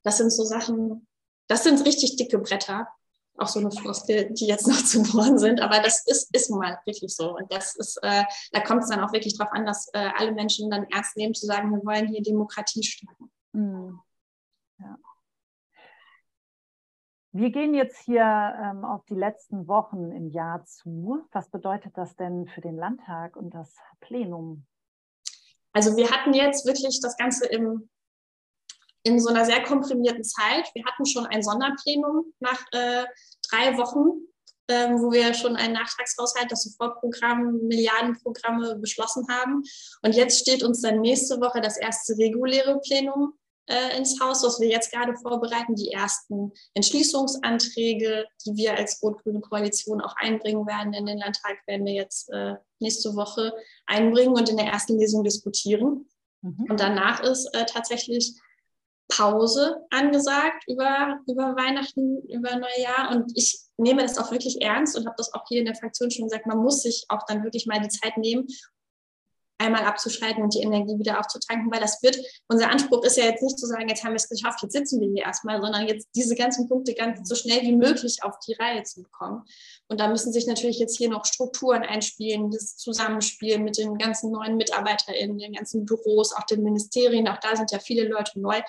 Das 0.03 0.17
sind 0.17 0.31
so 0.31 0.45
Sachen, 0.45 1.07
das 1.49 1.65
sind 1.65 1.85
richtig 1.85 2.17
dicke 2.17 2.39
Bretter. 2.39 2.89
Auch 3.39 3.49
so 3.49 3.61
eine 3.61 3.71
Floskel, 3.71 4.33
die 4.35 4.47
jetzt 4.47 4.67
noch 4.67 4.77
zu 4.85 5.03
bohren 5.03 5.39
sind, 5.39 5.61
aber 5.61 5.81
das 5.81 6.07
ist, 6.07 6.35
ist 6.35 6.51
nun 6.51 6.61
mal 6.61 6.79
wirklich 6.85 7.15
so. 7.15 7.37
Und 7.37 7.51
das 7.53 7.75
ist, 7.77 7.99
äh, 8.03 8.25
da 8.53 8.61
kommt 8.61 8.83
es 8.83 8.91
dann 8.91 9.01
auch 9.01 9.13
wirklich 9.13 9.37
darauf 9.37 9.53
an, 9.53 9.65
dass 9.65 9.89
äh, 9.95 10.11
alle 10.17 10.33
Menschen 10.33 10.71
dann 10.71 10.85
ernst 10.91 11.17
nehmen, 11.17 11.35
zu 11.35 11.47
sagen, 11.47 11.71
wir 11.71 11.85
wollen 11.85 12.09
hier 12.09 12.23
Demokratie 12.23 12.83
stärken. 12.83 13.31
Mhm. 13.53 14.01
Ja. 14.79 14.99
Wir 17.33 17.51
gehen 17.51 17.75
jetzt 17.75 17.99
hier 18.01 18.23
ähm, 18.23 18.85
auf 18.85 19.05
die 19.05 19.15
letzten 19.15 19.69
Wochen 19.69 20.11
im 20.11 20.31
Jahr 20.31 20.65
zu. 20.65 21.25
Was 21.31 21.49
bedeutet 21.49 21.97
das 21.97 22.17
denn 22.17 22.49
für 22.49 22.61
den 22.61 22.77
Landtag 22.77 23.37
und 23.37 23.55
das 23.55 23.77
Plenum? 24.01 24.67
Also 25.73 25.97
wir 25.97 26.11
hatten 26.11 26.35
jetzt 26.35 26.67
wirklich 26.67 27.01
das 27.01 27.17
Ganze 27.17 27.47
im, 27.47 27.89
in 29.03 29.21
so 29.21 29.29
einer 29.31 29.45
sehr 29.45 29.63
komprimierten 29.63 30.25
Zeit. 30.25 30.71
Wir 30.75 30.85
hatten 30.85 31.07
schon 31.07 31.27
ein 31.27 31.43
Sonderplenum 31.43 32.33
nach 32.41 32.61
äh, 32.73 33.05
drei 33.51 33.77
Wochen, 33.79 34.27
äh, 34.67 34.91
wo 34.91 35.11
wir 35.11 35.35
schon 35.35 35.57
einen 35.57 35.75
Nachtragshaushalt, 35.75 36.51
das 36.51 36.65
Sofortprogramm, 36.65 37.59
Milliardenprogramme 37.63 38.77
beschlossen 38.77 39.27
haben. 39.31 39.63
Und 40.03 40.15
jetzt 40.15 40.41
steht 40.41 40.63
uns 40.63 40.83
dann 40.83 41.01
nächste 41.01 41.41
Woche 41.41 41.61
das 41.61 41.77
erste 41.77 42.17
reguläre 42.19 42.79
Plenum 42.81 43.35
äh, 43.71 43.97
ins 43.97 44.21
Haus, 44.21 44.43
was 44.43 44.61
wir 44.61 44.69
jetzt 44.69 44.93
gerade 44.93 45.15
vorbereiten, 45.17 45.75
die 45.77 45.93
ersten 45.93 46.53
Entschließungsanträge, 46.75 48.27
die 48.45 48.57
wir 48.57 48.77
als 48.77 49.03
rot-grüne 49.03 49.41
Koalition 49.41 50.01
auch 50.01 50.17
einbringen 50.17 50.67
werden 50.67 50.93
in 50.93 51.07
den 51.07 51.19
Landtag, 51.19 51.59
werden 51.67 51.87
wir 51.87 51.95
jetzt 51.95 52.31
äh, 52.31 52.55
nächste 52.81 53.15
Woche 53.15 53.53
einbringen 53.87 54.35
und 54.35 54.49
in 54.49 54.57
der 54.57 54.67
ersten 54.67 54.99
Lesung 54.99 55.23
diskutieren. 55.23 56.09
Mhm. 56.43 56.67
Und 56.69 56.81
danach 56.81 57.23
ist 57.23 57.47
äh, 57.55 57.65
tatsächlich 57.65 58.35
Pause 59.11 59.77
angesagt 59.91 60.65
über, 60.67 61.19
über 61.27 61.57
Weihnachten, 61.57 62.23
über 62.29 62.57
Neujahr. 62.57 63.11
Und 63.11 63.33
ich 63.35 63.61
nehme 63.77 64.03
das 64.03 64.19
auch 64.19 64.31
wirklich 64.31 64.63
ernst 64.63 64.97
und 64.97 65.07
habe 65.07 65.17
das 65.19 65.35
auch 65.35 65.45
hier 65.49 65.61
in 65.61 65.67
der 65.67 65.75
Fraktion 65.75 66.11
schon 66.11 66.29
gesagt, 66.29 66.47
man 66.47 66.59
muss 66.59 66.83
sich 66.83 67.05
auch 67.09 67.25
dann 67.27 67.45
wirklich 67.45 67.67
mal 67.67 67.81
die 67.81 67.89
Zeit 67.89 68.17
nehmen, 68.17 68.47
einmal 69.61 69.85
abzuschalten 69.85 70.43
und 70.43 70.55
die 70.55 70.63
Energie 70.63 70.99
wieder 70.99 71.21
aufzutanken, 71.21 71.71
weil 71.71 71.81
das 71.81 72.03
wird, 72.03 72.19
unser 72.49 72.71
Anspruch 72.71 73.05
ist 73.05 73.19
ja 73.19 73.25
jetzt 73.25 73.43
nicht 73.43 73.59
zu 73.59 73.67
sagen, 73.67 73.89
jetzt 73.89 74.03
haben 74.03 74.13
wir 74.13 74.17
es 74.17 74.29
geschafft, 74.29 74.63
jetzt 74.63 74.73
sitzen 74.73 75.01
wir 75.01 75.09
hier 75.09 75.25
erstmal, 75.25 75.61
sondern 75.61 75.87
jetzt 75.87 76.09
diese 76.15 76.35
ganzen 76.35 76.67
Punkte 76.67 76.95
ganz 76.95 77.29
so 77.29 77.35
schnell 77.35 77.61
wie 77.63 77.77
möglich 77.77 78.23
auf 78.23 78.39
die 78.47 78.55
Reihe 78.55 78.83
zu 78.85 79.03
bekommen. 79.03 79.45
Und 79.89 80.01
da 80.01 80.09
müssen 80.09 80.33
sich 80.33 80.47
natürlich 80.47 80.79
jetzt 80.79 80.97
hier 80.97 81.11
noch 81.11 81.27
Strukturen 81.27 81.83
einspielen, 81.83 82.51
das 82.51 82.77
Zusammenspiel 82.77 83.59
mit 83.59 83.77
den 83.77 83.99
ganzen 83.99 84.33
neuen 84.33 84.57
MitarbeiterInnen, 84.57 85.39
den 85.39 85.53
ganzen 85.53 85.85
Büros, 85.85 86.33
auch 86.33 86.45
den 86.45 86.63
Ministerien, 86.63 87.29
auch 87.29 87.39
da 87.41 87.55
sind 87.55 87.71
ja 87.71 87.79
viele 87.79 88.09
Leute 88.09 88.41
neu 88.41 88.61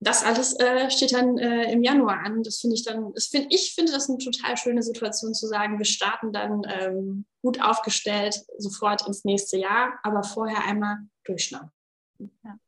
das 0.00 0.22
alles 0.22 0.58
äh, 0.60 0.90
steht 0.90 1.14
dann 1.14 1.38
äh, 1.38 1.72
im 1.72 1.82
Januar 1.82 2.20
an. 2.20 2.42
Das 2.42 2.60
finde 2.60 2.76
ich 2.76 2.84
dann, 2.84 3.12
das 3.14 3.26
find, 3.26 3.52
ich 3.52 3.74
finde 3.74 3.92
das 3.92 4.08
eine 4.08 4.18
total 4.18 4.56
schöne 4.56 4.82
Situation 4.82 5.32
zu 5.32 5.46
sagen, 5.46 5.78
wir 5.78 5.86
starten 5.86 6.32
dann 6.32 6.62
ähm, 6.68 7.26
gut 7.42 7.62
aufgestellt 7.62 8.44
sofort 8.58 9.06
ins 9.06 9.24
nächste 9.24 9.56
Jahr, 9.56 9.98
aber 10.02 10.22
vorher 10.22 10.64
einmal 10.64 10.98
durchschnaufen. 11.24 11.70
Ja. 12.44 12.58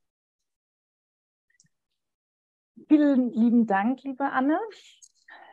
Vielen 2.89 3.31
lieben 3.33 3.67
Dank, 3.67 4.03
liebe 4.05 4.25
Anne. 4.25 4.59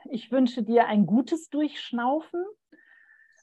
Ich 0.10 0.32
wünsche 0.32 0.64
dir 0.64 0.88
ein 0.88 1.06
gutes 1.06 1.50
Durchschnaufen 1.50 2.42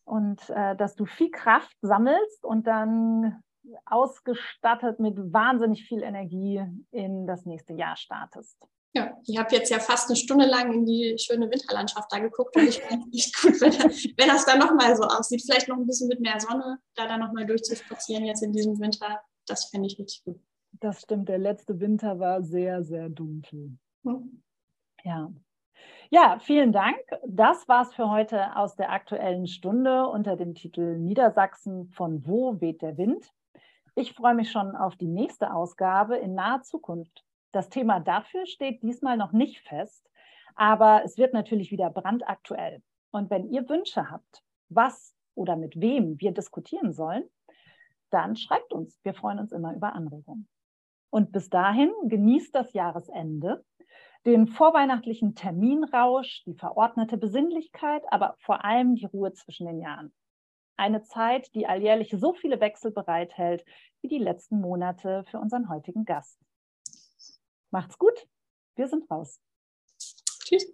und 0.04 0.48
äh, 0.48 0.74
dass 0.76 0.94
du 0.94 1.04
viel 1.04 1.30
Kraft 1.30 1.76
sammelst 1.82 2.44
und 2.44 2.66
dann 2.66 3.42
ausgestattet 3.86 5.00
mit 5.00 5.16
wahnsinnig 5.32 5.84
viel 5.84 6.02
Energie 6.02 6.62
in 6.90 7.26
das 7.26 7.46
nächste 7.46 7.74
Jahr 7.74 7.96
startest. 7.96 8.58
Ja, 8.94 9.16
ich 9.26 9.38
habe 9.38 9.54
jetzt 9.54 9.70
ja 9.70 9.78
fast 9.78 10.10
eine 10.10 10.16
Stunde 10.16 10.46
lang 10.46 10.72
in 10.72 10.84
die 10.84 11.16
schöne 11.18 11.50
Winterlandschaft 11.50 12.12
da 12.12 12.18
geguckt 12.18 12.54
und 12.56 12.68
ich 12.68 12.82
finde 12.82 13.06
es 13.10 13.26
echt 13.26 13.42
gut, 13.42 13.60
wenn, 13.62 13.72
wenn 13.72 14.28
das 14.28 14.44
dann 14.44 14.58
nochmal 14.58 14.94
so 14.94 15.04
aussieht. 15.04 15.42
Vielleicht 15.42 15.68
noch 15.68 15.78
ein 15.78 15.86
bisschen 15.86 16.08
mit 16.08 16.20
mehr 16.20 16.38
Sonne, 16.38 16.78
da 16.94 17.06
dann 17.06 17.20
nochmal 17.20 17.46
durchzuspazieren 17.46 18.26
jetzt 18.26 18.42
in 18.42 18.52
diesem 18.52 18.78
Winter. 18.80 19.22
Das 19.46 19.66
fände 19.66 19.86
ich 19.86 19.98
richtig 19.98 20.24
gut. 20.24 20.38
Das 20.72 21.00
stimmt, 21.00 21.28
der 21.28 21.38
letzte 21.38 21.80
Winter 21.80 22.18
war 22.18 22.42
sehr, 22.42 22.82
sehr 22.82 23.08
dunkel. 23.08 23.78
Hm. 24.04 24.42
Ja. 25.04 25.32
Ja, 26.10 26.38
vielen 26.40 26.72
Dank. 26.72 26.98
Das 27.26 27.66
war's 27.68 27.94
für 27.94 28.10
heute 28.10 28.54
aus 28.56 28.76
der 28.76 28.90
aktuellen 28.90 29.46
Stunde 29.46 30.06
unter 30.06 30.36
dem 30.36 30.54
Titel 30.54 30.98
Niedersachsen 30.98 31.88
von 31.88 32.26
wo 32.26 32.60
weht 32.60 32.82
der 32.82 32.98
Wind? 32.98 33.32
Ich 33.94 34.14
freue 34.14 34.34
mich 34.34 34.50
schon 34.50 34.74
auf 34.74 34.96
die 34.96 35.06
nächste 35.06 35.52
Ausgabe 35.52 36.16
in 36.16 36.34
naher 36.34 36.62
Zukunft. 36.62 37.26
Das 37.52 37.68
Thema 37.68 38.00
dafür 38.00 38.46
steht 38.46 38.82
diesmal 38.82 39.18
noch 39.18 39.32
nicht 39.32 39.60
fest, 39.68 40.10
aber 40.54 41.02
es 41.04 41.18
wird 41.18 41.34
natürlich 41.34 41.70
wieder 41.70 41.90
brandaktuell. 41.90 42.82
Und 43.10 43.28
wenn 43.28 43.50
ihr 43.50 43.68
Wünsche 43.68 44.10
habt, 44.10 44.42
was 44.70 45.14
oder 45.34 45.56
mit 45.56 45.78
wem 45.78 46.18
wir 46.18 46.32
diskutieren 46.32 46.94
sollen, 46.94 47.24
dann 48.08 48.36
schreibt 48.36 48.72
uns. 48.72 48.98
Wir 49.02 49.12
freuen 49.12 49.38
uns 49.38 49.52
immer 49.52 49.74
über 49.74 49.92
Anregungen. 49.92 50.48
Und 51.10 51.30
bis 51.30 51.50
dahin 51.50 51.92
genießt 52.04 52.54
das 52.54 52.72
Jahresende, 52.72 53.62
den 54.24 54.46
vorweihnachtlichen 54.46 55.34
Terminrausch, 55.34 56.44
die 56.44 56.54
verordnete 56.54 57.18
Besinnlichkeit, 57.18 58.04
aber 58.10 58.36
vor 58.38 58.64
allem 58.64 58.94
die 58.94 59.04
Ruhe 59.04 59.34
zwischen 59.34 59.66
den 59.66 59.80
Jahren. 59.80 60.14
Eine 60.76 61.02
Zeit, 61.02 61.54
die 61.54 61.66
alljährlich 61.66 62.14
so 62.18 62.34
viele 62.34 62.60
Wechsel 62.60 62.90
bereithält 62.90 63.64
wie 64.00 64.08
die 64.08 64.18
letzten 64.18 64.60
Monate 64.60 65.24
für 65.30 65.38
unseren 65.38 65.68
heutigen 65.68 66.04
Gast. 66.04 66.38
Macht's 67.70 67.98
gut. 67.98 68.26
Wir 68.74 68.88
sind 68.88 69.10
raus. 69.10 69.40
Tschüss. 70.44 70.72